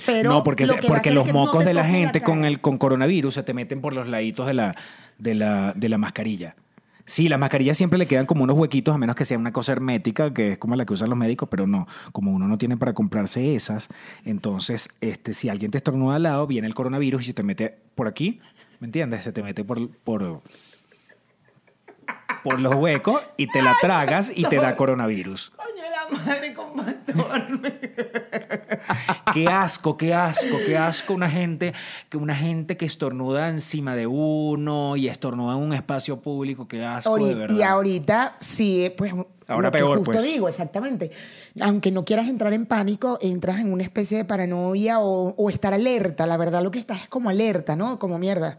Pero 0.06 0.30
no, 0.30 0.44
porque, 0.44 0.66
lo 0.66 0.76
los 0.76 1.26
no 1.26 1.32
mocos 1.32 1.64
de 1.64 1.74
la 1.74 1.84
gente 1.84 2.20
con, 2.20 2.44
el, 2.44 2.60
con 2.60 2.78
coronavirus 2.78 3.34
se 3.34 3.42
te 3.42 3.52
meten 3.52 3.80
por 3.80 3.94
los 3.94 4.06
laditos 4.06 4.46
de 4.46 4.54
la, 4.54 4.76
de 5.18 5.34
la, 5.34 5.72
de 5.74 5.88
la 5.88 5.98
mascarilla. 5.98 6.54
Sí, 7.08 7.26
las 7.30 7.38
mascarillas 7.38 7.78
siempre 7.78 7.98
le 7.98 8.04
quedan 8.04 8.26
como 8.26 8.44
unos 8.44 8.58
huequitos, 8.58 8.94
a 8.94 8.98
menos 8.98 9.16
que 9.16 9.24
sea 9.24 9.38
una 9.38 9.50
cosa 9.50 9.72
hermética, 9.72 10.34
que 10.34 10.52
es 10.52 10.58
como 10.58 10.76
la 10.76 10.84
que 10.84 10.92
usan 10.92 11.08
los 11.08 11.18
médicos, 11.18 11.48
pero 11.50 11.66
no, 11.66 11.86
como 12.12 12.32
uno 12.32 12.46
no 12.46 12.58
tiene 12.58 12.76
para 12.76 12.92
comprarse 12.92 13.54
esas, 13.54 13.88
entonces, 14.26 14.90
este, 15.00 15.32
si 15.32 15.48
alguien 15.48 15.70
te 15.70 15.78
estornuda 15.78 16.16
al 16.16 16.24
lado, 16.24 16.46
viene 16.46 16.66
el 16.66 16.74
coronavirus 16.74 17.22
y 17.22 17.24
se 17.24 17.32
te 17.32 17.42
mete 17.42 17.78
por 17.94 18.08
aquí, 18.08 18.40
¿me 18.78 18.88
entiendes? 18.88 19.24
Se 19.24 19.32
te 19.32 19.42
mete 19.42 19.64
por, 19.64 19.88
por, 19.88 20.42
por 22.42 22.60
los 22.60 22.74
huecos 22.74 23.20
y 23.36 23.46
te 23.48 23.62
la 23.62 23.76
tragas 23.80 24.32
y 24.34 24.44
te 24.44 24.56
da 24.56 24.76
coronavirus. 24.76 25.52
Coño, 25.56 25.82
la 25.90 26.18
madre 26.18 26.54
con 26.54 26.72
pastor. 26.72 27.60
qué 29.34 29.46
asco, 29.46 29.96
qué 29.96 30.14
asco, 30.14 30.56
qué 30.66 30.76
asco 30.76 31.14
una 31.14 31.30
gente, 31.30 31.74
que 32.08 32.16
una 32.16 32.34
gente 32.34 32.76
que 32.76 32.86
estornuda 32.86 33.48
encima 33.48 33.94
de 33.94 34.06
uno 34.06 34.96
y 34.96 35.08
estornuda 35.08 35.54
en 35.54 35.60
un 35.60 35.72
espacio 35.72 36.20
público, 36.20 36.68
qué 36.68 36.84
asco 36.84 37.16
de 37.16 37.34
verdad. 37.34 37.56
y 37.56 37.62
ahorita 37.62 38.36
sí, 38.38 38.92
pues. 38.96 39.12
Ahora 39.46 39.68
lo 39.68 39.72
que 39.72 39.78
peor, 39.78 39.98
justo 39.98 40.12
pues. 40.12 40.24
digo, 40.24 40.46
exactamente. 40.46 41.10
Aunque 41.60 41.90
no 41.90 42.04
quieras 42.04 42.28
entrar 42.28 42.52
en 42.52 42.66
pánico, 42.66 43.18
entras 43.22 43.60
en 43.60 43.72
una 43.72 43.82
especie 43.82 44.18
de 44.18 44.24
paranoia 44.26 45.00
o, 45.00 45.34
o 45.36 45.48
estar 45.48 45.72
alerta. 45.72 46.26
La 46.26 46.36
verdad, 46.36 46.62
lo 46.62 46.70
que 46.70 46.78
estás 46.78 47.02
es 47.02 47.08
como 47.08 47.30
alerta, 47.30 47.74
¿no? 47.74 47.98
Como 47.98 48.18
mierda. 48.18 48.58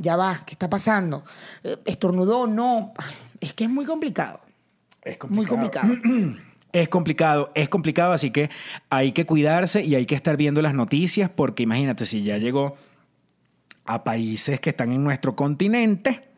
Ya 0.00 0.16
va, 0.16 0.42
¿qué 0.46 0.52
está 0.54 0.70
pasando? 0.70 1.24
Eh, 1.64 1.76
¿Estornudó? 1.84 2.46
No. 2.46 2.92
Es 3.40 3.52
que 3.52 3.64
es 3.64 3.70
muy 3.70 3.84
complicado. 3.84 4.40
Es 5.02 5.18
Muy 5.28 5.44
complicado. 5.46 5.88
Es 6.70 6.90
complicado, 6.90 7.50
es 7.54 7.70
complicado, 7.70 8.12
así 8.12 8.30
que 8.30 8.50
hay 8.90 9.12
que 9.12 9.24
cuidarse 9.24 9.82
y 9.82 9.94
hay 9.94 10.04
que 10.04 10.14
estar 10.14 10.36
viendo 10.36 10.60
las 10.60 10.74
noticias 10.74 11.30
porque 11.30 11.62
imagínate 11.62 12.04
si 12.04 12.22
ya 12.22 12.36
llegó 12.36 12.76
a 13.86 14.04
países 14.04 14.60
que 14.60 14.68
están 14.68 14.92
en 14.92 15.02
nuestro 15.02 15.34
continente, 15.34 16.28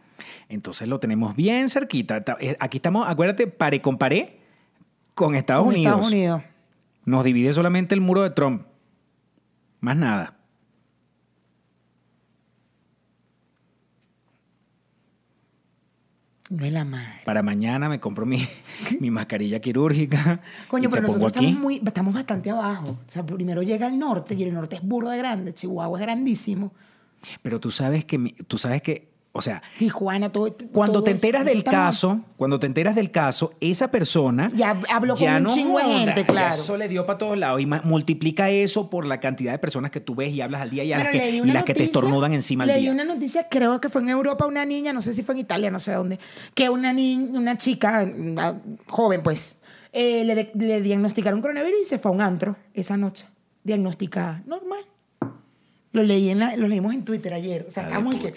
entonces 0.48 0.86
lo 0.86 1.00
tenemos 1.00 1.34
bien 1.34 1.68
cerquita. 1.68 2.22
Ta- 2.22 2.36
eh, 2.38 2.56
Aquí 2.60 2.78
estamos, 2.78 3.08
acuérdate, 3.08 3.48
pare 3.48 3.82
con 3.82 3.98
paré 3.98 4.38
con 5.16 5.34
Estados 5.34 5.64
Con 5.64 5.74
Unidos. 5.74 5.94
Estados 5.94 6.12
Unidos. 6.12 6.42
Nos 7.06 7.24
divide 7.24 7.52
solamente 7.52 7.96
el 7.96 8.00
muro 8.00 8.22
de 8.22 8.30
Trump. 8.30 8.62
Más 9.80 9.96
nada. 9.96 10.36
No 16.50 16.64
es 16.64 16.72
la 16.72 16.84
madre. 16.84 17.20
Para 17.24 17.42
mañana 17.42 17.88
me 17.88 18.00
compro 18.00 18.26
mi, 18.26 18.46
mi 19.00 19.10
mascarilla 19.10 19.60
quirúrgica. 19.60 20.40
Coño, 20.68 20.88
y 20.88 20.90
pero 20.90 21.02
te 21.02 21.06
pongo 21.06 21.18
nosotros 21.20 21.36
aquí. 21.38 21.46
estamos, 21.46 21.62
muy, 21.62 21.82
estamos 21.86 22.12
bastante 22.14 22.50
abajo. 22.50 22.98
O 23.06 23.10
sea, 23.10 23.24
primero 23.24 23.62
llega 23.62 23.86
el 23.86 23.98
norte 23.98 24.34
y 24.34 24.42
el 24.42 24.52
norte 24.52 24.76
es 24.76 24.82
burda 24.82 25.12
de 25.12 25.18
grande. 25.18 25.54
Chihuahua 25.54 25.98
es 25.98 26.02
grandísimo. 26.02 26.72
Pero 27.42 27.60
tú 27.60 27.70
sabes 27.70 28.04
que, 28.04 28.18
mi- 28.18 28.32
tú 28.32 28.58
sabes 28.58 28.82
que, 28.82 29.08
o 29.32 29.42
sea, 29.42 29.62
Tijuana, 29.78 30.32
todo. 30.32 30.56
Cuando 30.72 30.94
todo 30.94 31.04
te 31.04 31.10
eso. 31.12 31.16
enteras 31.18 31.44
del 31.44 31.62
caso, 31.62 32.20
cuando 32.36 32.58
te 32.58 32.66
enteras 32.66 32.96
del 32.96 33.12
caso, 33.12 33.52
esa 33.60 33.88
persona 33.90 34.50
Ya 34.56 34.80
habló 34.90 35.14
con 35.14 35.46
un 35.46 35.46
chingo 35.54 35.78
de 35.78 35.84
gente, 35.84 36.20
ya 36.22 36.26
claro. 36.26 36.54
Eso 36.56 36.76
le 36.76 36.88
dio 36.88 37.06
para 37.06 37.18
todos 37.18 37.38
lados 37.38 37.60
y 37.60 37.66
multiplica 37.66 38.50
eso 38.50 38.90
por 38.90 39.06
la 39.06 39.20
cantidad 39.20 39.52
de 39.52 39.58
personas 39.60 39.92
que 39.92 40.00
tú 40.00 40.16
ves 40.16 40.32
y 40.32 40.40
hablas 40.40 40.62
al 40.62 40.70
día 40.70 40.82
y, 40.82 40.88
las 40.88 41.06
que, 41.08 41.18
leí 41.18 41.36
y 41.38 41.52
las 41.52 41.62
que 41.62 41.74
te 41.74 41.84
estornudan 41.84 42.32
encima 42.34 42.64
al 42.64 42.70
leí 42.70 42.82
día. 42.82 42.90
una 42.92 43.04
noticia, 43.04 43.46
creo 43.48 43.80
que 43.80 43.88
fue 43.88 44.02
en 44.02 44.08
Europa, 44.08 44.46
una 44.46 44.64
niña, 44.64 44.92
no 44.92 45.00
sé 45.00 45.12
si 45.12 45.22
fue 45.22 45.34
en 45.36 45.42
Italia, 45.42 45.70
no 45.70 45.78
sé 45.78 45.92
dónde, 45.92 46.18
que 46.54 46.68
una, 46.68 46.92
ni- 46.92 47.14
una 47.16 47.56
chica, 47.56 48.02
una 48.12 48.60
joven 48.88 49.22
pues, 49.22 49.58
eh, 49.92 50.24
le, 50.24 50.34
de- 50.34 50.50
le 50.54 50.80
diagnosticaron 50.80 51.40
coronavirus 51.40 51.80
y 51.82 51.84
se 51.84 51.98
fue 52.00 52.10
a 52.10 52.14
un 52.14 52.20
antro 52.20 52.56
esa 52.74 52.96
noche, 52.96 53.26
diagnosticada, 53.62 54.42
normal. 54.44 54.80
Lo, 55.92 56.02
leí 56.02 56.30
en 56.30 56.38
la- 56.40 56.56
lo 56.56 56.66
leímos 56.68 56.94
en 56.94 57.04
Twitter 57.04 57.32
ayer, 57.32 57.64
o 57.68 57.70
sea, 57.70 57.84
estamos 57.84 58.14
que. 58.16 58.32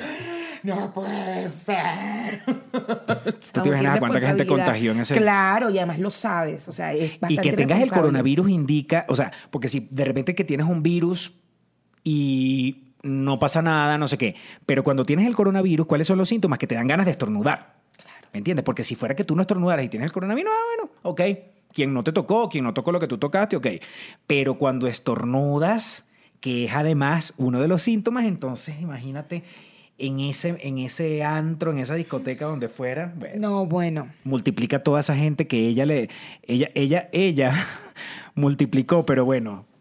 No 0.63 0.93
puede 0.93 1.49
ser. 1.49 2.43
¿Tú 3.53 3.61
te 3.61 3.69
imaginas 3.69 3.99
cuánta 3.99 4.19
gente 4.19 4.47
contagió 4.47 4.91
en 4.93 5.01
ese- 5.01 5.15
Claro, 5.15 5.69
y 5.69 5.77
además 5.77 5.99
lo 5.99 6.09
sabes, 6.09 6.67
o 6.67 6.71
sea, 6.73 6.93
es 6.93 7.19
Y 7.29 7.37
que 7.37 7.53
tengas 7.53 7.81
el 7.81 7.89
coronavirus 7.91 8.49
indica, 8.49 9.05
o 9.09 9.15
sea, 9.15 9.31
porque 9.51 9.67
si 9.67 9.87
de 9.91 10.05
repente 10.05 10.35
que 10.35 10.43
tienes 10.43 10.65
un 10.65 10.81
virus 10.81 11.33
y 12.03 12.93
no 13.03 13.39
pasa 13.39 13.61
nada, 13.61 13.97
no 13.97 14.07
sé 14.07 14.17
qué, 14.17 14.35
pero 14.65 14.83
cuando 14.83 15.05
tienes 15.05 15.27
el 15.27 15.35
coronavirus, 15.35 15.85
¿cuáles 15.85 16.07
son 16.07 16.17
los 16.17 16.29
síntomas? 16.29 16.57
Que 16.59 16.67
te 16.67 16.75
dan 16.75 16.87
ganas 16.87 17.05
de 17.05 17.11
estornudar. 17.11 17.73
¿Me 18.31 18.39
entiendes? 18.39 18.63
Porque 18.63 18.83
si 18.83 18.95
fuera 18.95 19.15
que 19.15 19.23
tú 19.23 19.35
no 19.35 19.41
estornudaras 19.41 19.85
y 19.85 19.89
tienes 19.89 20.07
el 20.07 20.11
coronavirus, 20.11 20.51
ah, 20.51 20.61
bueno, 20.75 20.91
ok. 21.03 21.21
Quien 21.71 21.93
no 21.93 22.03
te 22.03 22.11
tocó, 22.11 22.49
quien 22.49 22.63
no 22.63 22.73
tocó 22.73 22.91
lo 22.91 22.99
que 22.99 23.07
tú 23.07 23.17
tocaste, 23.17 23.55
ok. 23.55 23.67
Pero 24.25 24.57
cuando 24.57 24.87
estornudas, 24.87 26.05
que 26.39 26.65
es 26.65 26.73
además 26.73 27.33
uno 27.37 27.59
de 27.59 27.67
los 27.67 27.81
síntomas, 27.83 28.25
entonces 28.25 28.79
imagínate 28.81 29.43
en 30.05 30.19
ese, 30.19 30.57
en 30.61 30.77
ese 30.79 31.23
antro, 31.23 31.71
en 31.71 31.79
esa 31.79 31.95
discoteca 31.95 32.45
donde 32.45 32.69
fuera, 32.69 33.13
bueno, 33.17 33.49
No, 33.49 33.65
bueno. 33.65 34.07
multiplica 34.23 34.77
a 34.77 34.83
toda 34.83 34.99
esa 34.99 35.15
gente 35.15 35.47
que 35.47 35.67
ella 35.67 35.85
le 35.85 36.09
ella 36.43 36.69
ella 36.75 37.09
ella 37.11 37.67
multiplicó 38.35 39.05
pero 39.05 39.25
bueno. 39.25 39.65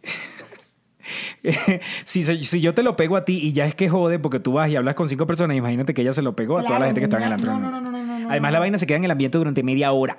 Si, 2.05 2.23
si 2.23 2.61
yo 2.61 2.73
te 2.73 2.83
lo 2.85 2.95
pego 2.95 3.17
a 3.17 3.25
ti 3.25 3.39
y 3.43 3.53
ya 3.53 3.67
es 3.67 3.75
que 3.75 3.89
jode 3.89 4.19
porque 4.21 4.39
tú 4.39 4.53
vas 4.53 4.71
y 4.71 4.77
hablas 4.77 4.95
con 4.95 5.09
cinco 5.09 5.27
personas 5.27 5.57
imagínate 5.57 5.93
que 5.93 6.03
ella 6.03 6.13
se 6.13 6.23
lo 6.23 6.37
pegó 6.37 6.59
a 6.59 6.63
toda 6.63 6.79
la 6.79 6.87
gente 6.87 7.01
que 7.01 7.05
está 7.07 7.17
en 7.19 7.25
el 7.25 7.33
antro 7.33 7.53
no, 7.53 7.59
no, 7.71 7.81
no, 7.81 7.91
no, 7.91 8.19
no, 8.21 8.31
además 8.31 8.53
la 8.53 8.59
vaina 8.61 8.79
se 8.79 8.87
queda 8.87 8.99
en 8.99 9.05
el 9.05 9.11
ambiente 9.11 9.39
durante 9.39 9.63
media 9.63 9.91
hora. 9.93 10.19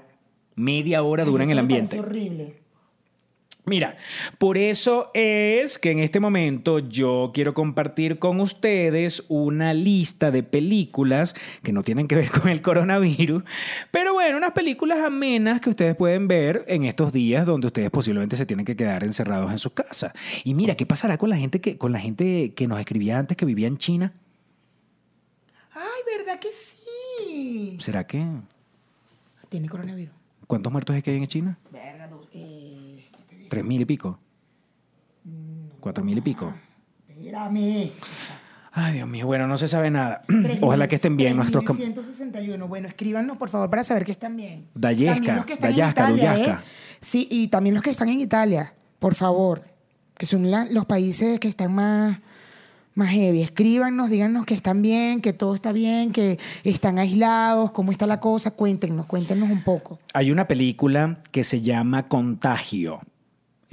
Media 0.56 1.02
hora 1.02 1.24
dura 1.26 1.44
en 1.46 1.50
el 1.50 1.58
ambiente. 1.60 1.96
parece 1.98 2.08
horrible. 2.08 2.54
Mira, 3.66 3.96
por 4.40 4.58
eso 4.58 5.10
es 5.14 5.80
que 5.80 5.92
en 5.92 6.00
este 6.00 6.20
momento 6.20 6.80
yo 6.80 7.32
quiero 7.34 7.54
compartir 7.54 8.20
con 8.20 8.42
ustedes 8.42 9.24
una 9.30 9.74
lista 9.74 10.32
de 10.32 10.44
películas 10.44 11.34
que 11.64 11.72
no 11.72 11.82
tienen 11.82 12.10
que 12.10 12.16
ver 12.16 12.30
con 12.30 12.50
el 12.50 12.62
coronavirus, 12.62 13.44
pero 13.90 14.14
bueno, 14.14 14.36
unas 14.38 14.52
películas 14.52 15.00
amenas 15.00 15.62
que 15.62 15.70
ustedes 15.70 15.96
pueden 15.96 16.28
ver 16.28 16.66
en 16.68 16.84
estos 16.84 17.14
días 17.14 17.46
donde 17.46 17.68
ustedes 17.68 17.90
posiblemente 17.90 18.36
se 18.36 18.46
tienen 18.46 18.66
que 18.66 18.76
quedar 18.76 19.06
encerrados 19.06 19.50
en 19.50 19.60
sus 19.60 19.72
casas. 19.72 20.12
Y 20.44 20.54
mira, 20.56 20.76
¿qué 20.76 20.86
pasará 20.86 21.18
con 21.18 21.30
la 21.30 21.38
gente 21.38 21.62
que 21.62 21.78
con 21.78 21.94
la 21.94 22.00
gente 22.00 22.54
que 22.54 22.68
nos 22.68 22.80
escribía 22.82 23.18
antes 23.18 23.38
que 23.38 23.46
vivía 23.46 23.68
en 23.68 23.78
China? 23.78 24.12
Ay, 25.74 26.18
¿verdad 26.18 26.38
que 26.38 26.50
sí? 26.52 27.78
¿Será 27.80 28.06
que 28.06 28.26
Tiene 29.48 29.70
coronavirus. 29.70 30.14
cuántos 30.48 30.72
muertos 30.72 30.96
es 30.96 31.04
que 31.04 31.12
hay 31.12 31.18
en 31.18 31.28
China? 31.28 31.58
Verga, 31.72 32.03
¿Tres 33.54 33.66
mil 33.66 33.82
y 33.82 33.86
pico? 33.86 34.20
¿Cuatro 35.80 36.04
mil 36.04 36.18
y 36.18 36.22
pico? 36.22 36.54
espérame. 37.10 37.92
Ay, 38.76 38.94
Dios 38.96 39.08
mío, 39.08 39.28
bueno, 39.28 39.46
no 39.48 39.58
se 39.58 39.68
sabe 39.68 39.92
nada. 39.92 40.24
Ojalá 40.62 40.88
que 40.88 40.96
estén 40.96 41.16
bien 41.16 41.36
nuestros... 41.38 41.64
cam- 41.64 41.76
161. 41.78 42.68
Bueno, 42.68 42.88
escríbanos 42.88 43.38
por 43.38 43.50
favor 43.50 43.70
para 43.70 43.84
saber 43.84 44.04
que 44.04 44.12
están 44.12 44.36
bien. 44.36 44.66
Dayesca, 44.74 45.36
los 45.36 45.46
que 45.46 45.54
están 45.54 45.72
Dayasca, 45.72 46.10
en 46.10 46.16
Italia, 46.16 46.34
Duyasca. 46.34 46.62
¿eh? 46.62 46.66
Sí, 47.02 47.28
y 47.30 47.48
también 47.50 47.76
los 47.76 47.84
que 47.84 47.92
están 47.92 48.10
en 48.10 48.20
Italia, 48.20 48.74
por 48.98 49.14
favor, 49.14 49.64
que 50.18 50.26
son 50.26 50.50
la- 50.50 50.66
los 50.66 50.86
países 50.88 51.40
que 51.40 51.48
están 51.48 51.76
más, 51.76 52.18
más 52.96 53.12
heavy. 53.12 53.44
Escríbanos, 53.44 54.10
díganos 54.10 54.46
que 54.46 54.56
están 54.56 54.82
bien, 54.82 55.22
que 55.22 55.34
todo 55.34 55.54
está 55.54 55.72
bien, 55.72 56.12
que 56.12 56.40
están 56.64 56.98
aislados, 56.98 57.72
cómo 57.72 57.92
está 57.92 58.08
la 58.08 58.20
cosa. 58.20 58.52
Cuéntenos, 58.52 59.06
cuéntenos 59.06 59.52
un 59.52 59.64
poco. 59.64 60.00
Hay 60.16 60.32
una 60.32 60.48
película 60.48 61.20
que 61.32 61.44
se 61.44 61.62
llama 61.62 62.08
Contagio. 62.08 63.02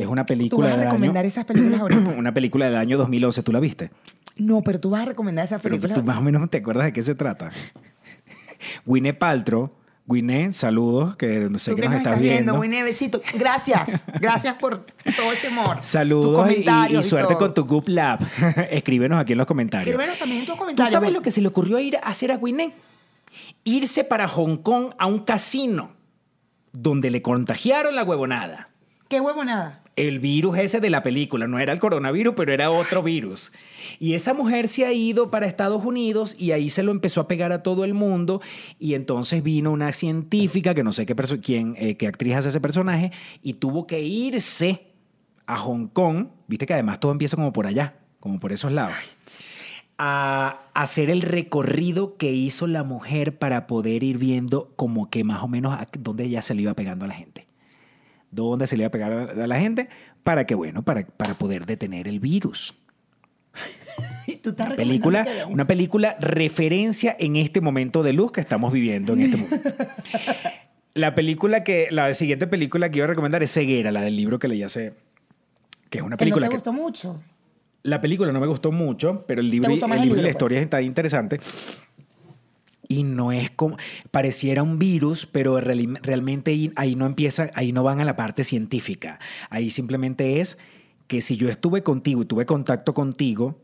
Es 0.01 0.07
una 0.09 0.25
Tú 0.25 0.29
película 0.35 0.69
vas 0.71 0.79
a 0.79 0.85
recomendar 0.85 1.19
año... 1.25 1.29
esas 1.29 1.45
películas 1.45 1.81
ahorita. 1.81 2.01
Una 2.19 2.33
película 2.35 2.67
del 2.67 2.77
año 2.77 2.99
2011, 2.99 3.43
¿tú 3.43 3.53
la 3.53 3.61
viste? 3.61 3.91
No, 4.37 4.63
pero 4.63 4.81
tú 4.81 4.91
vas 4.91 5.03
a 5.03 5.07
recomendar 5.07 5.45
esas 5.45 5.61
Pero 5.61 5.75
películas. 5.75 5.99
tú 5.99 6.05
más 6.05 6.19
o 6.19 6.23
menos 6.23 6.49
te 6.51 6.59
acuerdas 6.59 6.85
de 6.87 6.93
qué 6.93 7.03
se 7.03 7.15
trata. 7.15 7.51
Gwyneth 8.85 9.19
Paltrow. 9.19 9.73
Gwyneth, 10.07 10.55
saludos, 10.55 11.15
que 11.17 11.49
no 11.49 11.59
sé 11.61 11.71
Tú 11.71 11.77
que 11.77 11.89
nos 11.89 11.95
estás 11.99 12.19
viendo. 12.21 12.55
Winnie, 12.59 12.83
besito. 12.83 13.23
Gracias. 13.39 14.05
Gracias 14.21 14.55
por 14.57 14.79
todo 15.17 15.33
este 15.33 15.49
amor. 15.49 15.79
Saludos 15.83 16.51
y- 16.51 16.97
y, 16.97 17.03
suerte 17.05 17.37
con 17.37 17.55
tu 17.55 17.65
Goop 17.65 17.87
Lab. 17.89 18.19
Escríbenos 18.71 19.21
aquí 19.21 19.33
en 19.33 19.39
los 19.39 19.47
comentarios. 19.47 19.89
Escríbenos 19.89 20.19
también 20.19 20.41
en 20.41 20.47
tus 20.47 20.55
¿Tú 20.57 20.59
comentarios. 20.59 20.93
sabes 20.93 21.13
lo 21.13 21.23
que 21.23 21.31
se 21.31 21.41
le 21.41 21.47
ocurrió 21.49 21.79
ir 21.79 21.97
a 21.97 22.01
hacer 22.09 22.33
a 22.33 22.39
Gwyneth? 22.39 22.73
Irse 23.63 24.03
para 24.03 24.27
Hong 24.27 24.57
Kong 24.57 24.95
a 24.99 25.07
un 25.07 25.21
casino 25.21 25.93
donde 26.73 27.11
le 27.11 27.23
contagiaron 27.23 27.95
la 27.95 28.03
huevonada. 28.03 28.71
Qué 29.09 29.21
huevo 29.21 29.45
nada. 29.45 29.83
El 29.97 30.19
virus 30.19 30.59
ese 30.59 30.81
de 30.81 30.91
la 30.91 31.03
película. 31.03 31.47
No 31.47 31.59
era 31.59 31.73
el 31.73 31.79
coronavirus, 31.79 32.35
pero 32.37 32.53
era 32.53 32.71
otro 32.71 33.03
virus. 33.03 33.53
Y 33.99 34.15
esa 34.15 34.35
mujer 34.35 34.69
se 34.69 34.87
ha 34.87 34.93
ido 34.93 35.31
para 35.31 35.47
Estados 35.47 35.85
Unidos 35.85 36.37
y 36.39 36.53
ahí 36.53 36.71
se 36.71 36.83
lo 36.83 36.91
empezó 36.91 37.21
a 37.21 37.29
pegar 37.29 37.53
a 37.53 37.63
todo 37.63 37.85
el 37.85 37.95
mundo. 37.95 38.41
Y 38.79 38.95
entonces 38.95 39.43
vino 39.43 39.71
una 39.73 39.93
científica, 39.93 40.75
que 40.75 40.83
no 40.83 40.93
sé 40.93 41.07
qué, 41.07 41.15
quién, 41.43 41.75
eh, 41.79 41.97
qué 41.97 42.07
actriz 42.07 42.37
hace 42.37 42.49
ese 42.51 42.61
personaje, 42.61 43.13
y 43.43 43.55
tuvo 43.55 43.87
que 43.87 44.01
irse 44.01 44.93
a 45.47 45.57
Hong 45.57 45.87
Kong. 45.87 46.29
Viste 46.47 46.67
que 46.67 46.75
además 46.75 47.01
todo 47.01 47.13
empieza 47.13 47.37
como 47.37 47.53
por 47.53 47.67
allá, 47.67 47.97
como 48.21 48.41
por 48.41 48.53
esos 48.53 48.73
lados. 48.73 48.97
A 49.99 50.61
hacer 50.73 51.11
el 51.11 51.21
recorrido 51.21 52.17
que 52.17 52.33
hizo 52.33 52.67
la 52.67 52.85
mujer 52.85 53.39
para 53.39 53.67
poder 53.67 54.03
ir 54.03 54.17
viendo 54.17 54.73
como 54.77 55.11
que 55.11 55.25
más 55.25 55.43
o 55.43 55.49
menos 55.49 55.75
a 55.75 55.89
dónde 55.99 56.25
ella 56.25 56.41
se 56.41 56.55
le 56.55 56.63
iba 56.63 56.73
pegando 56.73 57.05
a 57.05 57.09
la 57.09 57.15
gente 57.15 57.50
dónde 58.31 58.67
se 58.67 58.77
le 58.77 58.83
iba 58.83 58.89
a 58.89 58.91
pegar 58.91 59.13
a 59.13 59.47
la 59.47 59.59
gente 59.59 59.89
para 60.23 60.47
que, 60.47 60.55
bueno, 60.55 60.83
para, 60.83 61.07
para 61.07 61.35
poder 61.35 61.67
detener 61.67 62.09
el 62.09 62.21
virus. 62.21 62.77
Y 64.27 64.37
tú 64.37 64.51
estás 64.51 64.69
Una 64.69 64.77
película, 64.77 65.27
una 65.49 65.65
película 65.65 66.17
referencia 66.21 67.17
en 67.19 67.37
este 67.37 67.61
momento 67.61 68.03
de 68.03 68.13
luz 68.13 68.33
que 68.33 68.41
estamos 68.41 68.73
viviendo 68.73 69.13
en 69.13 69.21
este 69.21 69.37
momento. 69.37 69.71
La 70.95 71.15
película 71.15 71.63
que, 71.63 71.87
la 71.91 72.13
siguiente 72.15 72.47
película 72.47 72.91
que 72.91 72.99
iba 72.99 73.05
a 73.05 73.09
recomendar 73.09 73.43
es 73.43 73.53
Ceguera, 73.53 73.93
la 73.93 74.01
del 74.03 74.17
libro 74.17 74.41
que 74.41 74.49
leí 74.49 74.63
hace, 74.65 74.93
que 75.89 75.99
es 75.99 76.05
una 76.05 76.17
Que 76.17 76.25
no 76.25 76.31
película 76.31 76.49
que, 76.49 76.55
gustó 76.55 76.73
mucho. 76.73 77.23
la 77.85 78.01
película 78.01 78.33
no 78.33 78.41
me 78.41 78.49
gustó 78.49 78.73
mucho, 78.73 79.25
pero 79.27 79.41
el 79.41 79.51
libro, 79.51 79.71
el 79.71 79.79
libro 79.79 80.17
la 80.17 80.23
pues. 80.23 80.31
historia 80.31 80.61
está 80.61 80.83
interesante. 80.83 81.39
Y 82.91 83.05
no 83.05 83.31
es 83.31 83.53
como, 83.53 83.77
pareciera 84.11 84.65
un 84.65 84.81
virus, 84.81 85.25
pero 85.25 85.61
realmente 85.61 86.51
ahí, 86.51 86.73
ahí 86.75 86.97
no 86.97 87.07
empieza, 87.07 87.49
ahí 87.55 87.71
no 87.71 87.85
van 87.85 88.01
a 88.01 88.05
la 88.05 88.17
parte 88.17 88.43
científica. 88.43 89.21
Ahí 89.49 89.71
simplemente 89.71 90.41
es 90.41 90.59
que 91.07 91.21
si 91.21 91.37
yo 91.37 91.49
estuve 91.49 91.85
contigo 91.85 92.23
y 92.23 92.27
tuve 92.27 92.47
contacto 92.47 92.93
contigo, 92.93 93.63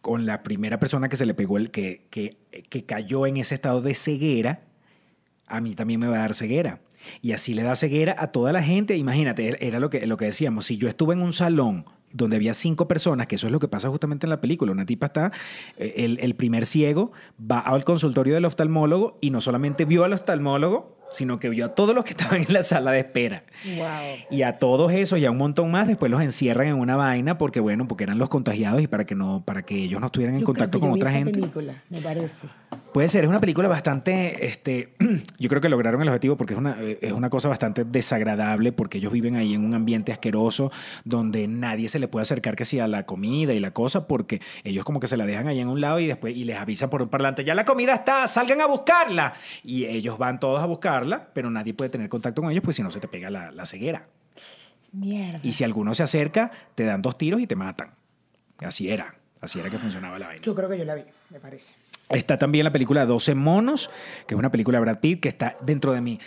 con 0.00 0.26
la 0.26 0.44
primera 0.44 0.78
persona 0.78 1.08
que 1.08 1.16
se 1.16 1.26
le 1.26 1.34
pegó 1.34 1.56
el 1.56 1.72
que, 1.72 2.06
que, 2.10 2.36
que 2.68 2.84
cayó 2.84 3.26
en 3.26 3.36
ese 3.36 3.56
estado 3.56 3.82
de 3.82 3.96
ceguera, 3.96 4.62
a 5.48 5.60
mí 5.60 5.74
también 5.74 5.98
me 5.98 6.06
va 6.06 6.18
a 6.18 6.20
dar 6.20 6.34
ceguera. 6.34 6.80
Y 7.22 7.32
así 7.32 7.52
le 7.52 7.64
da 7.64 7.74
ceguera 7.74 8.14
a 8.16 8.28
toda 8.28 8.52
la 8.52 8.62
gente. 8.62 8.96
Imagínate, 8.96 9.66
era 9.66 9.80
lo 9.80 9.90
que, 9.90 10.06
lo 10.06 10.16
que 10.16 10.26
decíamos. 10.26 10.66
Si 10.66 10.76
yo 10.76 10.88
estuve 10.88 11.14
en 11.14 11.22
un 11.22 11.32
salón 11.32 11.84
donde 12.12 12.36
había 12.36 12.54
cinco 12.54 12.88
personas, 12.88 13.26
que 13.26 13.36
eso 13.36 13.46
es 13.46 13.52
lo 13.52 13.60
que 13.60 13.68
pasa 13.68 13.88
justamente 13.88 14.26
en 14.26 14.30
la 14.30 14.40
película. 14.40 14.72
Una 14.72 14.86
tipa 14.86 15.06
está, 15.06 15.32
eh, 15.76 15.94
el, 15.98 16.18
el 16.20 16.34
primer 16.34 16.66
ciego 16.66 17.12
va 17.40 17.60
al 17.60 17.84
consultorio 17.84 18.34
del 18.34 18.44
oftalmólogo 18.44 19.18
y 19.20 19.30
no 19.30 19.40
solamente 19.40 19.84
vio 19.84 20.04
al 20.04 20.12
oftalmólogo, 20.12 20.98
sino 21.12 21.40
que 21.40 21.48
vio 21.48 21.66
a 21.66 21.74
todos 21.74 21.94
los 21.94 22.04
que 22.04 22.10
estaban 22.18 22.42
en 22.42 22.52
la 22.52 22.62
sala 22.62 22.92
de 22.92 23.00
espera. 23.00 23.44
Y 24.30 24.42
a 24.42 24.56
todos 24.58 24.92
esos 24.92 25.18
y 25.18 25.24
a 25.26 25.30
un 25.30 25.38
montón 25.38 25.70
más 25.70 25.88
después 25.88 26.10
los 26.10 26.20
encierran 26.22 26.68
en 26.68 26.74
una 26.74 26.96
vaina 26.96 27.36
porque 27.38 27.60
bueno, 27.60 27.86
porque 27.88 28.04
eran 28.04 28.18
los 28.18 28.28
contagiados 28.28 28.80
y 28.80 28.86
para 28.86 29.04
que 29.04 29.14
no 29.14 29.42
para 29.44 29.62
que 29.62 29.74
ellos 29.84 30.00
no 30.00 30.06
estuvieran 30.06 30.34
en 30.36 30.40
Yo 30.42 30.46
contacto 30.46 30.78
creo 30.78 30.90
con 30.90 30.94
vi 30.94 31.00
otra 31.00 31.10
esa 31.10 31.18
gente. 31.18 31.32
película, 31.32 31.82
me 31.88 32.00
parece. 32.00 32.46
Puede 32.92 33.08
ser, 33.08 33.24
es 33.24 33.30
una 33.30 33.40
película 33.40 33.68
bastante, 33.68 34.46
este, 34.46 34.94
yo 35.38 35.48
creo 35.48 35.60
que 35.60 35.68
lograron 35.68 36.02
el 36.02 36.08
objetivo 36.08 36.36
porque 36.36 36.54
es 36.54 36.58
una, 36.58 36.80
eh, 36.80 36.98
es 37.00 37.12
una 37.12 37.30
cosa 37.30 37.48
bastante 37.48 37.84
desagradable 37.84 38.72
porque 38.72 38.98
ellos 38.98 39.12
viven 39.12 39.36
ahí 39.36 39.54
en 39.54 39.64
un 39.64 39.74
ambiente 39.74 40.12
asqueroso 40.12 40.72
donde 41.04 41.46
nadie 41.46 41.88
se 41.88 42.00
le 42.00 42.08
puede 42.08 42.22
acercar 42.22 42.56
que 42.56 42.64
sea 42.64 42.88
la 42.88 43.06
comida 43.06 43.52
y 43.52 43.60
la 43.60 43.70
cosa 43.70 44.08
porque 44.08 44.40
ellos 44.64 44.84
como 44.84 44.98
que 44.98 45.06
se 45.06 45.16
la 45.16 45.24
dejan 45.24 45.46
ahí 45.46 45.60
en 45.60 45.68
un 45.68 45.80
lado 45.80 46.00
y 46.00 46.06
después 46.06 46.36
y 46.36 46.44
les 46.44 46.58
avisan 46.58 46.90
por 46.90 47.02
un 47.02 47.08
parlante, 47.08 47.44
ya 47.44 47.54
la 47.54 47.64
comida 47.64 47.94
está, 47.94 48.26
salgan 48.26 48.60
a 48.60 48.66
buscarla. 48.66 49.34
Y 49.62 49.84
ellos 49.84 50.18
van 50.18 50.40
todos 50.40 50.60
a 50.60 50.66
buscarla, 50.66 51.28
pero 51.32 51.50
nadie 51.50 51.74
puede 51.74 51.90
tener 51.90 52.08
contacto 52.08 52.42
con 52.42 52.50
ellos 52.50 52.64
pues 52.64 52.76
si 52.76 52.82
no 52.82 52.90
se 52.90 52.98
te 52.98 53.06
pega 53.06 53.30
la, 53.30 53.52
la 53.52 53.66
ceguera. 53.66 54.08
Mierda. 54.92 55.38
Y 55.44 55.52
si 55.52 55.62
alguno 55.62 55.94
se 55.94 56.02
acerca, 56.02 56.50
te 56.74 56.84
dan 56.84 57.02
dos 57.02 57.16
tiros 57.16 57.40
y 57.40 57.46
te 57.46 57.54
matan. 57.54 57.90
Así 58.58 58.90
era, 58.90 59.14
así 59.40 59.60
era 59.60 59.70
que 59.70 59.78
funcionaba 59.78 60.18
la 60.18 60.26
vaina. 60.26 60.42
Yo 60.42 60.54
creo 60.54 60.68
que 60.68 60.76
yo 60.76 60.84
la 60.84 60.96
vi, 60.96 61.04
me 61.30 61.38
parece. 61.38 61.74
Está 62.10 62.38
también 62.38 62.64
la 62.64 62.72
película 62.72 63.06
12 63.06 63.34
monos, 63.36 63.90
que 64.26 64.34
es 64.34 64.38
una 64.38 64.50
película 64.50 64.78
de 64.78 64.82
Brad 64.82 64.98
Pitt 64.98 65.20
que 65.20 65.28
está 65.28 65.56
dentro 65.62 65.92
de 65.92 66.00
mi... 66.00 66.18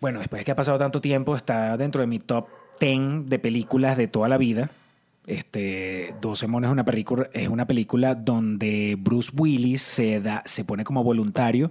Bueno, 0.00 0.18
después 0.18 0.40
de 0.40 0.44
que 0.44 0.50
ha 0.50 0.56
pasado 0.56 0.78
tanto 0.78 1.00
tiempo, 1.00 1.34
está 1.34 1.76
dentro 1.78 2.02
de 2.02 2.06
mi 2.06 2.18
top 2.18 2.48
10 2.78 3.26
de 3.26 3.38
películas 3.38 3.96
de 3.96 4.06
toda 4.06 4.28
la 4.28 4.36
vida. 4.36 4.70
Este, 5.26 6.14
12 6.20 6.46
monos 6.46 6.68
es 6.68 6.72
una 6.72 6.84
película, 6.84 7.30
es 7.32 7.48
una 7.48 7.66
película 7.66 8.14
donde 8.14 8.96
Bruce 8.98 9.32
Willis 9.34 9.80
se, 9.80 10.20
da, 10.20 10.42
se 10.44 10.64
pone 10.64 10.84
como 10.84 11.02
voluntario 11.02 11.70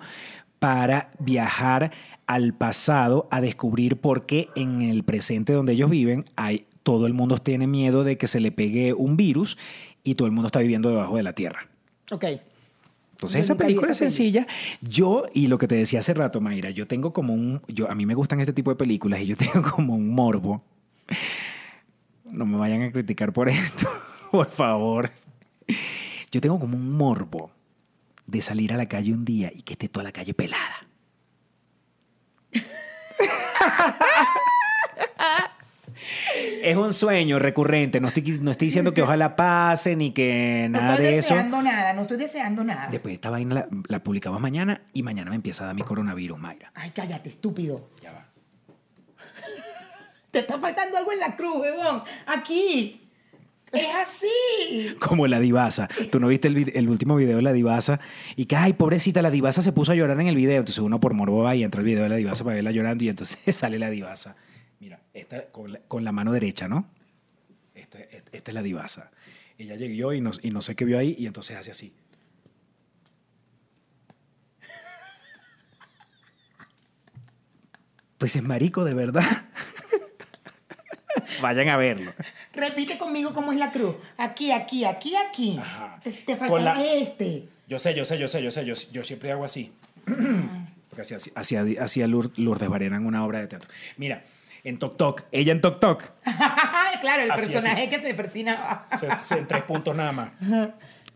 para 0.58 1.12
viajar 1.20 1.92
al 2.26 2.54
pasado 2.54 3.28
a 3.30 3.42
descubrir 3.42 3.98
por 3.98 4.26
qué 4.26 4.50
en 4.56 4.82
el 4.82 5.04
presente 5.04 5.54
donde 5.54 5.74
ellos 5.74 5.92
viven 5.92 6.26
hay, 6.36 6.66
todo 6.82 7.06
el 7.06 7.14
mundo 7.14 7.38
tiene 7.38 7.68
miedo 7.68 8.04
de 8.04 8.18
que 8.18 8.28
se 8.28 8.40
le 8.40 8.52
pegue 8.52 8.94
un 8.94 9.16
virus 9.18 9.58
y 10.04 10.16
todo 10.16 10.26
el 10.26 10.32
mundo 10.32 10.48
está 10.48 10.60
viviendo 10.60 10.90
debajo 10.90 11.18
de 11.18 11.24
la 11.24 11.34
tierra. 11.34 11.68
Ok. 12.12 12.26
Entonces, 13.24 13.48
Yo 13.48 13.54
esa 13.54 13.56
película 13.56 13.92
es 13.92 13.98
sencilla. 13.98 14.46
Yo, 14.82 15.26
y 15.34 15.48
lo 15.48 15.58
que 15.58 15.68
te 15.68 15.76
decía 15.76 16.00
hace 16.00 16.14
rato, 16.14 16.42
Mayra, 16.42 16.72
yo 16.72 16.88
tengo 16.88 17.14
como 17.14 17.34
un. 17.34 17.62
Yo, 17.68 17.90
a 17.90 17.96
mí 17.96 18.06
me 18.06 18.16
gustan 18.16 18.42
este 18.42 18.52
tipo 18.52 18.70
de 18.70 18.76
películas 18.76 19.22
y 19.22 19.28
yo 19.28 19.36
tengo 19.38 19.62
como 19.62 19.96
un 19.96 20.10
morbo. 20.10 20.62
No 22.26 22.46
me 22.46 22.58
vayan 22.58 22.82
a 22.82 22.92
criticar 22.92 23.32
por 23.32 23.48
esto, 23.50 23.88
por 24.32 24.50
favor. 24.50 25.12
Yo 26.32 26.42
tengo 26.42 26.60
como 26.60 26.76
un 26.76 26.92
morbo 26.92 27.52
de 28.28 28.42
salir 28.42 28.74
a 28.74 28.78
la 28.78 28.88
calle 28.88 29.14
un 29.14 29.24
día 29.24 29.52
y 29.54 29.62
que 29.62 29.74
esté 29.74 29.88
toda 29.88 30.04
la 30.04 30.12
calle 30.12 30.34
pelada. 30.34 30.88
Es 36.64 36.76
un 36.78 36.94
sueño 36.94 37.40
recurrente. 37.40 38.00
No 38.00 38.08
estoy, 38.10 38.40
no 38.42 38.52
estoy 38.52 38.68
diciendo 38.68 38.94
que 38.94 39.02
ojalá 39.02 39.36
pase 39.36 39.96
ni 39.96 40.12
que 40.12 40.68
No 40.70 40.80
nada 40.80 40.94
estoy 40.94 41.06
de 41.08 41.18
eso. 41.18 41.34
deseando 41.34 41.62
nada, 41.62 41.94
no 41.94 42.02
estoy 42.02 42.18
deseando 42.18 42.64
nada. 42.64 42.88
Después 42.90 43.14
esta 43.16 43.30
vaina 43.30 43.56
la, 43.56 43.68
la 43.88 44.04
publicamos 44.04 44.40
mañana 44.42 44.82
y 44.94 45.04
mañana 45.04 45.30
me 45.30 45.36
empieza 45.36 45.64
a 45.64 45.68
dar 45.68 45.76
mi 45.76 45.82
coronavirus, 45.84 46.40
Mayra. 46.40 46.72
Ay, 46.76 46.92
cállate, 46.96 47.30
estúpido. 47.30 47.90
Ya 48.02 48.14
va. 48.14 48.26
Te 50.32 50.40
está 50.40 50.58
faltando 50.60 50.98
algo 50.98 51.12
en 51.12 51.20
la 51.20 51.36
cruz, 51.36 51.62
bebón. 51.62 52.04
Aquí. 52.26 53.00
Es 53.72 53.88
así. 53.96 54.96
Como 55.00 55.26
la 55.28 55.40
divasa. 55.40 55.88
Tú 56.12 56.20
no 56.20 56.28
viste 56.28 56.48
el, 56.48 56.72
el 56.76 56.90
último 56.90 57.16
video 57.16 57.38
de 57.38 57.42
la 57.42 57.54
divasa 57.54 58.00
y 58.36 58.46
que, 58.46 58.56
ay, 58.56 58.74
pobrecita, 58.74 59.22
la 59.24 59.32
divasa 59.32 59.64
se 59.64 59.72
puso 59.72 59.92
a 59.92 59.96
llorar 59.96 60.20
en 60.22 60.28
el 60.28 60.36
video. 60.36 60.60
Entonces 60.60 60.84
uno 60.84 61.00
por 61.00 61.14
morbo 61.16 61.42
va 61.42 61.56
y 61.56 61.64
entra 61.64 61.82
el 61.82 61.86
video 61.86 62.04
de 62.04 62.10
la 62.10 62.16
divasa 62.16 62.44
para 62.44 62.56
verla 62.56 62.72
llorando 62.72 63.04
y 63.04 63.10
entonces 63.10 63.40
sale 63.56 63.80
la 63.80 63.90
divasa. 63.90 64.36
Mira, 64.84 65.00
esta 65.14 65.46
con 65.46 65.72
la, 65.72 65.80
con 65.88 66.04
la 66.04 66.12
mano 66.12 66.34
derecha, 66.34 66.68
¿no? 66.68 66.86
Esta, 67.74 68.00
esta- 68.02 68.32
esta 68.36 68.52
es 68.52 68.56
la 68.56 68.62
divasa. 68.62 69.12
Ella 69.58 69.78
llegó 69.78 70.12
y 70.12 70.20
no, 70.20 70.32
y 70.42 70.52
no 70.52 70.60
sé 70.60 70.76
qué 70.76 70.84
vio 70.84 71.00
ahí 71.00 71.16
y 71.18 71.26
entonces 71.26 71.56
hace 71.56 71.72
así. 71.72 71.94
Pues 78.18 78.36
es 78.36 78.44
marico, 78.44 78.86
de 78.86 78.94
verdad. 78.94 79.24
Vayan 81.42 81.70
a 81.70 81.78
verlo. 81.78 82.14
Repite 82.54 82.98
conmigo 82.98 83.34
cómo 83.34 83.52
es 83.52 83.58
la 83.58 83.72
cruz. 83.72 83.96
Aquí, 84.18 84.52
aquí, 84.52 84.86
aquí, 84.86 85.16
aquí. 85.16 85.58
Ajá. 85.58 86.00
Te, 86.04 86.12
la- 86.62 86.84
este. 86.84 87.48
Yo 87.68 87.80
sé, 87.80 87.94
yo 87.96 88.06
sé, 88.06 88.18
yo 88.18 88.28
sé, 88.28 88.42
yo 88.44 88.52
sé. 88.52 88.66
Yo, 88.66 88.74
yo 88.92 89.04
siempre 89.04 89.32
hago 89.32 89.44
así. 89.46 89.72
Porque 90.90 91.02
hacía, 91.02 91.18
hacía, 91.36 91.66
hacía 91.82 92.08
Lour- 92.08 92.34
Lourdes 92.38 92.70
Varela 92.70 92.96
en 92.98 93.06
una 93.06 93.26
obra 93.26 93.40
de 93.40 93.48
teatro. 93.48 93.70
Mira, 93.98 94.24
en 94.64 94.80
Tok 94.80 94.98
Tok, 94.98 95.24
ella 95.32 95.52
en 95.52 95.62
Tok 95.62 95.80
Tok, 95.80 96.04
claro, 97.02 97.24
el 97.24 97.32
Así, 97.32 97.42
personaje 97.52 97.82
así. 97.82 97.90
que 97.90 98.00
se 98.00 98.14
persina. 98.14 98.86
se- 99.22 99.38
en 99.38 99.48
tres 99.48 99.64
puntos 99.64 99.96
nada 99.96 100.12
más. 100.12 100.32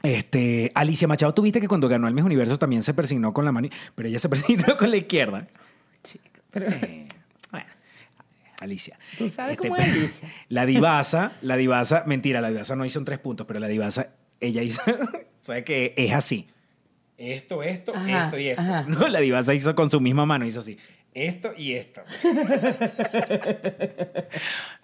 Este, 0.04 0.72
Alicia 0.76 1.08
Machado, 1.08 1.34
tuviste 1.34 1.60
que 1.60 1.68
cuando 1.68 1.88
ganó 1.90 2.08
el 2.08 2.14
Miss 2.14 2.24
Universo 2.26 2.58
también 2.58 2.84
se 2.84 2.94
persignó 2.94 3.34
con 3.34 3.46
la 3.46 3.52
mano, 3.52 3.68
pero 3.96 4.08
ella 4.10 4.20
se 4.20 4.30
persignó 4.30 4.78
con 4.78 4.92
la 4.92 4.98
izquierda. 4.98 5.48
Pero- 6.52 6.68
Eh, 6.72 7.08
bueno, 7.52 7.66
Alicia. 8.60 8.98
Este, 9.12 9.18
Tú 9.24 9.30
sabes 9.30 9.58
cómo 9.58 9.76
es 9.78 9.84
Alicia. 9.94 10.30
La 10.50 10.66
divasa, 10.66 11.34
la 11.42 11.56
divasa, 11.58 12.04
mentira, 12.06 12.42
la 12.42 12.50
divasa 12.50 12.76
no 12.76 12.86
hizo 12.86 13.00
en 13.00 13.06
tres 13.06 13.20
puntos, 13.20 13.48
pero 13.48 13.60
la 13.60 13.68
divasa, 13.68 14.10
ella 14.40 14.62
hizo, 14.62 14.82
¿sabe 15.42 15.64
que 15.64 15.94
Es 15.98 16.14
así. 16.14 16.48
Esto, 17.18 17.64
esto, 17.64 17.96
Ajá, 17.96 18.26
esto 18.26 18.38
y 18.38 18.50
esto. 18.50 18.62
ajá. 18.62 18.84
No, 18.88 19.08
la 19.08 19.20
divasa 19.20 19.54
hizo 19.56 19.74
con 19.74 19.90
su 19.90 20.00
misma 20.00 20.28
mano, 20.28 20.46
hizo 20.46 20.60
así. 20.60 20.78
Esto 21.20 21.52
y 21.58 21.74
esto. 21.74 22.02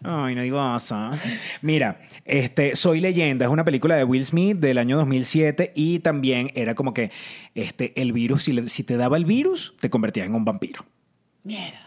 Ay, 0.03 0.33
no 0.35 0.41
divasa. 0.41 1.19
Mira, 1.61 2.01
este, 2.25 2.75
Soy 2.75 2.99
Leyenda 3.01 3.45
es 3.45 3.51
una 3.51 3.63
película 3.63 3.95
de 3.95 4.03
Will 4.03 4.25
Smith 4.25 4.57
del 4.57 4.79
año 4.79 4.97
2007 4.97 5.73
y 5.75 5.99
también 5.99 6.51
era 6.55 6.73
como 6.73 6.91
que 6.93 7.11
este, 7.53 7.93
el 8.01 8.13
virus, 8.13 8.43
si, 8.45 8.51
le- 8.53 8.67
si 8.69 8.83
te 8.83 8.97
daba 8.97 9.17
el 9.17 9.25
virus, 9.25 9.75
te 9.79 9.91
convertías 9.91 10.25
en 10.25 10.33
un 10.33 10.43
vampiro. 10.43 10.83
Mierda. 11.43 11.79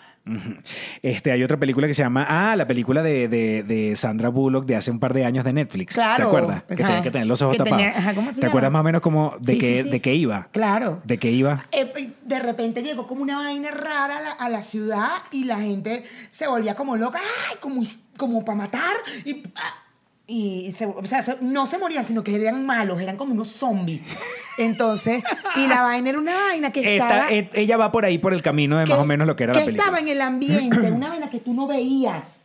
Este, 1.02 1.30
hay 1.32 1.42
otra 1.42 1.56
película 1.56 1.86
que 1.86 1.94
se 1.94 2.02
llama, 2.02 2.26
ah, 2.28 2.56
la 2.56 2.66
película 2.66 3.02
de, 3.02 3.28
de, 3.28 3.62
de 3.62 3.94
Sandra 3.96 4.28
Bullock 4.28 4.66
de 4.66 4.76
hace 4.76 4.90
un 4.90 4.98
par 4.98 5.14
de 5.14 5.24
años 5.24 5.44
de 5.44 5.52
Netflix. 5.52 5.94
Claro. 5.94 6.16
¿Te 6.16 6.22
acuerdas? 6.36 6.62
Que 6.64 6.76
tenía 6.76 7.02
que 7.02 7.10
tener 7.10 7.26
los 7.26 7.40
ojos 7.42 7.56
Que 7.56 7.62
tenía- 7.62 7.86
tapados. 7.86 7.98
ajá, 7.98 8.14
¿cómo 8.14 8.28
se 8.30 8.34
¿Te 8.36 8.40
llama? 8.42 8.48
acuerdas 8.50 8.72
más 8.72 8.80
o 8.80 8.84
menos 8.84 9.00
como 9.02 9.34
de, 9.40 9.52
Sí, 9.52 9.58
qué, 9.58 9.76
sí, 9.78 9.82
sí. 9.84 9.90
de 9.90 10.00
qué 10.00 10.14
iba? 10.14 10.48
Claro. 10.52 11.00
¿De 11.04 11.18
qué 11.18 11.30
iba? 11.30 11.64
Eh, 11.72 11.92
eh, 11.96 12.10
de 12.24 12.38
repente 12.40 12.82
llegó 12.82 13.06
como 13.06 13.22
una 13.22 13.36
vaina 13.38 13.70
rara 13.70 14.18
a 14.18 14.20
la, 14.22 14.30
a 14.32 14.48
la 14.48 14.62
ciudad 14.62 15.08
y 15.30 15.44
la 15.44 15.58
gente 15.60 16.04
se 16.30 16.48
volvía 16.48 16.74
como 16.74 16.96
loca, 16.96 17.18
¡ay! 17.50 17.56
Como, 17.60 17.82
como 18.16 18.44
para 18.44 18.58
matar. 18.58 18.96
Y, 19.24 19.42
ah, 19.54 19.74
y 20.26 20.72
se- 20.72 20.86
o 20.86 21.06
sea, 21.06 21.22
se- 21.22 21.36
no 21.40 21.66
se 21.66 21.78
morían, 21.78 22.04
sino 22.04 22.24
que 22.24 22.34
eran 22.34 22.66
malos, 22.66 23.00
eran 23.00 23.16
como 23.16 23.32
unos 23.32 23.48
zombies. 23.48 24.02
Entonces, 24.58 25.22
y 25.56 25.66
la 25.66 25.82
vaina 25.82 26.08
era 26.10 26.18
una 26.18 26.34
vaina 26.36 26.72
que 26.72 26.96
estaba. 26.96 27.28
Esta- 27.30 27.58
ella 27.58 27.76
va 27.76 27.92
por 27.92 28.04
ahí 28.04 28.18
por 28.18 28.32
el 28.32 28.42
camino 28.42 28.78
de 28.78 28.84
que- 28.84 28.90
más 28.90 29.00
o 29.00 29.04
menos 29.04 29.26
lo 29.26 29.36
que 29.36 29.44
era 29.44 29.52
que 29.52 29.60
la 29.60 29.64
película. 29.66 29.84
estaba 29.84 30.00
en 30.00 30.08
el 30.08 30.20
ambiente, 30.20 30.90
una 30.92 31.08
vaina 31.08 31.30
que 31.30 31.40
tú 31.40 31.52
no 31.54 31.66
veías. 31.66 32.42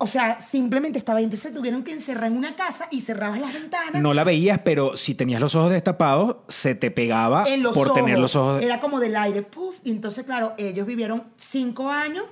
O 0.00 0.06
sea, 0.06 0.40
simplemente 0.40 0.96
estaba 0.98 1.18
ahí. 1.18 1.24
Entonces 1.24 1.52
tuvieron 1.52 1.82
que 1.82 1.92
encerrar 1.92 2.26
en 2.30 2.36
una 2.36 2.54
casa 2.54 2.86
y 2.90 3.00
cerrabas 3.00 3.40
las 3.40 3.52
ventanas. 3.52 4.00
No 4.00 4.14
la 4.14 4.22
veías, 4.22 4.60
pero 4.64 4.96
si 4.96 5.14
tenías 5.14 5.40
los 5.40 5.54
ojos 5.56 5.70
destapados, 5.72 6.36
se 6.48 6.76
te 6.76 6.90
pegaba 6.92 7.44
en 7.48 7.62
los 7.64 7.74
por 7.74 7.88
ojos. 7.88 8.00
tener 8.00 8.18
los 8.18 8.36
ojos. 8.36 8.62
Era 8.62 8.78
como 8.78 9.00
del 9.00 9.16
aire, 9.16 9.42
puff. 9.42 9.76
Y 9.84 9.90
entonces, 9.90 10.24
claro, 10.24 10.54
ellos 10.56 10.86
vivieron 10.86 11.24
cinco 11.36 11.90
años, 11.90 12.24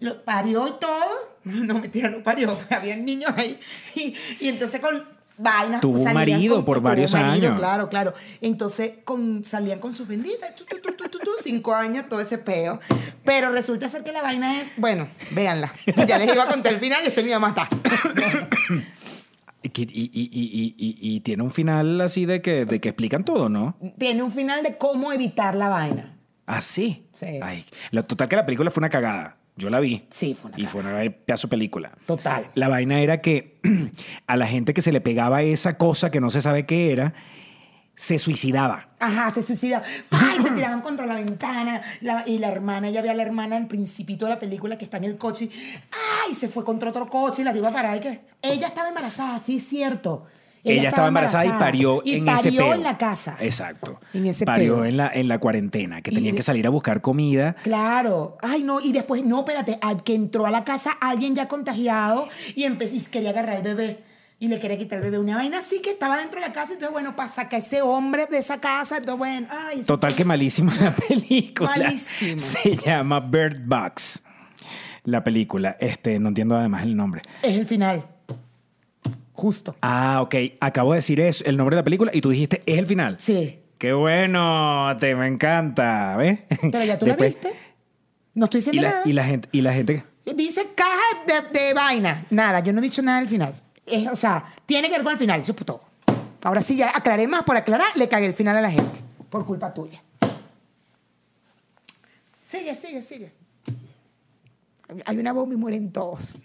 lo 0.00 0.22
parió 0.24 0.66
y 0.68 0.72
todo. 0.80 1.30
No, 1.44 1.74
mentira, 1.78 2.10
no 2.10 2.22
parió, 2.22 2.58
había 2.70 2.96
niños 2.96 3.32
ahí. 3.34 3.58
Y, 3.94 4.14
y 4.40 4.48
entonces 4.48 4.78
con 4.80 5.02
vainas. 5.38 5.80
Tuvo 5.80 6.02
un 6.02 6.12
marido 6.12 6.56
con- 6.56 6.64
por 6.66 6.82
varios 6.82 7.12
marido, 7.14 7.48
años. 7.48 7.58
Claro, 7.58 7.88
claro. 7.88 8.12
Entonces 8.42 8.92
con, 9.04 9.42
salían 9.42 9.78
con 9.78 9.94
sus 9.94 10.06
benditas, 10.06 10.54
tu, 10.54 10.64
tu, 10.66 10.78
tu, 10.92 11.18
cinco 11.42 11.74
años, 11.74 12.06
todo 12.10 12.20
ese 12.20 12.36
peo. 12.36 12.78
Pero 13.24 13.50
resulta 13.52 13.88
ser 13.88 14.04
que 14.04 14.12
la 14.12 14.20
vaina 14.20 14.60
es, 14.60 14.70
bueno, 14.76 15.08
véanla. 15.30 15.72
Ya 16.06 16.18
les 16.18 16.30
iba 16.34 16.42
a 16.42 16.48
contar 16.48 16.74
el 16.74 16.78
final 16.80 17.00
y 17.04 17.06
este. 17.08 17.22
Y, 19.62 19.68
que- 19.70 19.82
y- 19.82 20.10
y- 20.12 20.30
y- 20.32 20.74
y- 20.78 21.16
y 21.16 21.20
tiene 21.20 21.42
un 21.42 21.50
final 21.50 22.00
así 22.00 22.24
de 22.24 22.40
que, 22.40 22.64
de 22.64 22.80
que 22.80 22.88
explican 22.90 23.24
todo, 23.24 23.48
¿no? 23.50 23.76
Tiene 23.98 24.22
un 24.22 24.32
final 24.32 24.62
de 24.62 24.76
cómo 24.78 25.12
evitar 25.12 25.54
la 25.54 25.68
vaina. 25.68 26.16
¿Ah, 26.46 26.62
sí? 26.62 27.06
Sí. 27.12 27.38
Ay, 27.42 27.64
lo 27.90 28.02
total 28.04 28.28
que 28.28 28.36
la 28.36 28.46
película 28.46 28.70
fue 28.70 28.80
una 28.80 28.88
cagada. 28.88 29.36
Yo 29.60 29.68
la 29.70 29.78
vi. 29.78 30.06
Sí, 30.10 30.34
fue 30.34 30.50
una 30.50 30.58
Y 30.58 30.66
fue 30.66 30.80
una 30.80 30.98
pedazo 31.26 31.46
de 31.46 31.50
película. 31.50 31.92
Total. 32.06 32.50
La 32.54 32.68
vaina 32.68 33.00
era 33.00 33.20
que 33.20 33.60
a 34.26 34.36
la 34.36 34.46
gente 34.46 34.72
que 34.74 34.80
se 34.82 34.90
le 34.90 35.00
pegaba 35.02 35.42
esa 35.42 35.76
cosa 35.76 36.10
que 36.10 36.18
no 36.20 36.30
se 36.30 36.40
sabe 36.40 36.64
qué 36.64 36.90
era, 36.92 37.12
se 37.94 38.18
suicidaba. 38.18 38.88
Ajá, 38.98 39.30
se 39.30 39.42
suicidaba. 39.42 39.84
Ay, 40.10 40.42
se 40.42 40.52
tiraban 40.52 40.80
contra 40.80 41.04
la 41.04 41.14
ventana. 41.16 41.82
La- 42.00 42.24
y 42.26 42.38
la 42.38 42.48
hermana, 42.48 42.88
ella 42.88 43.02
ve 43.02 43.10
a 43.10 43.14
la 43.14 43.22
hermana 43.22 43.58
en 43.58 43.68
principito 43.68 44.24
de 44.24 44.30
la 44.30 44.38
película 44.38 44.78
que 44.78 44.84
está 44.86 44.96
en 44.96 45.04
el 45.04 45.18
coche. 45.18 45.50
Ay, 46.26 46.32
se 46.32 46.48
fue 46.48 46.64
contra 46.64 46.88
otro 46.88 47.06
coche 47.08 47.42
y 47.42 47.44
la 47.44 47.54
iba. 47.54 47.96
Y 47.96 48.00
que 48.00 48.20
ella 48.40 48.68
estaba 48.68 48.88
embarazada, 48.88 49.38
sí 49.38 49.56
es 49.56 49.68
cierto. 49.68 50.26
Ella, 50.62 50.88
estaba 50.90 51.08
embarazada, 51.08 51.46
y 51.46 51.50
parió 51.50 52.02
Y 52.04 52.16
en 52.16 52.24
parió 52.26 52.40
ese 52.40 52.52
peo. 52.52 52.74
en 52.74 52.82
la 52.82 52.98
casa. 52.98 53.36
Exacto. 53.40 54.00
En 54.12 54.26
ese 54.26 54.44
parió 54.44 54.76
peo. 54.76 54.84
en 54.84 54.96
la, 54.98 55.10
en 55.12 55.26
la 55.28 55.38
cuarentena, 55.38 56.02
que 56.02 56.10
tenían 56.10 56.32
de- 56.34 56.38
que 56.38 56.42
salir 56.42 56.66
a 56.66 56.70
buscar 56.70 57.00
comida. 57.00 57.56
Claro. 57.62 58.36
Ay, 58.42 58.62
no, 58.62 58.80
y 58.80 58.92
después, 58.92 59.24
no, 59.24 59.40
espérate, 59.40 59.78
al 59.80 60.02
que 60.02 60.14
entró 60.14 60.44
a 60.46 60.50
la 60.50 60.64
casa 60.64 60.90
alguien 61.00 61.34
ya 61.34 61.48
contagiado 61.48 62.28
y, 62.54 62.64
empezó, 62.64 62.94
y 62.94 63.00
quería 63.00 63.30
agarrar 63.30 63.56
el 63.56 63.62
bebé. 63.62 64.04
Y 64.42 64.48
le 64.48 64.58
quería 64.58 64.78
quitar 64.78 64.96
el 64.98 65.04
bebé. 65.04 65.18
Una 65.18 65.36
vaina 65.36 65.58
así 65.58 65.82
que 65.82 65.90
estaba 65.90 66.16
dentro 66.16 66.40
de 66.40 66.46
la 66.46 66.52
casa. 66.54 66.72
Entonces, 66.72 66.92
bueno, 66.92 67.14
para 67.14 67.28
sacar 67.28 67.60
ese 67.60 67.82
hombre 67.82 68.24
de 68.24 68.38
esa 68.38 68.58
casa. 68.58 68.96
Entonces, 68.96 69.18
bueno, 69.18 69.46
ay. 69.50 69.82
Total 69.82 70.14
que 70.14 70.24
malísima 70.24 70.74
la 70.80 70.94
película. 71.08 71.68
Malísima. 71.76 72.38
Se 72.40 72.74
llama 72.74 73.20
Bird 73.20 73.60
Box. 73.66 74.22
La 75.04 75.22
película. 75.24 75.76
Este, 75.78 76.18
no 76.18 76.28
entiendo 76.28 76.56
además 76.56 76.84
el 76.84 76.96
nombre. 76.96 77.20
Es 77.42 77.54
el 77.56 77.66
final. 77.66 78.04
Justo. 79.40 79.74
Ah, 79.80 80.20
ok. 80.20 80.34
Acabo 80.60 80.92
de 80.92 80.96
decir 80.96 81.18
eso, 81.18 81.42
el 81.46 81.56
nombre 81.56 81.74
de 81.74 81.80
la 81.80 81.84
película, 81.84 82.10
y 82.14 82.20
tú 82.20 82.28
dijiste, 82.28 82.62
es 82.66 82.78
el 82.78 82.84
final. 82.84 83.16
Sí. 83.18 83.58
Qué 83.78 83.94
bueno, 83.94 84.94
te 85.00 85.14
me 85.14 85.26
encanta, 85.26 86.14
¿ves? 86.18 86.40
Pero 86.70 86.84
ya 86.84 86.98
tú 86.98 87.06
Después- 87.06 87.32
la 87.42 87.48
viste. 87.48 87.58
No 88.34 88.44
estoy 88.44 88.58
Y 88.58 88.60
diciendo 88.64 88.82
la, 88.82 88.90
nada. 88.90 89.02
y 89.06 89.12
la 89.14 89.24
gente, 89.24 89.48
y 89.52 89.60
la 89.62 89.72
gente. 89.72 90.04
Dice 90.36 90.68
caja 90.74 91.00
de, 91.26 91.58
de 91.58 91.72
vaina. 91.74 92.26
Nada, 92.28 92.60
yo 92.60 92.72
no 92.74 92.80
he 92.80 92.82
dicho 92.82 93.00
nada 93.00 93.18
del 93.20 93.28
final. 93.28 93.54
Es, 93.86 94.06
o 94.08 94.14
sea, 94.16 94.44
tiene 94.66 94.88
que 94.88 94.94
ver 94.96 95.02
con 95.02 95.12
el 95.12 95.18
final, 95.18 95.40
eso 95.40 95.52
es 95.58 95.64
todo. 95.64 95.82
Ahora 96.42 96.60
sí, 96.62 96.76
ya 96.76 96.92
aclaré 96.94 97.26
más 97.26 97.42
por 97.44 97.56
aclarar, 97.56 97.88
le 97.96 98.08
cagué 98.08 98.26
el 98.26 98.34
final 98.34 98.56
a 98.58 98.60
la 98.60 98.70
gente. 98.70 99.00
Por 99.30 99.46
culpa 99.46 99.72
tuya. 99.72 100.02
Sigue, 102.36 102.74
sigue, 102.76 103.00
sigue. 103.02 103.32
Hay 105.06 105.16
una 105.18 105.32
bomba 105.32 105.54
y 105.54 105.56
mueren 105.56 105.90
todos. 105.90 106.36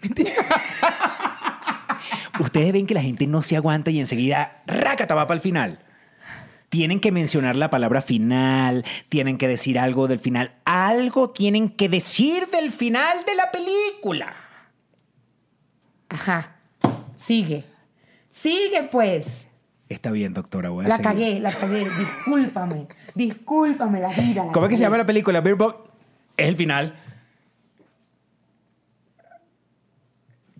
Ustedes 2.40 2.72
ven 2.72 2.86
que 2.86 2.94
la 2.94 3.02
gente 3.02 3.26
no 3.26 3.42
se 3.42 3.56
aguanta 3.56 3.90
y 3.90 4.00
enseguida, 4.00 4.62
rácata, 4.66 5.14
va 5.14 5.26
para 5.26 5.36
el 5.36 5.40
final. 5.42 5.78
Tienen 6.68 7.00
que 7.00 7.12
mencionar 7.12 7.56
la 7.56 7.70
palabra 7.70 8.02
final, 8.02 8.84
tienen 9.08 9.38
que 9.38 9.46
decir 9.48 9.78
algo 9.78 10.08
del 10.08 10.18
final. 10.18 10.52
Algo 10.64 11.30
tienen 11.30 11.68
que 11.70 11.88
decir 11.88 12.48
del 12.50 12.72
final 12.72 13.18
de 13.24 13.34
la 13.36 13.50
película. 13.52 14.34
Ajá. 16.08 16.56
Sigue. 17.14 17.64
Sigue, 18.30 18.82
pues. 18.90 19.46
Está 19.88 20.10
bien, 20.10 20.34
doctora, 20.34 20.70
voy 20.70 20.84
a 20.84 20.88
La 20.88 20.96
seguir. 20.96 21.10
cagué, 21.10 21.40
la 21.40 21.52
cagué. 21.52 21.86
Discúlpame. 21.98 22.86
Discúlpame 23.14 24.00
la 24.00 24.08
vida. 24.08 24.44
la 24.44 24.52
¿Cómo 24.52 24.66
es 24.66 24.70
que 24.70 24.76
se 24.76 24.82
llama 24.82 24.98
la 24.98 25.06
película? 25.06 25.40
Bird 25.40 25.56
Box. 25.56 25.90
Es 26.36 26.48
el 26.48 26.56
final. 26.56 26.94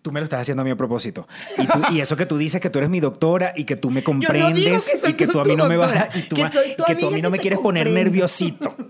Tú 0.06 0.12
me 0.12 0.20
lo 0.20 0.24
estás 0.24 0.42
haciendo 0.42 0.62
a 0.62 0.64
mí 0.64 0.70
a 0.70 0.76
propósito. 0.76 1.26
Y, 1.58 1.66
tú- 1.66 1.82
y 1.90 2.00
eso 2.00 2.16
que 2.16 2.26
tú 2.26 2.38
dices 2.38 2.60
que 2.60 2.70
tú 2.70 2.78
eres 2.78 2.88
mi 2.88 3.00
doctora 3.00 3.52
y 3.56 3.64
que 3.64 3.74
tú 3.74 3.90
me 3.90 4.02
no 4.02 4.04
comprendes 4.04 5.00
que 5.02 5.10
y 5.10 5.14
que 5.14 5.26
tú 5.26 5.40
a 5.40 5.44
mí 5.44 5.56
no 5.56 5.66
me 5.68 5.76
vas 5.76 5.92
a, 5.92 6.10
y 6.16 6.22
tú 6.22 6.36
que 6.36 6.42
ma- 6.42 6.48
soy 6.48 6.76
tu 6.76 6.84
que 6.84 6.94
tú 6.94 7.08
a 7.08 7.10
mí 7.10 7.20
no 7.20 7.28
me 7.28 7.38
quieres 7.40 7.58
poner 7.58 7.90
nerviosito. 7.90 8.72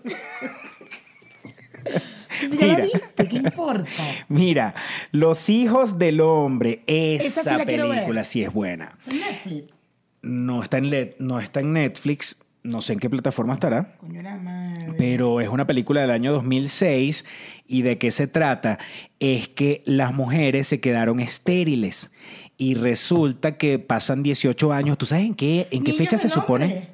Mira. 2.51 2.85
viste, 2.85 3.29
¿qué 3.29 3.37
importa? 3.39 3.89
Mira, 4.29 4.75
Los 5.11 5.49
hijos 5.49 5.99
del 5.99 6.21
hombre, 6.21 6.83
esa, 6.87 7.57
sí 7.59 7.65
película 7.65 8.23
sí 8.25 8.43
es 8.43 8.53
buena. 8.53 8.99
Netflix. 9.07 9.73
No 10.21 10.63
está, 10.63 10.77
en 10.77 11.15
no 11.19 11.41
está 11.41 11.61
en 11.61 11.73
Netflix, 11.73 12.37
no 12.63 12.83
sé 12.83 12.93
en 12.95 12.99
qué 12.99 13.09
plataforma 13.09 13.55
estará. 13.55 13.97
Coño 13.99 14.21
la 14.21 14.37
madre. 14.37 14.93
Pero 14.99 15.41
es 15.41 15.49
una 15.49 15.67
película 15.67 16.03
del 16.03 16.11
año 16.11 16.33
2006 16.33 17.25
y 17.69 17.83
de 17.83 17.99
qué 17.99 18.11
se 18.11 18.27
trata 18.27 18.79
es 19.21 19.49
que 19.49 19.83
las 19.87 20.15
mujeres 20.15 20.67
se 20.69 20.81
quedaron 20.81 21.21
estériles 21.21 22.11
y 22.59 22.75
resulta 22.75 23.57
que 23.59 23.79
pasan 23.79 24.23
18 24.23 24.73
años. 24.73 24.97
¿Tú 24.99 25.07
sabes 25.07 25.25
en 25.27 25.35
qué, 25.35 25.69
en 25.71 25.83
qué 25.85 25.93
Niños 25.93 25.97
fecha 25.99 26.19
se 26.19 26.29
supone? 26.29 26.91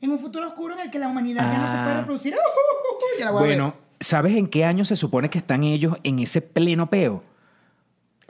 En 0.00 0.10
un 0.10 0.18
futuro 0.18 0.46
oscuro 0.48 0.74
en 0.74 0.80
el 0.80 0.90
que 0.90 0.98
la 0.98 1.08
humanidad 1.08 1.42
ya 1.52 1.58
no 1.58 1.66
se 1.68 1.74
Ah. 1.76 1.82
puede 1.84 1.96
reproducir. 1.98 2.34
Ya 3.18 3.24
la 3.26 3.30
voy 3.32 3.40
a 3.40 3.46
ver. 3.46 3.56
Bueno, 3.58 3.74
¿sabes 3.98 4.34
en 4.36 4.46
qué 4.46 4.64
año 4.64 4.84
se 4.84 4.96
supone 4.96 5.28
que 5.28 5.38
están 5.38 5.62
ellos 5.64 5.96
en 6.04 6.20
ese 6.20 6.40
pleno 6.40 6.88
peo? 6.88 7.22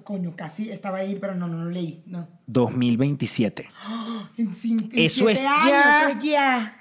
Coño, 0.02 0.32
casi 0.34 0.70
estaba 0.70 0.98
ahí, 0.98 1.16
pero 1.20 1.34
no, 1.36 1.46
no 1.46 1.62
lo 1.64 1.70
leí. 1.70 2.02
No. 2.06 2.26
2027. 2.46 3.68
En 4.38 4.46
en 4.48 4.90
Eso 4.94 5.26
siete 5.26 5.32
es 5.32 5.40
años, 5.44 5.68
ya. 5.70 6.00
Eso 6.08 6.18
es 6.18 6.24
ya. 6.24 6.76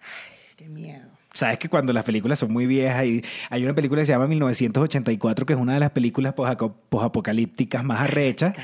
Ay, 0.00 0.54
qué 0.56 0.68
miedo. 0.68 1.08
Sabes 1.34 1.58
que 1.58 1.68
cuando 1.68 1.92
las 1.92 2.04
películas 2.04 2.38
son 2.38 2.52
muy 2.52 2.66
viejas 2.66 3.04
y 3.06 3.22
hay 3.48 3.64
una 3.64 3.74
película 3.74 4.02
que 4.02 4.06
se 4.06 4.12
llama 4.12 4.26
1984 4.26 5.46
que 5.46 5.52
es 5.54 5.58
una 5.58 5.74
de 5.74 5.80
las 5.80 5.90
películas 5.90 6.34
posapocalípticas 6.34 7.82
más 7.84 8.02
arrechas 8.02 8.54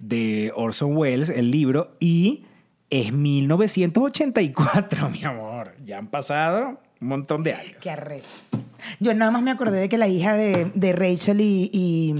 de 0.00 0.52
Orson 0.54 0.96
Welles, 0.96 1.30
el 1.30 1.50
libro, 1.50 1.96
y 2.00 2.44
es 2.90 3.12
1984, 3.12 5.10
mi 5.10 5.24
amor. 5.24 5.74
Ya 5.84 5.98
han 5.98 6.08
pasado 6.08 6.80
un 7.00 7.08
montón 7.08 7.42
de 7.42 7.54
años. 7.54 7.76
Qué 7.80 7.90
arrecho. 7.90 8.26
Yo 9.00 9.14
nada 9.14 9.30
más 9.30 9.42
me 9.42 9.50
acordé 9.50 9.80
de 9.80 9.88
que 9.88 9.98
la 9.98 10.08
hija 10.08 10.34
de, 10.34 10.70
de 10.74 10.92
Rachel 10.92 11.40
y, 11.40 11.70
y, 11.72 12.14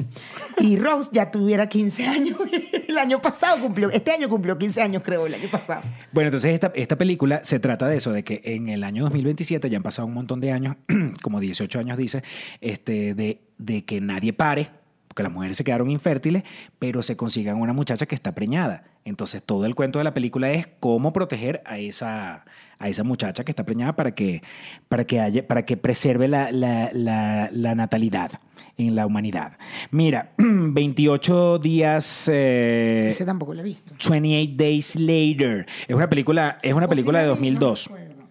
y 0.59 0.77
Rose 0.77 1.11
ya 1.12 1.31
tuviera 1.31 1.68
15 1.68 2.07
años. 2.07 2.39
El 2.89 2.99
año 2.99 3.20
pasado 3.20 3.61
cumplió, 3.61 3.91
este 3.91 4.11
año 4.11 4.29
cumplió 4.29 4.57
15 4.57 4.83
años, 4.83 5.03
creo, 5.05 5.27
el 5.27 5.35
año 5.35 5.51
pasado. 5.51 5.83
Bueno, 6.12 6.29
entonces 6.29 6.55
esta, 6.55 6.72
esta 6.74 6.97
película 6.97 7.45
se 7.45 7.59
trata 7.59 7.87
de 7.89 7.97
eso, 7.97 8.11
de 8.11 8.24
que 8.24 8.41
en 8.45 8.68
el 8.68 8.85
año 8.85 9.03
2027, 9.05 9.68
ya 9.68 9.77
han 9.77 9.83
pasado 9.83 10.09
un 10.09 10.14
montón 10.14 10.41
de 10.41 10.53
años, 10.53 10.77
como 11.22 11.41
18 11.41 11.79
años 11.79 11.99
dice, 11.99 12.22
este, 12.62 13.14
de, 13.14 13.43
de 13.59 13.85
que 13.85 14.01
nadie 14.01 14.33
pare, 14.33 14.70
porque 15.17 15.23
las 15.23 15.33
mujeres 15.33 15.57
se 15.57 15.64
quedaron 15.64 15.91
infértiles, 15.91 16.43
pero 16.79 17.01
se 17.01 17.17
consigan 17.17 17.57
una 17.59 17.73
muchacha 17.73 18.05
que 18.05 18.14
está 18.14 18.35
preñada. 18.35 18.85
Entonces 19.07 19.43
todo 19.43 19.64
el 19.64 19.75
cuento 19.75 19.99
de 19.99 20.05
la 20.05 20.12
película 20.12 20.51
es 20.51 20.69
cómo 20.79 21.14
proteger 21.14 21.62
a 21.64 21.79
esa, 21.79 22.45
a 22.79 22.89
esa 22.91 23.03
muchacha 23.03 23.43
que 23.43 23.51
está 23.51 23.64
preñada 23.64 23.95
para 23.95 24.14
que, 24.14 24.43
para 24.91 25.05
que, 25.07 25.19
haya, 25.21 25.47
para 25.47 25.64
que 25.64 25.79
preserve 25.79 26.29
la, 26.29 26.53
la- 26.53 26.91
la- 26.93 27.49
la 27.51 27.75
natalidad 27.75 28.31
en 28.77 28.95
la 28.95 29.07
humanidad. 29.07 29.57
Mira, 29.91 30.33
28 30.37 31.61
días... 31.61 32.29
eh, 32.31 33.09
Ese 33.12 33.25
tampoco 33.25 33.55
lo 33.55 33.61
he 33.61 33.64
visto. 33.64 33.95
28 34.11 34.53
Days 34.55 34.97
Later. 34.97 35.67
Es 35.89 35.97
una 35.97 36.11
película, 36.11 36.59
es 36.61 36.75
una 36.75 36.89
película 36.89 37.23
de 37.23 37.31
Oh, 37.31 37.37
sí, 37.37 37.41
la 37.41 37.49
vi, 37.49 37.51
no 37.55 37.61
2002. 37.61 37.85
recuerdo. 37.87 38.23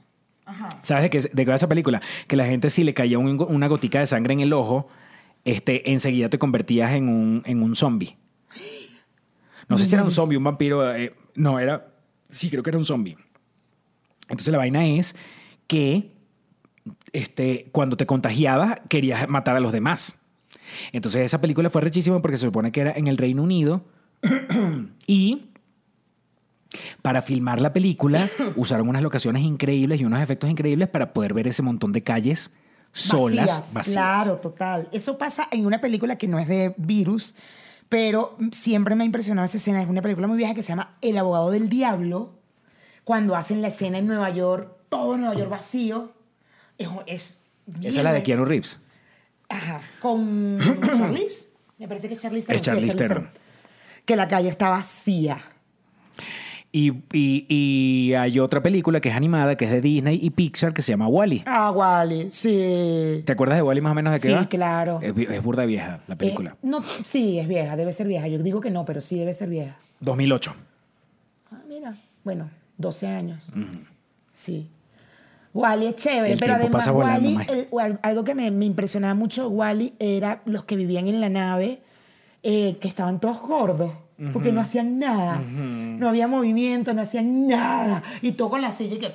Ajá. 0.45 0.69
¿Sabes 0.83 1.01
de 1.03 1.09
qué, 1.09 1.19
de 1.33 1.45
qué 1.45 1.49
va 1.49 1.55
esa 1.55 1.67
película? 1.67 1.99
Que 2.27 2.35
la 2.35 2.45
gente 2.45 2.69
si 2.69 2.83
le 2.83 2.93
caía 2.93 3.17
un- 3.17 3.43
una 3.49 3.65
gotica 3.67 3.97
de 4.01 4.05
sangre 4.05 4.33
en 4.33 4.41
el 4.41 4.53
ojo, 4.53 4.87
este, 5.45 5.91
enseguida 5.91 6.29
te 6.29 6.39
convertías 6.39 6.91
en 6.93 7.07
un, 7.07 7.43
en 7.45 7.61
un 7.61 7.75
zombie. 7.75 8.17
No 9.67 9.77
sé 9.77 9.85
si 9.85 9.95
era 9.95 10.03
un 10.03 10.11
zombie, 10.11 10.37
un 10.37 10.43
vampiro. 10.43 10.93
eh, 10.95 11.15
no, 11.35 11.59
era... 11.59 11.93
Sí, 12.29 12.49
creo 12.49 12.63
que 12.63 12.71
era 12.71 12.77
un 12.77 12.85
zombie. 12.85 13.17
Entonces 14.27 14.51
la 14.51 14.57
vaina 14.57 14.85
es 14.85 15.15
que 15.67 16.11
este, 17.13 17.69
cuando 17.71 17.97
te 17.97 18.05
contagiabas 18.05 18.79
querías 18.89 19.27
matar 19.29 19.55
a 19.55 19.59
los 19.59 19.71
demás. 19.71 20.15
Entonces 20.91 21.21
esa 21.21 21.41
película 21.41 21.69
fue 21.69 21.81
rechísima 21.81 22.21
porque 22.21 22.37
se 22.37 22.45
supone 22.45 22.71
que 22.71 22.81
era 22.81 22.93
en 22.95 23.07
el 23.07 23.17
Reino 23.17 23.43
Unido 23.43 23.85
y 25.07 25.45
para 27.01 27.21
filmar 27.21 27.61
la 27.61 27.71
película 27.73 28.29
usaron 28.55 28.89
unas 28.89 29.03
locaciones 29.03 29.43
increíbles 29.43 30.01
y 30.01 30.05
unos 30.05 30.21
efectos 30.21 30.49
increíbles 30.49 30.89
para 30.89 31.13
poder 31.13 31.33
ver 31.33 31.47
ese 31.47 31.61
montón 31.61 31.91
de 31.91 32.03
calles 32.03 32.51
solas, 32.95 33.47
Vacías, 33.47 33.73
vacías. 33.73 33.93
Claro, 33.93 34.37
total. 34.37 34.87
Eso 34.91 35.17
pasa 35.17 35.47
en 35.51 35.65
una 35.65 35.81
película 35.81 36.17
que 36.17 36.27
no 36.27 36.39
es 36.39 36.47
de 36.47 36.73
virus, 36.77 37.35
pero 37.89 38.37
siempre 38.51 38.95
me 38.95 39.03
ha 39.03 39.05
impresionado 39.05 39.45
esa 39.45 39.57
escena. 39.57 39.81
Es 39.81 39.87
una 39.87 40.01
película 40.01 40.27
muy 40.27 40.37
vieja 40.37 40.53
que 40.53 40.63
se 40.63 40.69
llama 40.69 40.97
El 41.01 41.17
abogado 41.17 41.51
del 41.51 41.69
diablo, 41.69 42.33
cuando 43.03 43.35
hacen 43.35 43.61
la 43.61 43.67
escena 43.67 43.97
en 43.97 44.07
Nueva 44.07 44.29
York, 44.29 44.73
todo 44.89 45.17
Nueva 45.17 45.35
York 45.35 45.49
vacío. 45.49 46.13
Es, 46.77 46.89
es 47.05 47.37
Esa 47.81 47.99
es 47.99 48.03
la 48.03 48.13
de. 48.13 48.23
Keanu 48.23 48.45
Reeves. 48.45 48.79
Ajá, 49.49 49.81
con 49.99 50.57
Charlize. 50.81 51.49
Me 51.77 51.87
parece 51.87 52.07
que 52.09 52.15
Charlize. 52.15 52.53
Es 52.53 52.61
Charlize 52.61 52.95
Theron. 52.95 53.29
Que 54.05 54.15
la 54.15 54.27
calle 54.27 54.49
está 54.49 54.69
vacía. 54.69 55.43
Y, 56.77 56.91
y- 57.13 57.45
y 57.47 58.13
hay 58.15 58.37
otra 58.37 58.61
película 58.61 58.99
que 58.99 59.07
es 59.07 59.15
animada, 59.15 59.55
que 59.55 59.63
es 59.63 59.71
de 59.71 59.79
Disney 59.79 60.19
y 60.21 60.29
Pixar, 60.31 60.73
que 60.73 60.81
se 60.81 60.91
llama 60.91 61.07
Wally. 61.07 61.41
Ah, 61.45 61.71
Wally, 61.71 62.29
sí. 62.31 63.23
¿Te 63.25 63.31
acuerdas 63.31 63.57
de 63.57 63.61
Wally 63.61 63.79
más 63.79 63.93
o 63.93 63.95
menos 63.95 64.11
de 64.11 64.19
qué 64.19 64.37
Sí, 64.37 64.45
claro. 64.47 64.99
Es, 65.01 65.41
burda 65.41 65.63
vieja 65.65 66.01
la 66.07 66.17
película. 66.17 66.51
Eh, 66.51 66.57
no, 66.63 66.81
sí, 66.81 67.39
es 67.39 67.47
vieja, 67.47 67.77
debe 67.77 67.93
ser 67.93 68.07
vieja. 68.07 68.27
Yo 68.27 68.39
digo 68.43 68.59
que 68.59 68.71
no, 68.71 68.83
pero 68.83 68.99
sí 68.99 69.17
debe 69.17 69.33
ser 69.33 69.47
vieja. 69.47 69.77
2008. 70.01 70.53
Ah, 71.51 71.61
mira, 71.69 71.95
bueno, 72.25 72.49
12 72.77 73.07
años. 73.07 73.49
Sí. 74.33 74.69
Wally 75.53 75.85
es 75.85 75.95
chévere, 75.95 76.33
El 76.33 76.39
pero 76.39 76.55
además 76.55 76.91
volando, 76.91 77.29
Wally, 77.29 77.47
el- 77.71 77.99
algo 78.01 78.25
que 78.25 78.35
me, 78.35 78.51
me 78.51 78.65
impresionaba 78.65 79.13
mucho 79.13 79.47
Wally 79.47 79.93
era 79.99 80.41
los 80.43 80.65
que 80.65 80.75
vivían 80.75 81.07
en 81.07 81.21
la 81.21 81.29
nave, 81.29 81.79
eh, 82.47 82.77
que 82.79 82.87
estaban 82.87 83.19
todos 83.19 83.41
gordos, 83.41 83.91
porque 84.31 84.51
no 84.51 84.61
hacían 84.61 84.99
nada. 84.99 85.41
No 85.41 86.07
había 86.07 86.27
movimiento, 86.27 86.93
no 86.93 87.01
hacían 87.01 87.47
nada. 87.47 88.03
Y 88.21 88.33
todo 88.33 88.51
con 88.51 88.61
la 88.61 88.71
silla 88.71 88.95
y 88.95 88.99
que... 88.99 89.11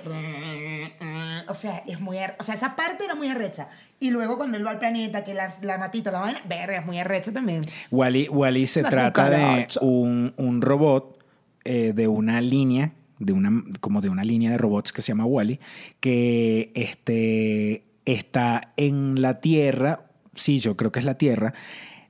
O 1.49 1.55
sea, 1.55 1.83
es 1.87 2.01
muy 2.01 2.19
ar- 2.19 2.37
o 2.39 2.43
sea, 2.43 2.55
esa 2.55 2.77
parte 2.77 3.05
era 3.05 3.15
muy 3.15 3.29
arrecha. 3.29 3.69
Y 3.99 4.11
luego 4.11 4.37
cuando 4.37 4.57
él 4.57 4.65
va 4.67 4.71
al 4.71 4.79
planeta, 4.79 5.25
que 5.25 5.35
la, 5.35 5.49
la 5.63 5.79
matita, 5.79 6.11
la 6.11 6.21
vaina, 6.21 6.41
verga, 6.49 6.79
es 6.79 6.87
muy 6.87 6.99
arrecha 6.99 7.33
también. 7.33 7.63
Wally, 7.91 8.29
Wally 8.29 8.67
se 8.67 8.83
trata 8.83 9.31
de 9.31 9.67
un, 9.81 10.33
un 10.37 10.61
robot 10.63 11.19
eh, 11.65 11.93
de 11.95 12.07
una 12.09 12.41
línea, 12.41 12.93
de 13.19 13.33
una, 13.33 13.65
como 13.81 14.01
de 14.01 14.09
una 14.11 14.23
línea 14.25 14.51
de 14.51 14.59
robots 14.59 14.93
que 14.93 15.03
se 15.03 15.09
llama 15.09 15.25
Wally, 15.25 15.61
que 15.99 16.73
este, 16.75 17.85
está 18.05 18.73
en 18.77 19.21
la 19.21 19.41
Tierra, 19.41 20.05
sí, 20.35 20.59
yo 20.59 20.77
creo 20.77 20.93
que 20.93 21.01
es 21.01 21.05
la 21.05 21.15
Tierra, 21.19 21.53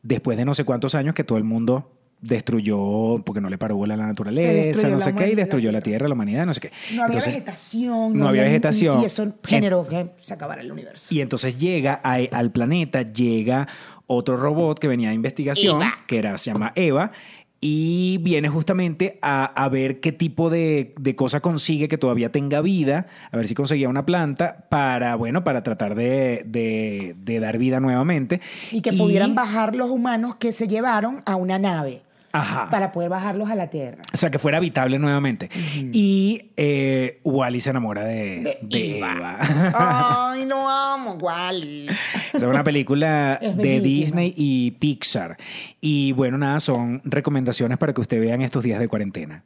después 0.02 0.36
de 0.38 0.44
no 0.44 0.54
sé 0.54 0.64
cuántos 0.64 0.94
años 0.94 1.14
que 1.14 1.24
todo 1.24 1.38
el 1.38 1.44
mundo 1.44 1.92
destruyó, 2.22 3.18
porque 3.24 3.40
no 3.40 3.48
le 3.48 3.56
paró 3.58 3.76
bola 3.76 3.94
a 3.94 3.96
la 3.96 4.06
naturaleza, 4.06 4.88
no 4.88 5.00
sé 5.00 5.14
qué, 5.14 5.32
y 5.32 5.34
destruyó 5.34 5.72
la 5.72 5.78
la 5.80 5.82
Tierra, 5.82 6.06
la 6.08 6.14
humanidad, 6.14 6.44
no 6.44 6.52
sé 6.52 6.60
qué. 6.60 6.70
No 6.94 7.04
había 7.04 7.06
Entonces, 7.06 7.32
vegetación. 7.32 8.18
no 8.18 8.28
había 8.28 8.42
vegetación. 8.44 9.00
Y 9.00 9.04
eso 9.06 9.32
generó 9.44 9.86
que 9.88 10.10
se 10.20 10.34
acabara 10.34 10.60
el 10.60 10.70
universo. 10.70 11.14
Y 11.14 11.22
entonces 11.22 11.56
llega 11.58 12.00
a- 12.04 12.16
al 12.32 12.50
planeta, 12.50 13.02
llega 13.02 13.66
otro 14.06 14.36
robot 14.36 14.78
que 14.78 14.88
venía 14.88 15.08
de 15.10 15.14
investigación, 15.14 15.76
Eva. 15.80 15.94
que 16.06 16.18
era, 16.18 16.36
se 16.36 16.52
llama 16.52 16.72
Eva, 16.74 17.12
y 17.60 18.18
viene 18.22 18.48
justamente 18.48 19.18
a, 19.20 19.44
a 19.44 19.68
ver 19.68 20.00
qué 20.00 20.12
tipo 20.12 20.48
de, 20.48 20.94
de 20.98 21.14
cosa 21.14 21.40
consigue 21.40 21.88
que 21.88 21.98
todavía 21.98 22.32
tenga 22.32 22.62
vida, 22.62 23.06
a 23.30 23.36
ver 23.36 23.46
si 23.46 23.54
conseguía 23.54 23.88
una 23.88 24.06
planta 24.06 24.64
para, 24.70 25.14
bueno, 25.16 25.44
para 25.44 25.62
tratar 25.62 25.94
de, 25.94 26.42
de- 26.46 27.14
de 27.22 27.40
dar 27.40 27.58
vida 27.58 27.78
nuevamente. 27.80 28.40
Y 28.72 28.80
que 28.80 28.92
pudieran 28.94 29.34
bajar 29.34 29.76
los 29.76 29.90
humanos 29.90 30.36
que 30.36 30.52
se 30.52 30.68
llevaron 30.68 31.20
a 31.26 31.36
una 31.36 31.58
nave 31.58 32.02
Ajá. 32.32 32.70
para 32.70 32.92
poder 32.92 33.08
bajarlos 33.10 33.50
a 33.50 33.56
la 33.56 33.68
Tierra. 33.70 34.02
O 34.12 34.16
sea, 34.16 34.30
que 34.30 34.38
fuera 34.38 34.58
habitable 34.58 34.98
nuevamente. 34.98 35.50
Y 35.92 36.50
eh, 36.56 37.20
Wally 37.24 37.60
se 37.60 37.70
enamora 37.70 38.04
de, 38.04 38.40
De 38.40 38.58
de 38.62 38.98
Eva. 38.98 39.38
Eva. 39.40 40.30
Ay, 40.32 40.44
no 40.46 40.68
amo, 40.70 41.14
Wally. 41.14 41.88
Es 42.32 42.42
una 42.42 42.62
película 42.62 43.34
Es 43.42 43.56
de. 43.56 43.80
Disney 43.80 44.32
y 44.36 44.70
Pixar. 44.72 45.36
Y 45.80 46.12
bueno, 46.12 46.38
nada, 46.38 46.60
son 46.60 47.00
recomendaciones 47.04 47.78
para 47.78 47.92
que 47.92 48.00
usted 48.00 48.20
vea 48.20 48.34
en 48.34 48.42
estos 48.42 48.62
días 48.62 48.78
de 48.78 48.88
cuarentena. 48.88 49.42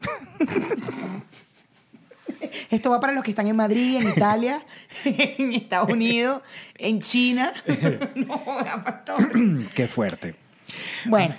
Esto 2.70 2.90
va 2.90 3.00
para 3.00 3.12
los 3.12 3.22
que 3.22 3.30
están 3.30 3.46
en 3.46 3.56
Madrid, 3.56 3.96
en 4.00 4.08
Italia, 4.08 4.60
en 5.04 5.52
Estados 5.52 5.90
Unidos, 5.90 6.40
en 6.78 7.00
China. 7.00 7.52
no. 8.14 8.42
Qué 9.74 9.86
fuerte. 9.86 10.34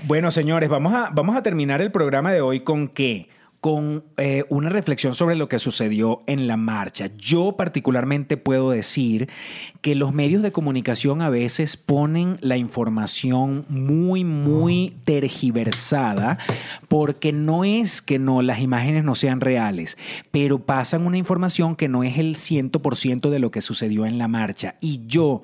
Bueno, 0.04 0.32
señores, 0.32 0.70
vamos 0.70 0.94
a, 0.94 1.10
vamos 1.12 1.36
a 1.36 1.44
terminar 1.44 1.82
el 1.82 1.92
programa 1.92 2.32
de 2.32 2.42
hoy 2.42 2.62
con 2.62 2.88
qué? 2.88 3.30
Con 3.62 4.04
eh, 4.18 4.44
una 4.50 4.68
reflexión 4.68 5.16
sobre 5.16 5.36
lo 5.38 5.48
que 5.48 5.58
sucedió 5.58 6.22
en 6.28 6.48
la 6.48 6.58
marcha. 6.58 7.10
Yo 7.18 7.56
particularmente 7.56 8.36
puedo 8.36 8.72
decir 8.72 9.30
que 9.80 9.96
los 9.96 10.14
medios 10.14 10.42
de 10.42 10.52
comunicación 10.52 11.22
a 11.22 11.30
veces 11.30 11.78
ponen 11.78 12.38
la 12.42 12.58
información 12.58 13.66
muy, 13.70 14.26
muy 14.26 14.98
tergiversada 15.06 16.40
porque 16.90 17.32
no 17.32 17.64
es 17.64 18.02
que 18.02 18.20
no, 18.20 18.42
las 18.42 18.60
imágenes 18.60 19.06
no 19.06 19.16
sean 19.16 19.40
reales, 19.40 19.98
pero 20.32 20.60
pasan 20.60 21.06
una 21.06 21.18
información 21.18 21.78
que 21.78 21.88
no 21.88 22.04
es 22.04 22.18
el 22.18 22.36
100% 22.36 23.30
de 23.30 23.40
lo 23.40 23.50
que 23.50 23.62
sucedió 23.62 24.06
en 24.06 24.18
la 24.18 24.28
marcha. 24.28 24.76
Y 24.82 25.08
yo 25.08 25.42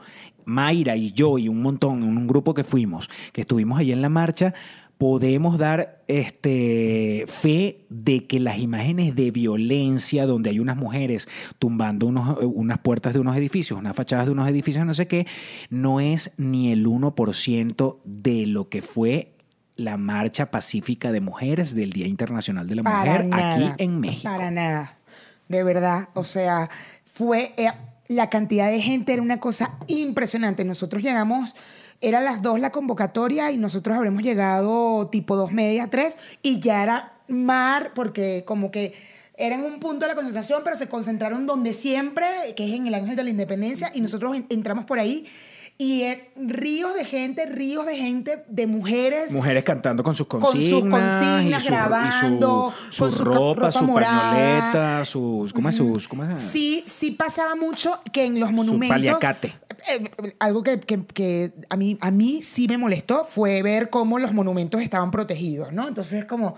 Mayra 0.49 0.95
y 0.95 1.11
yo 1.11 1.37
y 1.37 1.47
un 1.47 1.61
montón, 1.61 2.03
un 2.03 2.27
grupo 2.27 2.53
que 2.53 2.63
fuimos, 2.63 3.09
que 3.31 3.41
estuvimos 3.41 3.79
allí 3.79 3.91
en 3.91 4.01
la 4.01 4.09
marcha, 4.09 4.53
podemos 4.97 5.57
dar 5.57 6.01
este, 6.09 7.23
fe 7.27 7.85
de 7.89 8.27
que 8.27 8.39
las 8.39 8.57
imágenes 8.57 9.15
de 9.15 9.31
violencia, 9.31 10.25
donde 10.25 10.49
hay 10.49 10.59
unas 10.59 10.75
mujeres 10.75 11.29
tumbando 11.57 12.05
unos- 12.07 12.37
unas 12.43 12.79
puertas 12.79 13.13
de 13.13 13.19
unos 13.19 13.37
edificios, 13.37 13.79
unas 13.79 13.95
fachadas 13.95 14.25
de 14.25 14.31
unos 14.33 14.49
edificios, 14.49 14.85
no 14.85 14.93
sé 14.93 15.07
qué, 15.07 15.25
no 15.69 16.01
es 16.01 16.31
ni 16.37 16.71
el 16.73 16.85
1% 16.85 17.99
de 18.03 18.45
lo 18.45 18.67
que 18.67 18.81
fue 18.81 19.33
la 19.77 19.95
marcha 19.95 20.51
pacífica 20.51 21.13
de 21.13 21.21
mujeres 21.21 21.73
del 21.73 21.91
Día 21.93 22.05
Internacional 22.07 22.67
de 22.67 22.75
la 22.75 22.83
para 22.83 22.99
Mujer 23.05 23.25
nada. 23.27 23.53
aquí 23.73 23.83
en 23.83 23.99
México. 24.01 24.29
Para 24.29 24.51
nada. 24.51 24.97
De 25.47 25.63
verdad. 25.63 26.09
O 26.15 26.25
sea, 26.25 26.69
fue. 27.05 27.53
La 28.09 28.29
cantidad 28.29 28.69
de 28.69 28.81
gente 28.81 29.13
era 29.13 29.21
una 29.21 29.39
cosa 29.39 29.77
impresionante. 29.87 30.65
Nosotros 30.65 31.01
llegamos. 31.01 31.55
Era 32.01 32.19
las 32.21 32.41
dos 32.41 32.59
la 32.59 32.71
convocatoria 32.71 33.51
y 33.51 33.57
nosotros 33.57 33.95
habremos 33.95 34.23
llegado 34.23 35.07
tipo 35.09 35.35
dos 35.35 35.51
media, 35.51 35.89
tres, 35.89 36.17
y 36.41 36.59
ya 36.59 36.81
era 36.83 37.13
mar, 37.27 37.91
porque 37.93 38.43
como 38.45 38.71
que 38.71 38.93
era 39.37 39.55
en 39.55 39.63
un 39.63 39.79
punto 39.79 40.05
de 40.05 40.07
la 40.07 40.15
concentración, 40.15 40.61
pero 40.63 40.75
se 40.75 40.87
concentraron 40.87 41.45
donde 41.45 41.73
siempre, 41.73 42.25
que 42.55 42.67
es 42.67 42.73
en 42.73 42.87
el 42.87 42.93
Ángel 42.93 43.15
de 43.17 43.23
la 43.23 43.29
Independencia, 43.29 43.91
y 43.93 44.01
nosotros 44.01 44.35
en- 44.37 44.45
entramos 44.49 44.85
por 44.85 44.97
ahí. 44.97 45.25
Y 45.81 46.01
eh, 46.01 46.29
ríos 46.35 46.93
de 46.93 47.05
gente, 47.05 47.45
ríos 47.45 47.85
de 47.85 47.95
gente, 47.95 48.43
de 48.49 48.67
mujeres, 48.67 49.31
Mujeres 49.31 49.63
cantando 49.63 50.03
con 50.03 50.13
sus 50.13 50.27
Con 50.27 50.41
consignas, 50.41 50.69
sus 50.69 50.81
consignas, 50.89 51.63
y 51.63 51.65
su, 51.65 51.71
grabando, 51.71 52.73
y 52.89 52.91
su, 52.91 52.93
su 52.93 53.03
con 53.03 53.11
su 53.13 53.17
ca- 53.23 53.23
ropa, 53.23 53.59
ropa 53.61 53.71
su 53.71 53.93
pañoleta, 53.93 55.05
sus, 55.05 55.53
¿cómo 55.53 55.69
es 55.69 55.75
sus, 55.77 56.07
cómo 56.09 56.25
es? 56.25 56.37
Sí, 56.37 56.83
sí 56.85 57.11
pasaba 57.11 57.55
mucho 57.55 57.97
que 58.11 58.25
en 58.25 58.41
los 58.41 58.49
su 58.49 58.55
monumentos. 58.55 58.93
paliacate. 58.93 59.53
eh, 59.89 60.11
algo 60.39 60.63
que, 60.63 60.81
que- 60.81 61.05
que 61.05 61.53
a, 61.69 61.77
mí, 61.77 61.97
a 62.01 62.11
mí 62.11 62.41
sí 62.43 62.67
me 62.67 62.77
molestó 62.77 63.23
fue 63.23 63.63
ver 63.63 63.89
cómo 63.89 64.19
los 64.19 64.33
monumentos 64.33 64.81
estaban 64.81 65.11
protegidos, 65.11 65.71
¿no? 65.71 65.87
Entonces 65.87 66.19
es 66.19 66.25
como... 66.25 66.57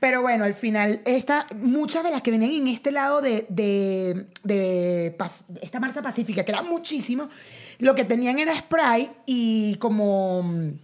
Pero 0.00 0.22
bueno, 0.22 0.44
al 0.44 0.54
final, 0.54 1.00
esta, 1.04 1.46
muchas 1.56 2.04
de 2.04 2.10
las 2.10 2.22
que 2.22 2.30
venían 2.30 2.52
en 2.52 2.68
este 2.68 2.92
lado 2.92 3.20
de, 3.20 3.46
de, 3.48 5.16
esta 5.60 5.80
marcha 5.80 6.02
pacífica, 6.02 6.44
que 6.44 6.52
era 6.52 6.62
muchísimo, 6.62 7.28
lo 7.78 7.94
que 7.94 8.04
tenían 8.04 8.38
era 8.38 8.54
spray 8.54 9.10
y 9.26 9.74
como... 9.76 10.74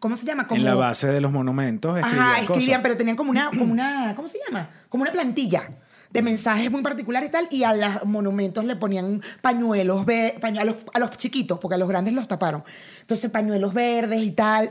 ¿Cómo 0.00 0.16
se 0.16 0.24
llama? 0.24 0.46
Como, 0.46 0.58
En 0.58 0.64
la 0.64 0.76
base 0.76 1.08
de 1.08 1.20
los 1.20 1.32
monumentos 1.32 1.98
escribían 1.98 2.24
Ajá, 2.24 2.40
escribían, 2.40 2.68
cosas. 2.68 2.82
pero 2.82 2.96
tenían 2.96 3.16
como 3.16 3.30
una, 3.32 3.50
como 3.50 3.64
una, 3.64 4.14
¿cómo 4.14 4.28
se 4.28 4.38
llama? 4.46 4.70
Como 4.88 5.02
una 5.02 5.10
plantilla 5.10 5.68
de 6.10 6.22
mensajes 6.22 6.70
muy 6.70 6.82
particulares 6.82 7.28
y 7.28 7.32
tal, 7.32 7.48
y 7.50 7.64
a 7.64 7.74
los 7.74 8.04
monumentos 8.06 8.64
le 8.64 8.76
ponían 8.76 9.22
pañuelos, 9.42 10.06
ve- 10.06 10.34
pañu- 10.40 10.60
a, 10.94 10.98
los, 10.98 11.10
chiquitos, 11.16 11.58
porque 11.58 11.74
a 11.74 11.78
los 11.78 11.88
grandes 11.88 12.14
los 12.14 12.26
taparon. 12.26 12.64
Entonces, 13.00 13.30
pañuelos 13.30 13.74
verdes 13.74 14.22
y 14.22 14.30
tal, 14.32 14.70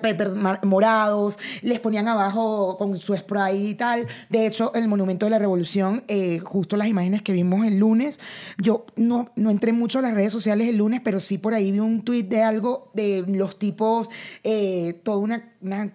morados, 0.63 1.37
les 1.61 1.79
ponían 1.79 2.07
abajo 2.07 2.77
con 2.77 2.97
su 2.97 3.15
spray 3.15 3.67
y 3.69 3.75
tal. 3.75 4.07
De 4.29 4.45
hecho, 4.47 4.71
el 4.73 4.87
Monumento 4.87 5.25
de 5.25 5.29
la 5.31 5.39
Revolución, 5.39 6.03
eh, 6.07 6.39
justo 6.39 6.77
las 6.77 6.87
imágenes 6.87 7.21
que 7.21 7.33
vimos 7.33 7.65
el 7.65 7.77
lunes, 7.77 8.19
yo 8.57 8.85
no, 8.95 9.31
no 9.35 9.49
entré 9.51 9.71
mucho 9.73 9.99
a 9.99 10.01
las 10.01 10.13
redes 10.13 10.31
sociales 10.31 10.67
el 10.69 10.77
lunes, 10.77 11.01
pero 11.03 11.19
sí 11.19 11.37
por 11.37 11.53
ahí 11.53 11.71
vi 11.71 11.79
un 11.79 12.03
tuit 12.03 12.27
de 12.27 12.43
algo 12.43 12.91
de 12.93 13.23
los 13.27 13.57
tipos, 13.59 14.09
eh, 14.43 14.99
toda 15.03 15.17
una, 15.17 15.43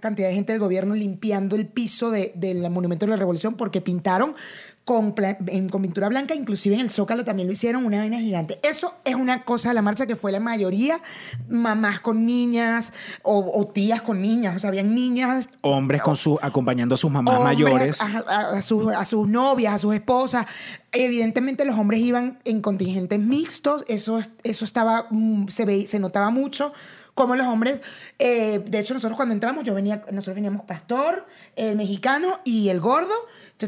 cantidad 0.00 0.28
de 0.28 0.34
gente 0.34 0.52
del 0.52 0.60
gobierno 0.60 0.94
limpiando 0.94 1.56
el 1.56 1.66
piso 1.66 2.10
de- 2.10 2.32
del 2.34 2.68
Monumento 2.70 3.06
de 3.06 3.10
la 3.10 3.16
Revolución 3.16 3.54
porque 3.54 3.80
pintaron 3.80 4.34
con, 4.84 5.14
en- 5.46 5.68
con 5.68 5.82
pintura 5.82 6.08
blanca, 6.08 6.34
inclusive 6.34 6.74
en 6.74 6.80
el 6.80 6.90
Zócalo 6.90 7.24
también 7.24 7.46
lo 7.46 7.52
hicieron, 7.52 7.84
una 7.84 7.98
vaina 7.98 8.18
gigante. 8.18 8.58
Eso 8.64 8.94
es 9.04 9.14
una 9.14 9.44
cosa 9.44 9.68
de 9.68 9.74
la 9.76 9.82
marcha 9.82 10.06
que 10.06 10.16
fue 10.16 10.32
la 10.32 10.40
mayoría, 10.40 11.00
mamás 11.48 12.00
con 12.00 12.26
niñas 12.26 12.92
o, 13.22 13.52
o 13.54 13.66
tías 13.68 14.02
con 14.02 14.20
niñas, 14.20 14.56
o 14.56 14.58
sea, 14.58 14.68
habían 14.68 14.94
niñas 14.94 15.48
Hombres 15.60 16.02
con 16.02 16.16
su, 16.16 16.38
acompañando 16.42 16.94
a 16.96 16.98
sus 16.98 17.10
mamás 17.12 17.36
hombres, 17.38 17.54
mayores. 17.58 18.00
A, 18.00 18.24
a- 18.28 18.56
a 18.58 18.62
sus, 18.62 18.92
a 18.92 19.04
sus 19.04 19.28
novias, 19.28 19.74
a 19.74 19.78
sus 19.78 19.94
esposas. 19.94 20.46
Evidentemente 20.90 21.64
los 21.64 21.78
hombres 21.78 22.00
iban 22.00 22.38
en 22.44 22.60
contingentes 22.60 23.18
mixtos, 23.18 23.84
eso, 23.88 24.20
eso 24.42 24.64
estaba, 24.64 25.06
mm, 25.10 25.46
se, 25.48 25.64
ve, 25.64 25.86
se 25.86 25.98
notaba 26.00 26.30
mucho. 26.30 26.72
Como 27.14 27.36
los 27.36 27.46
hombres, 27.46 27.82
eh, 28.18 28.60
de 28.66 28.78
hecho 28.78 28.94
nosotros 28.94 29.16
cuando 29.16 29.34
entramos, 29.34 29.64
yo 29.64 29.74
venía, 29.74 30.02
nosotros 30.12 30.34
veníamos 30.34 30.64
Pastor, 30.64 31.26
el 31.56 31.76
mexicano 31.76 32.40
y 32.42 32.70
el 32.70 32.80
gordo, 32.80 33.12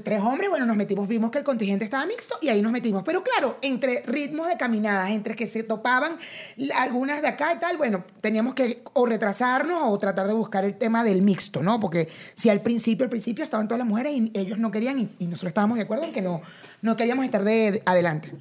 tres 0.03 0.20
hombres, 0.22 0.49
bueno, 0.49 0.64
nos 0.64 0.76
metimos, 0.76 1.07
vimos 1.07 1.30
que 1.30 1.38
el 1.38 1.45
contingente 1.45 1.84
estaba 1.84 2.07
mixto 2.07 2.36
y 2.40 2.49
ahí 2.49 2.62
nos 2.62 2.72
metimos. 2.72 3.03
Pero 3.05 3.22
claro, 3.22 3.59
entre 3.61 4.03
ritmos 4.07 4.49
de 4.49 4.57
caminadas, 4.57 5.11
entre 5.11 5.36
que 5.36 5.47
se 5.47 5.62
topaban 5.62 6.16
algunas 6.74 7.20
de 7.20 7.28
acá 7.28 7.53
y 7.53 7.59
tal, 7.61 7.76
bueno, 7.76 8.05
teníamos 8.22 8.55
que 8.55 8.82
o 8.95 9.05
retrasarnos 9.05 9.78
o 9.84 9.99
tratar 9.99 10.26
de 10.26 10.32
buscar 10.32 10.64
el 10.64 10.76
tema 10.78 11.05
del 11.05 11.20
mixto, 11.20 11.62
¿no? 11.62 11.78
Porque 11.80 12.09
si 12.34 12.49
al 12.49 12.62
principio, 12.62 13.05
al 13.05 13.11
principio 13.11 13.45
estaban 13.45 13.68
todas 13.68 13.78
las 13.78 13.86
mujeres 13.86 14.14
y 14.14 14.32
ellos 14.34 14.59
no 14.59 14.70
querían 14.70 14.99
y, 14.99 15.14
y 15.18 15.26
nosotros 15.26 15.51
estábamos 15.51 15.76
de 15.76 15.84
acuerdo 15.84 16.05
en 16.05 16.12
que 16.12 16.22
no, 16.22 16.40
no 16.80 16.97
queríamos 16.97 17.24
estar 17.26 17.45
de, 17.45 17.72
de- 17.72 17.82
adelante. 17.84 18.32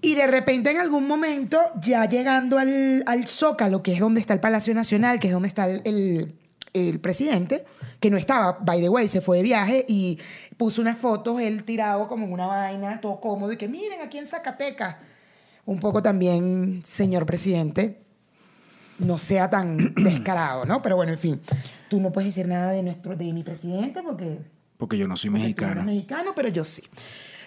Y 0.00 0.14
de 0.14 0.26
repente 0.26 0.70
en 0.70 0.78
algún 0.78 1.06
momento, 1.06 1.60
ya 1.80 2.06
llegando 2.08 2.58
al, 2.58 3.02
al 3.06 3.26
Zócalo, 3.28 3.82
que 3.82 3.92
es 3.94 4.00
donde 4.00 4.20
está 4.20 4.34
el 4.34 4.40
Palacio 4.40 4.74
Nacional, 4.74 5.18
que 5.18 5.26
es 5.28 5.32
donde 5.32 5.48
está 5.48 5.66
el, 5.68 5.82
el- 5.84 6.34
el 6.74 7.00
presidente, 7.00 7.64
que 7.98 8.10
no 8.10 8.18
estaba, 8.18 8.58
by 8.60 8.80
the 8.80 8.88
way, 8.90 9.08
se 9.08 9.20
fue 9.22 9.38
de 9.38 9.42
viaje 9.42 9.84
y 9.88 10.18
puso 10.58 10.82
unas 10.82 10.98
fotos, 10.98 11.40
él 11.40 11.64
tirado 11.64 12.06
como 12.08 12.26
en 12.26 12.32
una 12.32 12.46
vaina, 12.46 13.00
todo 13.00 13.20
cómodo, 13.20 13.52
y 13.52 13.56
que 13.56 13.68
miren 13.68 14.00
aquí 14.02 14.18
en 14.18 14.26
Zacatecas. 14.26 14.96
Un 15.64 15.80
poco 15.80 16.02
también, 16.02 16.82
señor 16.84 17.24
presidente, 17.26 18.00
no 18.98 19.16
sea 19.18 19.48
tan 19.48 19.94
descarado, 19.96 20.66
¿no? 20.66 20.82
Pero 20.82 20.96
bueno, 20.96 21.12
en 21.12 21.18
fin, 21.18 21.40
tú 21.88 22.00
no 22.00 22.12
puedes 22.12 22.34
decir 22.34 22.46
nada 22.46 22.70
de 22.72 22.82
nuestro, 22.82 23.16
de 23.16 23.32
mi 23.32 23.42
presidente 23.42 24.02
porque 24.02 24.38
Porque 24.76 24.98
yo 24.98 25.08
no 25.08 25.16
soy 25.16 25.30
porque 25.30 25.38
tú 25.40 25.42
no 25.42 25.48
mexicano. 25.48 25.72
eres 25.72 25.84
mexicano, 25.84 26.32
pero 26.36 26.48
yo 26.48 26.64
sí. 26.64 26.82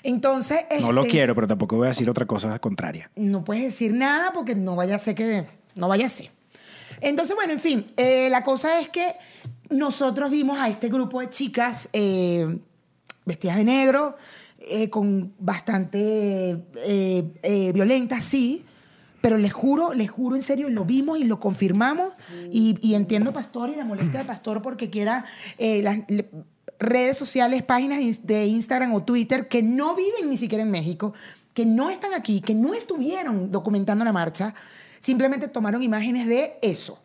Entonces, 0.04 0.60
No 0.82 0.92
lo 0.92 1.02
este, 1.02 1.12
quiero, 1.12 1.36
pero 1.36 1.48
tampoco 1.48 1.78
voy 1.78 1.86
a 1.86 1.90
decir 1.90 2.10
otra 2.10 2.26
cosa 2.26 2.58
contraria. 2.60 3.12
no 3.16 3.44
puedes 3.44 3.64
decir 3.64 3.94
nada 3.94 4.32
porque 4.34 4.56
no 4.56 4.76
vaya 4.76 4.96
a 4.96 5.00
ser 5.00 5.16
que 5.16 5.46
no 5.76 5.88
vaya 5.88 6.06
a 6.08 6.10
ser. 6.10 6.30
Entonces, 7.02 7.36
bueno, 7.36 7.54
en 7.54 7.60
fin, 7.60 7.86
eh, 7.98 8.30
la 8.30 8.44
cosa 8.44 8.80
es 8.80 8.90
que 8.90 9.16
nosotros 9.70 10.30
vimos 10.30 10.60
a 10.60 10.70
este 10.70 10.90
grupo 10.90 11.22
de 11.22 11.30
chicas 11.30 11.90
eh, 11.94 12.60
vestidas 13.26 13.58
de 13.58 13.64
negro, 13.64 14.18
eh, 14.60 14.90
con 14.90 15.34
bastante 15.40 16.58
violentas, 17.74 18.24
sí. 18.26 18.66
Pero 19.22 19.38
les 19.38 19.54
juro, 19.54 19.94
les 19.94 20.10
juro 20.10 20.36
en 20.36 20.42
serio, 20.42 20.68
lo 20.70 20.84
vimos 20.84 21.20
y 21.20 21.26
lo 21.26 21.40
confirmamos. 21.40 22.12
Y, 22.52 22.78
y 22.82 22.96
entiendo, 22.96 23.32
Pastor, 23.32 23.70
y 23.70 23.76
la 23.76 23.86
molestia 23.86 24.20
de 24.22 24.26
Pastor 24.26 24.64
porque 24.64 24.90
quiera 24.90 25.26
las 25.60 25.98
le- 26.08 26.30
redes 26.82 27.18
sociales, 27.18 27.64
páginas 27.64 28.00
de 28.00 28.06
ins- 28.06 28.22
de 28.22 28.46
Instagram 28.48 28.94
o 28.94 29.04
Twitter 29.04 29.48
que 29.48 29.62
no 29.64 29.96
viven 29.96 30.30
ni 30.30 30.38
siquiera 30.38 30.64
en 30.64 30.72
México, 30.72 31.14
que 31.54 31.66
no 31.66 31.90
están 31.90 32.14
aquí, 32.14 32.42
que 32.42 32.56
no 32.56 32.74
estuvieron 32.74 33.52
documentando 33.52 34.04
la 34.06 34.12
marcha, 34.14 34.54
simplemente 35.00 35.48
tomaron 35.48 35.84
imágenes 35.84 36.28
de 36.28 36.54
eso, 36.62 37.00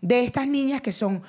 de 0.00 0.20
estas 0.20 0.46
niñas 0.46 0.80
que 0.80 0.92
son 0.92 1.22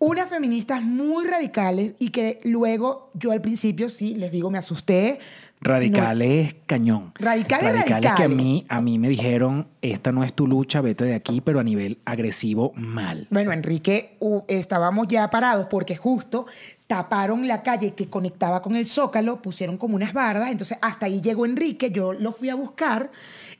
unas 0.00 0.28
feministas 0.28 0.82
muy 0.82 1.26
radicales 1.26 1.94
y 1.98 2.10
que 2.10 2.40
luego 2.44 3.10
yo 3.14 3.32
al 3.32 3.40
principio, 3.40 3.90
sí, 3.90 4.14
les 4.14 4.30
digo, 4.30 4.48
me 4.50 4.58
asusté. 4.58 5.18
Radicales 5.60 6.54
cañón. 6.66 7.12
Radicales, 7.18 7.84
que 7.84 7.92
a 7.94 8.00
radicales. 8.00 8.36
mí, 8.36 8.64
a 8.68 8.80
mí 8.80 8.98
me 9.00 9.08
dijeron, 9.08 9.66
esta 9.82 10.12
no 10.12 10.22
es 10.22 10.32
tu 10.32 10.46
lucha, 10.46 10.80
vete 10.80 11.04
de 11.04 11.14
aquí, 11.14 11.40
pero 11.40 11.58
a 11.58 11.64
nivel 11.64 11.98
agresivo, 12.04 12.72
mal. 12.76 13.26
Bueno, 13.30 13.50
Enrique, 13.50 14.16
estábamos 14.46 15.08
ya 15.08 15.28
parados 15.30 15.66
porque 15.68 15.96
justo 15.96 16.46
taparon 16.88 17.46
la 17.46 17.62
calle 17.62 17.92
que 17.92 18.08
conectaba 18.08 18.62
con 18.62 18.74
el 18.74 18.86
Zócalo, 18.86 19.42
pusieron 19.42 19.76
como 19.76 19.94
unas 19.94 20.14
bardas, 20.14 20.50
entonces 20.50 20.78
hasta 20.80 21.06
ahí 21.06 21.20
llegó 21.20 21.44
Enrique, 21.44 21.92
yo 21.92 22.14
lo 22.14 22.32
fui 22.32 22.48
a 22.48 22.54
buscar 22.54 23.10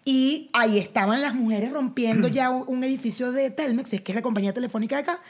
y 0.04 0.48
ahí 0.54 0.78
estaban 0.78 1.20
las 1.20 1.34
mujeres 1.34 1.70
rompiendo 1.70 2.26
ya 2.28 2.48
un, 2.50 2.82
edificio 2.82 3.30
de 3.30 3.50
Telmex, 3.50 3.92
es 3.92 4.00
que 4.00 4.12
es 4.12 4.16
la 4.16 4.22
compañía 4.22 4.54
telefónica 4.54 4.96
de 4.96 5.02
acá, 5.02 5.20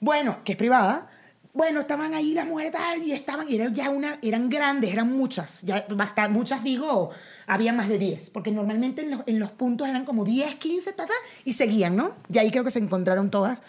bueno, 0.00 0.38
que 0.44 0.52
es 0.52 0.58
privada. 0.58 1.10
Bueno, 1.54 1.80
estaban 1.80 2.14
ahí 2.14 2.32
las 2.32 2.46
mujeres 2.46 2.72
y 3.04 3.12
estaban, 3.12 3.46
y 3.50 3.56
eran 3.56 3.74
ya 3.74 3.90
una, 3.90 4.18
eran 4.22 4.48
grandes, 4.48 4.90
eran 4.90 5.12
muchas, 5.12 5.60
ya 5.62 5.84
basta, 5.90 6.26
muchas 6.30 6.64
digo, 6.64 7.10
había 7.46 7.74
más 7.74 7.88
de 7.88 7.98
10, 7.98 8.30
porque 8.30 8.50
normalmente 8.50 9.02
en 9.02 9.10
los, 9.10 9.20
en 9.26 9.38
los 9.38 9.50
puntos 9.50 9.86
eran 9.86 10.06
como 10.06 10.24
10, 10.24 10.54
15, 10.54 10.92
ta, 10.92 11.06
ta, 11.06 11.12
y 11.44 11.52
seguían, 11.52 11.94
¿no? 11.94 12.14
Y 12.32 12.38
ahí 12.38 12.50
creo 12.50 12.64
que 12.64 12.70
se 12.70 12.78
encontraron 12.78 13.30
todas. 13.30 13.60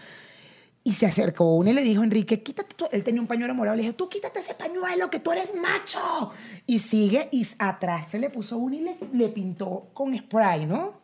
Y 0.85 0.93
se 0.95 1.05
acercó 1.05 1.55
una 1.55 1.69
y 1.71 1.73
le 1.73 1.81
dijo, 1.83 2.03
Enrique, 2.03 2.43
quítate 2.43 2.75
tú. 2.75 2.85
Él 2.91 3.03
tenía 3.05 3.21
un 3.21 3.27
pañuelo 3.27 3.55
morado. 3.55 3.77
Le 3.77 3.83
dijo, 3.83 3.95
tú 3.95 4.09
quítate 4.09 4.39
ese 4.41 4.53
pañuelo, 4.53 5.09
que 5.09 5.19
tú 5.19 5.31
eres 5.31 5.53
macho. 5.55 6.31
Y 6.67 6.79
sigue, 6.79 7.29
y 7.31 7.47
atrás 7.59 8.11
se 8.11 8.19
le 8.19 8.29
puso 8.29 8.57
una 8.57 8.75
y 8.75 8.79
le, 8.81 8.97
le 9.13 9.29
pintó 9.29 9.87
con 9.93 10.13
spray, 10.17 10.65
¿no? 10.65 11.01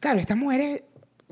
Claro, 0.00 0.18
estas 0.18 0.36
mujeres 0.36 0.82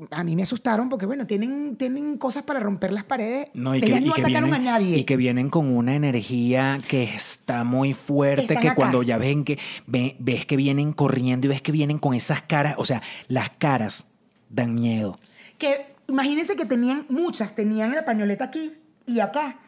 a 0.09 0.23
mí 0.23 0.35
me 0.35 0.41
asustaron 0.41 0.89
porque, 0.89 1.05
bueno, 1.05 1.27
tienen, 1.27 1.75
tienen 1.75 2.17
cosas 2.17 2.41
para 2.41 2.59
romper 2.59 2.91
las 2.91 3.03
paredes. 3.03 3.49
No, 3.53 3.75
y 3.75 3.79
que, 3.79 3.85
Ellas 3.85 4.01
y 4.01 4.05
no 4.05 4.13
que 4.15 4.21
atacaron 4.21 4.49
vienen, 4.49 4.67
a 4.67 4.71
nadie. 4.71 4.97
y 4.97 5.03
que 5.03 5.15
vienen 5.15 5.51
con 5.51 5.69
una 5.69 5.95
energía 5.95 6.79
que 6.87 7.03
está 7.03 7.63
muy 7.63 7.93
fuerte, 7.93 8.41
Están 8.41 8.57
que 8.59 8.67
acá. 8.69 8.75
cuando 8.75 9.03
ya 9.03 9.19
ven 9.19 9.43
que 9.43 9.59
ve- 9.85 10.15
ves 10.17 10.47
que 10.47 10.57
vienen 10.57 10.93
corriendo 10.93 11.45
y 11.45 11.49
ves 11.49 11.61
que 11.61 11.71
vienen 11.71 11.99
con 11.99 12.15
esas 12.15 12.41
caras, 12.41 12.73
o 12.79 12.85
sea, 12.85 13.03
las 13.27 13.51
caras 13.51 14.07
dan 14.49 14.73
miedo. 14.73 15.19
que 15.59 15.92
imagínense 16.07 16.55
que 16.55 16.65
tenían 16.65 17.05
muchas, 17.09 17.55
tenían 17.55 17.91
la 17.93 18.05
pañoleta 18.05 18.45
aquí 18.45 18.73
y 19.05 19.19
acá. 19.19 19.59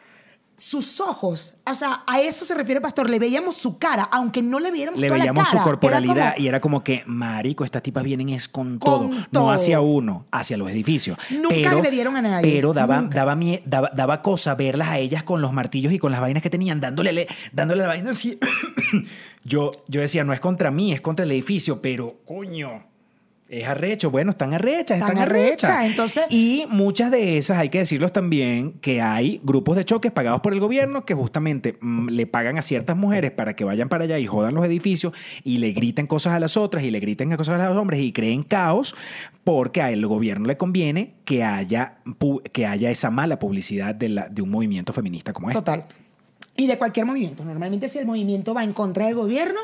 Sus 0.58 1.02
ojos, 1.02 1.54
o 1.66 1.74
sea, 1.74 2.02
a 2.06 2.22
eso 2.22 2.46
se 2.46 2.54
refiere 2.54 2.80
Pastor, 2.80 3.10
le 3.10 3.18
veíamos 3.18 3.58
su 3.58 3.76
cara, 3.78 4.04
aunque 4.04 4.40
no 4.40 4.58
le 4.58 4.70
viéramos 4.70 4.98
Le 4.98 5.08
toda 5.08 5.18
la 5.18 5.24
veíamos 5.24 5.48
su. 5.48 5.56
Era 5.56 5.64
corporalidad 5.64 6.32
como- 6.32 6.42
y 6.42 6.48
era 6.48 6.60
como 6.62 6.82
que, 6.82 7.02
marico, 7.04 7.62
estas 7.62 7.82
tipas 7.82 8.02
vienen 8.02 8.30
es 8.30 8.48
con, 8.48 8.78
todo, 8.78 9.10
todo. 9.10 9.18
no 9.32 9.50
hacia 9.52 9.82
uno, 9.82 10.24
hacia 10.30 10.56
los 10.56 10.70
edificios. 10.70 11.18
Nunca 11.30 11.48
pero, 11.54 11.70
agredieron 11.72 12.16
a 12.16 12.22
nadie, 12.22 12.50
Pero 12.54 12.72
daba, 12.72 13.02
nunca. 13.02 13.16
daba, 13.16 13.36
mie- 13.36 13.60
daba, 13.66 13.90
daba 13.94 14.22
cosa 14.22 14.54
verlas 14.54 14.88
a 14.88 14.98
ellas 14.98 15.24
con 15.24 15.42
los 15.42 15.52
martillos 15.52 15.92
y 15.92 15.98
con 15.98 16.10
las 16.10 16.22
vainas 16.22 16.42
que 16.42 16.48
tenían, 16.48 16.80
dándole, 16.80 17.26
dándole 17.52 17.82
la 17.82 17.88
vaina 17.88 18.12
así. 18.12 18.38
yo, 19.44 19.72
yo 19.88 20.00
decía, 20.00 20.24
no 20.24 20.32
es 20.32 20.40
contra 20.40 20.70
mí, 20.70 20.90
es 20.90 21.02
contra 21.02 21.26
el 21.26 21.32
edificio, 21.32 21.82
pero 21.82 22.20
coño. 22.24 22.82
Es 23.48 23.64
arrecho, 23.68 24.10
bueno, 24.10 24.32
están 24.32 24.54
arrechas, 24.54 24.98
están, 24.98 25.10
Están 25.12 25.18
arrechas, 25.22 25.70
arrechas. 25.70 25.90
entonces- 25.90 26.24
Y 26.30 26.64
muchas 26.68 27.12
de 27.12 27.38
esas, 27.38 27.58
hay 27.58 27.68
que 27.68 27.78
decirlos 27.78 28.12
también, 28.12 28.72
que 28.80 29.00
hay 29.00 29.40
grupos 29.44 29.76
de 29.76 29.84
choques 29.84 30.10
pagados 30.10 30.40
por 30.40 30.52
el 30.52 30.58
gobierno 30.58 31.04
que 31.04 31.14
justamente 31.14 31.76
mm, 31.80 32.08
le 32.08 32.26
pagan 32.26 32.58
a 32.58 32.62
ciertas 32.62 32.96
mujeres 32.96 33.30
para 33.30 33.54
que 33.54 33.62
vayan 33.64 33.88
para 33.88 34.02
allá 34.02 34.18
y 34.18 34.26
jodan 34.26 34.54
los 34.56 34.64
edificios 34.64 35.12
y 35.44 35.58
le 35.58 35.70
griten 35.72 36.08
cosas 36.08 36.32
a 36.32 36.40
las 36.40 36.56
otras 36.56 36.82
y 36.82 36.90
le 36.90 36.98
griten 36.98 37.36
cosas 37.36 37.60
a 37.60 37.68
los 37.68 37.76
hombres 37.78 38.00
y 38.00 38.12
creen 38.12 38.42
caos 38.42 38.96
porque 39.44 39.80
a 39.80 39.92
el 39.92 40.04
gobierno 40.08 40.46
le 40.46 40.56
conviene 40.56 41.14
que 41.24 41.44
haya, 41.44 41.98
que 42.52 42.66
haya 42.66 42.90
esa 42.90 43.10
mala 43.10 43.38
publicidad 43.38 43.94
de, 43.94 44.08
la- 44.08 44.28
de 44.28 44.42
un 44.42 44.50
movimiento 44.50 44.92
feminista 44.92 45.32
como 45.32 45.50
este. 45.50 45.60
Total. 45.60 45.84
Y 46.56 46.66
de 46.66 46.78
cualquier 46.78 47.06
movimiento. 47.06 47.44
Normalmente 47.44 47.88
si 47.88 47.98
el 47.98 48.06
movimiento 48.06 48.54
va 48.54 48.64
en 48.64 48.72
contra 48.72 49.06
del 49.06 49.14
gobierno, 49.14 49.60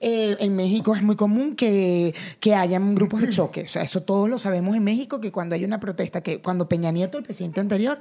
eh, 0.00 0.36
en 0.40 0.54
México 0.56 0.94
es 0.94 1.02
muy 1.02 1.16
común 1.16 1.56
que, 1.56 2.14
que 2.40 2.54
hayan 2.54 2.94
grupos 2.94 3.22
de 3.22 3.28
choque. 3.30 3.62
O 3.62 3.66
sea, 3.68 3.82
eso 3.82 4.02
todos 4.02 4.28
lo 4.28 4.38
sabemos 4.38 4.76
en 4.76 4.84
México, 4.84 5.20
que 5.20 5.32
cuando 5.32 5.54
hay 5.54 5.64
una 5.64 5.80
protesta, 5.80 6.20
que 6.22 6.40
cuando 6.42 6.68
Peña 6.68 6.90
Nieto, 6.92 7.16
el 7.18 7.24
presidente 7.24 7.60
anterior, 7.60 7.98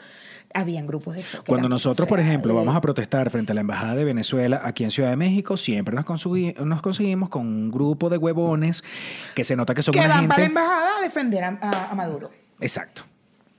habían 0.54 0.88
grupos 0.88 1.16
de 1.16 1.22
choque. 1.24 1.38
Cuando 1.48 1.64
también. 1.64 1.70
nosotros, 1.72 2.06
O 2.06 2.10
por 2.10 2.20
ejemplo, 2.20 2.54
eh, 2.54 2.56
vamos 2.56 2.76
a 2.76 2.82
protestar 2.82 3.30
frente 3.30 3.52
a 3.52 3.56
la 3.56 3.62
Embajada 3.62 3.96
de 3.96 4.04
Venezuela 4.04 4.62
aquí 4.64 4.84
en 4.84 4.91
Ciudad 4.91 5.10
de 5.10 5.16
México, 5.16 5.58
siempre 5.58 5.96
nos, 5.96 6.06
nos 6.66 6.82
conseguimos 6.82 7.30
con 7.30 7.48
un 7.48 7.72
grupo 7.72 8.10
de 8.10 8.18
huevones 8.18 8.84
que 9.34 9.43
se 9.43 9.56
nota 9.56 9.74
que 9.74 9.82
son 9.82 9.93
Que 9.93 10.00
van 10.02 10.12
gente... 10.12 10.28
para 10.28 10.39
la 10.41 10.46
embajada 10.48 10.89
a 11.00 11.02
defender 11.02 11.43
a, 11.43 11.60
a- 11.62 11.91
a 11.91 11.96
Maduro. 11.96 12.30
Exacto. 12.60 13.04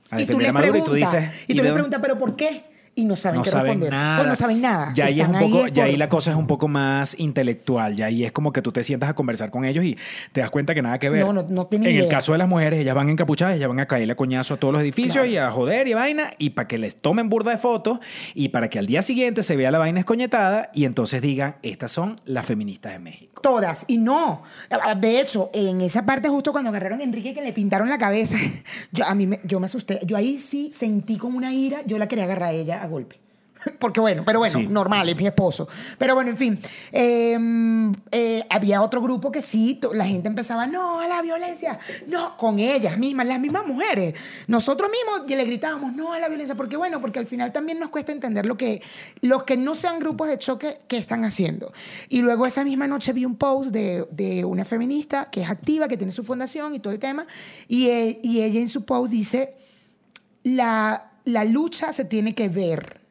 A 0.09 0.21
Y 0.21 0.25
tú 0.25 0.37
defender 0.37 0.41
les 0.41 0.49
a 0.49 0.53
Maduro 0.53 0.71
preguntas, 0.85 1.13
y 1.13 1.15
tú 1.17 1.17
dices... 1.17 1.41
y 1.47 1.47
tú 1.47 1.53
les 1.55 1.57
dónde- 1.63 1.73
preguntas, 1.73 1.99
¿pero 2.01 2.17
por 2.17 2.35
qué? 2.35 2.76
Y 2.97 3.05
no 3.05 3.15
saben 3.15 3.37
no 3.37 3.43
qué 3.43 3.49
saben 3.51 3.65
responder. 3.79 3.91
nada. 3.91 4.17
Pues 4.17 4.27
no 4.29 4.35
saben 4.35 4.61
nada. 4.61 4.91
Ya 4.95 5.05
ahí, 5.05 5.21
es 5.21 5.27
un 5.27 5.37
poco, 5.39 5.67
ya 5.67 5.83
ahí 5.85 5.95
la 5.97 6.09
cosa 6.09 6.31
es 6.31 6.35
un 6.37 6.47
poco 6.47 6.67
más 6.67 7.17
intelectual. 7.19 7.95
Ya 7.95 8.07
ahí 8.07 8.25
es 8.25 8.31
como 8.31 8.51
que 8.51 8.61
tú 8.63 8.71
te 8.71 8.83
sientas 8.83 9.07
a 9.09 9.13
conversar 9.13 9.51
con 9.51 9.65
ellos 9.65 9.85
y 9.85 9.95
te 10.31 10.41
das 10.41 10.49
cuenta 10.49 10.73
que 10.73 10.81
nada 10.81 10.97
que 10.99 11.09
ver. 11.09 11.23
No, 11.23 11.31
no- 11.31 11.45
no 11.47 11.67
tienen 11.67 11.89
En 11.91 11.97
el 11.97 12.07
caso 12.07 12.31
de 12.31 12.39
las 12.39 12.47
mujeres, 12.47 12.79
ellas 12.79 12.95
van 12.95 13.09
encapuchadas, 13.09 13.55
ellas 13.55 13.69
van 13.69 13.79
a 13.79 13.85
caerle 13.85 14.13
a 14.13 14.15
coñazo 14.15 14.55
a 14.55 14.57
todos 14.57 14.73
los 14.73 14.81
edificios 14.81 15.13
Claro. 15.13 15.29
y 15.29 15.37
a 15.37 15.51
joder 15.51 15.87
y 15.87 15.93
vaina, 15.93 16.31
y 16.39 16.49
para 16.49 16.67
que 16.67 16.77
les 16.79 16.95
tomen 16.95 17.29
burda 17.29 17.51
de 17.51 17.57
fotos 17.57 17.99
y 18.33 18.49
para 18.49 18.69
que 18.69 18.79
al 18.79 18.87
día 18.87 19.01
siguiente 19.03 19.43
se 19.43 19.55
vea 19.55 19.69
la 19.69 19.77
vaina 19.77 19.99
escoñetada 19.99 20.71
y 20.73 20.85
entonces 20.85 21.21
digan, 21.21 21.57
estas 21.61 21.91
son 21.91 22.15
las 22.25 22.45
feministas 22.47 22.93
de 22.93 22.99
México. 22.99 23.41
Todas. 23.43 23.85
Y 23.87 23.99
no. 23.99 24.41
De 24.99 25.21
hecho, 25.21 25.51
en 25.53 25.81
esa 25.81 26.03
parte 26.05 26.29
justo 26.29 26.51
cuando 26.51 26.71
agarraron 26.71 26.99
a 27.01 27.03
Enrique 27.03 27.35
que 27.35 27.41
le 27.43 27.53
pintaron 27.53 27.89
la 27.89 27.99
cabeza, 27.99 28.37
yo, 28.91 29.05
a 29.05 29.13
mí 29.13 29.27
me, 29.27 29.39
yo 29.43 29.59
me 29.59 29.67
asusté. 29.67 29.99
Yo 30.03 30.17
ahí 30.17 30.39
sí 30.39 30.71
sentí 30.73 31.17
como 31.17 31.37
una 31.37 31.53
ira. 31.53 31.81
Yo 31.85 31.99
la 31.99 32.07
quería 32.07 32.23
agarrar 32.23 32.49
a 32.49 32.51
ella 32.53 32.86
a 32.87 32.89
golpe. 32.89 33.19
Porque 33.79 33.99
bueno, 33.99 34.23
pero 34.23 34.37
bueno, 34.37 34.59
Sí. 34.59 34.67
normal, 34.67 35.09
es 35.09 35.17
mi 35.17 35.25
esposo. 35.25 35.67
Pero 35.97 36.13
bueno, 36.13 36.29
en 36.29 36.37
fin. 36.37 36.59
eh, 36.91 37.91
eh, 38.11 38.45
había 38.51 38.83
otro 38.83 39.01
grupo 39.01 39.31
que 39.31 39.41
sí, 39.41 39.79
la 39.93 40.05
gente 40.05 40.27
empezaba, 40.29 40.67
no, 40.67 40.99
a 40.99 41.07
la 41.07 41.23
violencia. 41.23 41.79
No, 42.05 42.37
con 42.37 42.59
ellas 42.59 42.99
mismas, 42.99 43.25
las 43.25 43.39
mismas 43.39 43.65
mujeres. 43.65 44.13
Nosotros 44.45 44.91
mismos 44.91 45.27
le 45.27 45.43
gritábamos, 45.43 45.91
no 45.93 46.13
a 46.13 46.19
la 46.19 46.27
violencia. 46.29 46.53
Porque 46.55 46.77
bueno, 46.77 47.01
porque 47.01 47.17
al 47.17 47.25
final 47.25 47.51
también 47.51 47.79
nos 47.79 47.89
cuesta 47.89 48.11
entender 48.11 48.45
lo 48.45 48.55
que, 48.57 48.83
los 49.21 49.43
que 49.43 49.57
no 49.57 49.73
sean 49.73 49.97
grupos 49.99 50.27
de 50.29 50.37
choque, 50.37 50.77
¿qué 50.87 50.97
están 50.97 51.25
haciendo? 51.25 51.73
Y 52.09 52.21
luego 52.21 52.45
esa 52.45 52.63
misma 52.63 52.85
noche 52.87 53.11
vi 53.11 53.25
un 53.25 53.37
post 53.37 53.71
de, 53.71 54.05
de 54.11 54.45
una 54.45 54.65
feminista 54.65 55.29
que 55.31 55.41
es 55.41 55.49
activa, 55.49 55.87
que 55.87 55.97
tiene 55.97 56.13
su 56.13 56.23
fundación 56.23 56.75
y 56.75 56.79
todo 56.79 56.93
el 56.93 56.99
tema. 56.99 57.25
Y, 57.67 57.87
e- 57.87 58.19
y 58.21 58.41
ella 58.43 58.59
en 58.59 58.69
su 58.69 58.85
post 58.85 59.11
dice, 59.11 59.55
la, 60.43 61.06
la 61.27 61.43
lucha 61.43 61.93
se 61.93 62.05
tiene 62.05 62.33
que 62.33 62.49
ver. 62.49 63.01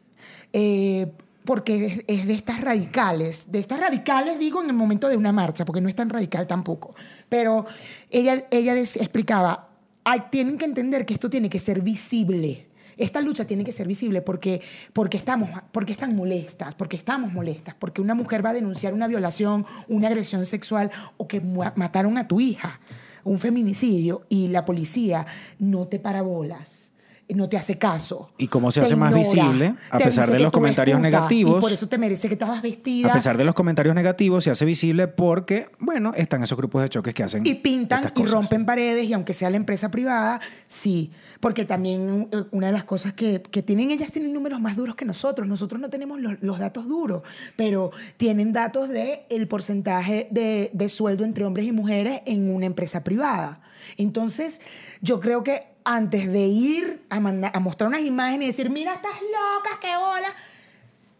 eh, 0.52 1.12
porque 1.44 2.02
es, 2.08 2.26
de 2.26 2.32
estas 2.32 2.60
radicales, 2.60 3.44
de 3.52 3.60
estas 3.60 3.78
radicales 3.78 4.36
digo 4.36 4.60
en 4.64 4.68
el 4.70 4.74
momento 4.74 5.08
de 5.08 5.16
una 5.16 5.30
marcha, 5.30 5.64
porque 5.64 5.80
no 5.80 5.88
es 5.88 5.94
tan 5.94 6.10
radical 6.10 6.44
tampoco, 6.48 6.96
pero 7.28 7.66
ella, 8.10 8.46
ella 8.50 8.74
explicaba, 8.76 9.68
"Ay, 10.02 10.24
tienen 10.30 10.58
que 10.58 10.64
entender 10.64 11.06
que 11.06 11.14
esto 11.14 11.30
tiene 11.30 11.48
que 11.48 11.60
ser 11.60 11.82
visible, 11.82 12.66
esta 12.96 13.20
lucha 13.20 13.44
tiene 13.44 13.62
que 13.62 13.70
ser 13.70 13.86
visible 13.86 14.22
porque, 14.22 14.60
porque, 14.92 15.16
estamos, 15.16 15.48
porque 15.70 15.92
están 15.92 16.16
molestas, 16.16 16.74
porque 16.74 16.96
estamos 16.96 17.32
molestas, 17.32 17.76
porque 17.76 18.00
una 18.00 18.14
mujer 18.14 18.44
va 18.44 18.50
a 18.50 18.54
denunciar 18.54 18.92
una 18.92 19.06
violación, 19.06 19.66
una 19.86 20.08
agresión 20.08 20.46
sexual 20.46 20.90
o 21.16 21.28
que 21.28 21.40
mataron 21.40 22.18
a 22.18 22.26
tu 22.26 22.40
hija, 22.40 22.80
un 23.22 23.38
feminicidio 23.38 24.24
y 24.28 24.48
la 24.48 24.64
policía 24.64 25.26
no 25.60 25.86
te 25.86 26.00
para 26.00 26.22
bolas 26.22 26.85
no 27.34 27.48
te 27.48 27.56
hace 27.56 27.76
caso. 27.78 28.30
¿Y 28.38 28.48
cómo 28.48 28.70
se 28.70 28.80
hace 28.80 28.94
más 28.94 29.12
visible? 29.12 29.74
A 29.90 29.98
pesar 29.98 30.30
de 30.30 30.38
los 30.38 30.52
comentarios 30.52 31.00
negativos. 31.00 31.58
Y 31.58 31.60
por 31.60 31.72
eso 31.72 31.88
te 31.88 31.98
merece 31.98 32.28
que 32.28 32.34
estabas 32.34 32.62
vestida. 32.62 33.10
A 33.10 33.14
pesar 33.14 33.36
de 33.36 33.44
los 33.44 33.54
comentarios 33.54 33.94
negativos, 33.94 34.44
se 34.44 34.50
hace 34.50 34.64
visible 34.64 35.08
porque, 35.08 35.68
bueno, 35.78 36.12
están 36.14 36.42
esos 36.42 36.56
grupos 36.56 36.82
de 36.82 36.88
choques 36.88 37.14
que 37.14 37.22
hacen. 37.22 37.44
y 37.44 37.54
pintan 37.54 38.04
estas 38.04 38.24
y 38.24 38.26
rompen 38.26 38.64
paredes 38.64 39.06
y 39.06 39.12
aunque 39.12 39.34
sea 39.34 39.50
la 39.50 39.56
empresa 39.56 39.90
privada, 39.90 40.40
sí. 40.68 41.10
Porque 41.40 41.64
también 41.64 42.28
eh, 42.32 42.44
una 42.52 42.68
de 42.68 42.72
las 42.72 42.84
cosas 42.84 43.12
que, 43.12 43.42
que 43.42 43.62
tienen, 43.62 43.90
ellas 43.90 44.12
tienen 44.12 44.32
números 44.32 44.60
más 44.60 44.76
duros 44.76 44.94
que 44.94 45.04
nosotros. 45.04 45.48
Nosotros 45.48 45.80
no 45.80 45.90
tenemos 45.90 46.20
los, 46.20 46.34
los 46.40 46.58
datos 46.58 46.86
duros, 46.86 47.22
pero 47.56 47.90
tienen 48.16 48.52
datos 48.52 48.88
de 48.88 49.26
el 49.30 49.48
porcentaje 49.48 50.28
de, 50.30 50.70
de 50.72 50.88
sueldo 50.88 51.24
entre 51.24 51.44
hombres 51.44 51.66
y 51.66 51.72
mujeres 51.72 52.22
en 52.26 52.54
una 52.54 52.66
empresa 52.66 53.02
privada. 53.02 53.60
Entonces, 53.96 54.60
yo 55.00 55.20
creo 55.20 55.42
que 55.44 55.60
antes 55.84 56.30
de 56.32 56.46
ir 56.46 57.04
a, 57.10 57.20
manda- 57.20 57.50
a 57.54 57.60
mostrar 57.60 57.88
unas 57.88 58.00
imágenes 58.02 58.44
y 58.44 58.46
decir, 58.48 58.70
mira, 58.70 58.92
estas 58.92 59.12
locas, 59.12 59.78
qué 59.80 59.96
bola, 59.96 60.28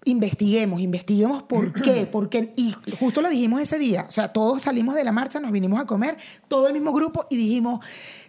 investiguemos, 0.05 0.81
investiguemos 0.81 1.43
por 1.43 1.73
qué, 1.83 2.07
porque 2.07 2.53
y 2.57 2.75
justo 2.99 3.21
lo 3.23 3.29
dijimos 3.29 3.61
ese 3.61 3.79
día, 3.79 4.07
o 4.09 4.13
sea, 4.13 4.33
todos 4.33 4.63
salimos 4.63 4.95
de 4.95 5.05
la 5.05 5.13
marcha, 5.13 5.41
nos 5.41 5.53
vinimos 5.53 5.81
a 5.81 5.85
comer, 5.87 6.17
todo 6.49 6.69
el 6.69 6.75
mismo 6.75 6.93
grupo 6.93 7.27
y 7.31 7.37
dijimos, 7.37 7.81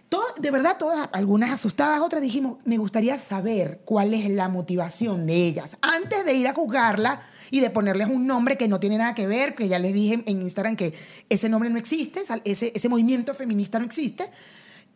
todo, 0.08 0.24
de 0.40 0.50
verdad 0.50 0.76
todas, 0.78 1.08
algunas 1.12 1.50
asustadas, 1.50 2.00
otras 2.00 2.22
dijimos, 2.22 2.58
me 2.64 2.78
gustaría 2.78 3.18
saber 3.18 3.82
cuál 3.84 4.14
es 4.14 4.28
la 4.30 4.48
motivación 4.48 5.26
de 5.26 5.34
ellas 5.46 5.76
antes 5.82 6.24
de 6.24 6.32
ir 6.34 6.48
a 6.48 6.54
juzgarla 6.54 7.20
y 7.50 7.60
de 7.60 7.70
ponerles 7.70 8.08
un 8.08 8.26
nombre 8.26 8.56
que 8.56 8.68
no 8.68 8.80
tiene 8.80 8.96
nada 8.98 9.14
que 9.14 9.26
ver, 9.26 9.54
que 9.54 9.68
ya 9.68 9.78
les 9.78 9.92
dije 9.92 10.22
en 10.26 10.42
Instagram 10.42 10.76
que 10.76 10.94
ese 11.28 11.48
nombre 11.48 11.68
no 11.70 11.78
existe, 11.78 12.22
ese, 12.44 12.72
ese 12.74 12.88
movimiento 12.88 13.34
feminista 13.34 13.78
no 13.78 13.84
existe. 13.84 14.30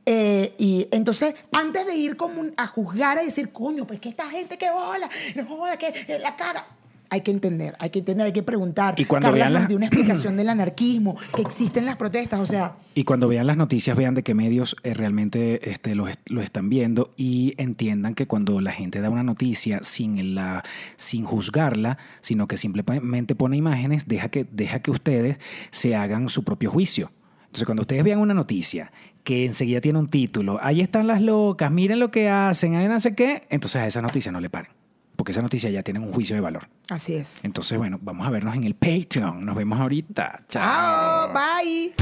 Eh, 0.04 0.52
y 0.58 0.88
entonces, 0.90 1.34
antes 1.52 1.86
de 1.86 1.94
ir 1.94 2.16
como 2.16 2.40
un- 2.40 2.52
a 2.56 2.66
juzgar, 2.66 3.18
a 3.18 3.22
decir, 3.22 3.50
coño, 3.52 3.86
pues 3.86 4.00
que 4.00 4.08
esta 4.08 4.28
gente 4.28 4.58
que 4.58 4.68
bola, 4.70 5.08
no 5.36 5.46
joda, 5.46 5.76
que 5.76 5.88
eh, 5.88 6.18
la 6.20 6.34
caga. 6.36 6.66
Hay 7.08 7.20
que 7.20 7.30
entender, 7.30 7.76
hay 7.78 7.90
que 7.90 7.98
entender, 7.98 8.24
hay 8.24 8.32
que 8.32 8.42
preguntar. 8.42 8.94
Y 8.98 9.04
cuando 9.04 9.30
vean 9.32 9.52
las- 9.52 9.68
dio 9.68 9.76
una 9.76 9.84
explicación 9.84 10.34
del 10.38 10.48
anarquismo, 10.48 11.14
que 11.36 11.42
existen 11.42 11.84
las 11.84 11.96
protestas, 11.96 12.40
o 12.40 12.46
sea, 12.46 12.74
Y 12.94 13.04
cuando 13.04 13.28
vean 13.28 13.46
las 13.46 13.58
noticias, 13.58 13.94
vean 13.96 14.14
de 14.14 14.22
qué 14.22 14.32
medios 14.34 14.76
eh, 14.82 14.94
realmente 14.94 15.70
este, 15.70 15.94
lo, 15.94 16.08
est- 16.08 16.26
lo 16.30 16.40
están 16.40 16.70
viendo 16.70 17.12
y 17.18 17.52
entiendan 17.58 18.14
que 18.14 18.26
cuando 18.26 18.62
la 18.62 18.72
gente 18.72 19.02
da 19.02 19.10
una 19.10 19.22
noticia 19.22 19.80
sin, 19.84 20.34
la, 20.34 20.64
sin 20.96 21.26
juzgarla, 21.26 21.98
sino 22.22 22.48
que 22.48 22.56
simplemente 22.56 23.34
pone 23.34 23.58
imágenes, 23.58 24.08
deja 24.08 24.30
que, 24.30 24.46
deja 24.50 24.80
que 24.80 24.90
ustedes 24.90 25.36
se 25.70 25.94
hagan 25.94 26.30
su 26.30 26.44
propio 26.44 26.70
juicio. 26.70 27.12
Entonces, 27.44 27.66
cuando 27.66 27.82
ustedes 27.82 28.02
vean 28.04 28.20
una 28.20 28.32
noticia 28.32 28.90
que 29.24 29.46
enseguida 29.46 29.80
tiene 29.80 29.98
un 29.98 30.08
título, 30.08 30.58
ahí 30.60 30.80
están 30.80 31.06
las 31.06 31.22
locas, 31.22 31.70
miren 31.70 31.98
lo 32.00 32.10
que 32.10 32.28
hacen, 32.28 32.74
ahí 32.74 32.88
no 32.88 32.98
sé 33.00 33.14
qué, 33.14 33.46
entonces 33.50 33.80
a 33.80 33.86
esa 33.86 34.02
noticia 34.02 34.32
no 34.32 34.40
le 34.40 34.50
paren. 34.50 34.72
Porque 35.16 35.32
esa 35.32 35.42
noticia 35.42 35.70
ya 35.70 35.82
tiene 35.82 36.00
un 36.00 36.12
juicio 36.12 36.34
de 36.34 36.40
valor. 36.40 36.68
así 36.88 37.14
es. 37.14 37.44
Entonces, 37.44 37.76
bueno, 37.78 37.98
vamos 38.02 38.26
a 38.26 38.30
vernos 38.30 38.56
en 38.56 38.64
el 38.64 38.74
Patreon. 38.74 39.44
Nos 39.44 39.54
vemos 39.54 39.78
ahorita. 39.78 40.44
Chao, 40.48 41.32
bye. 41.32 41.92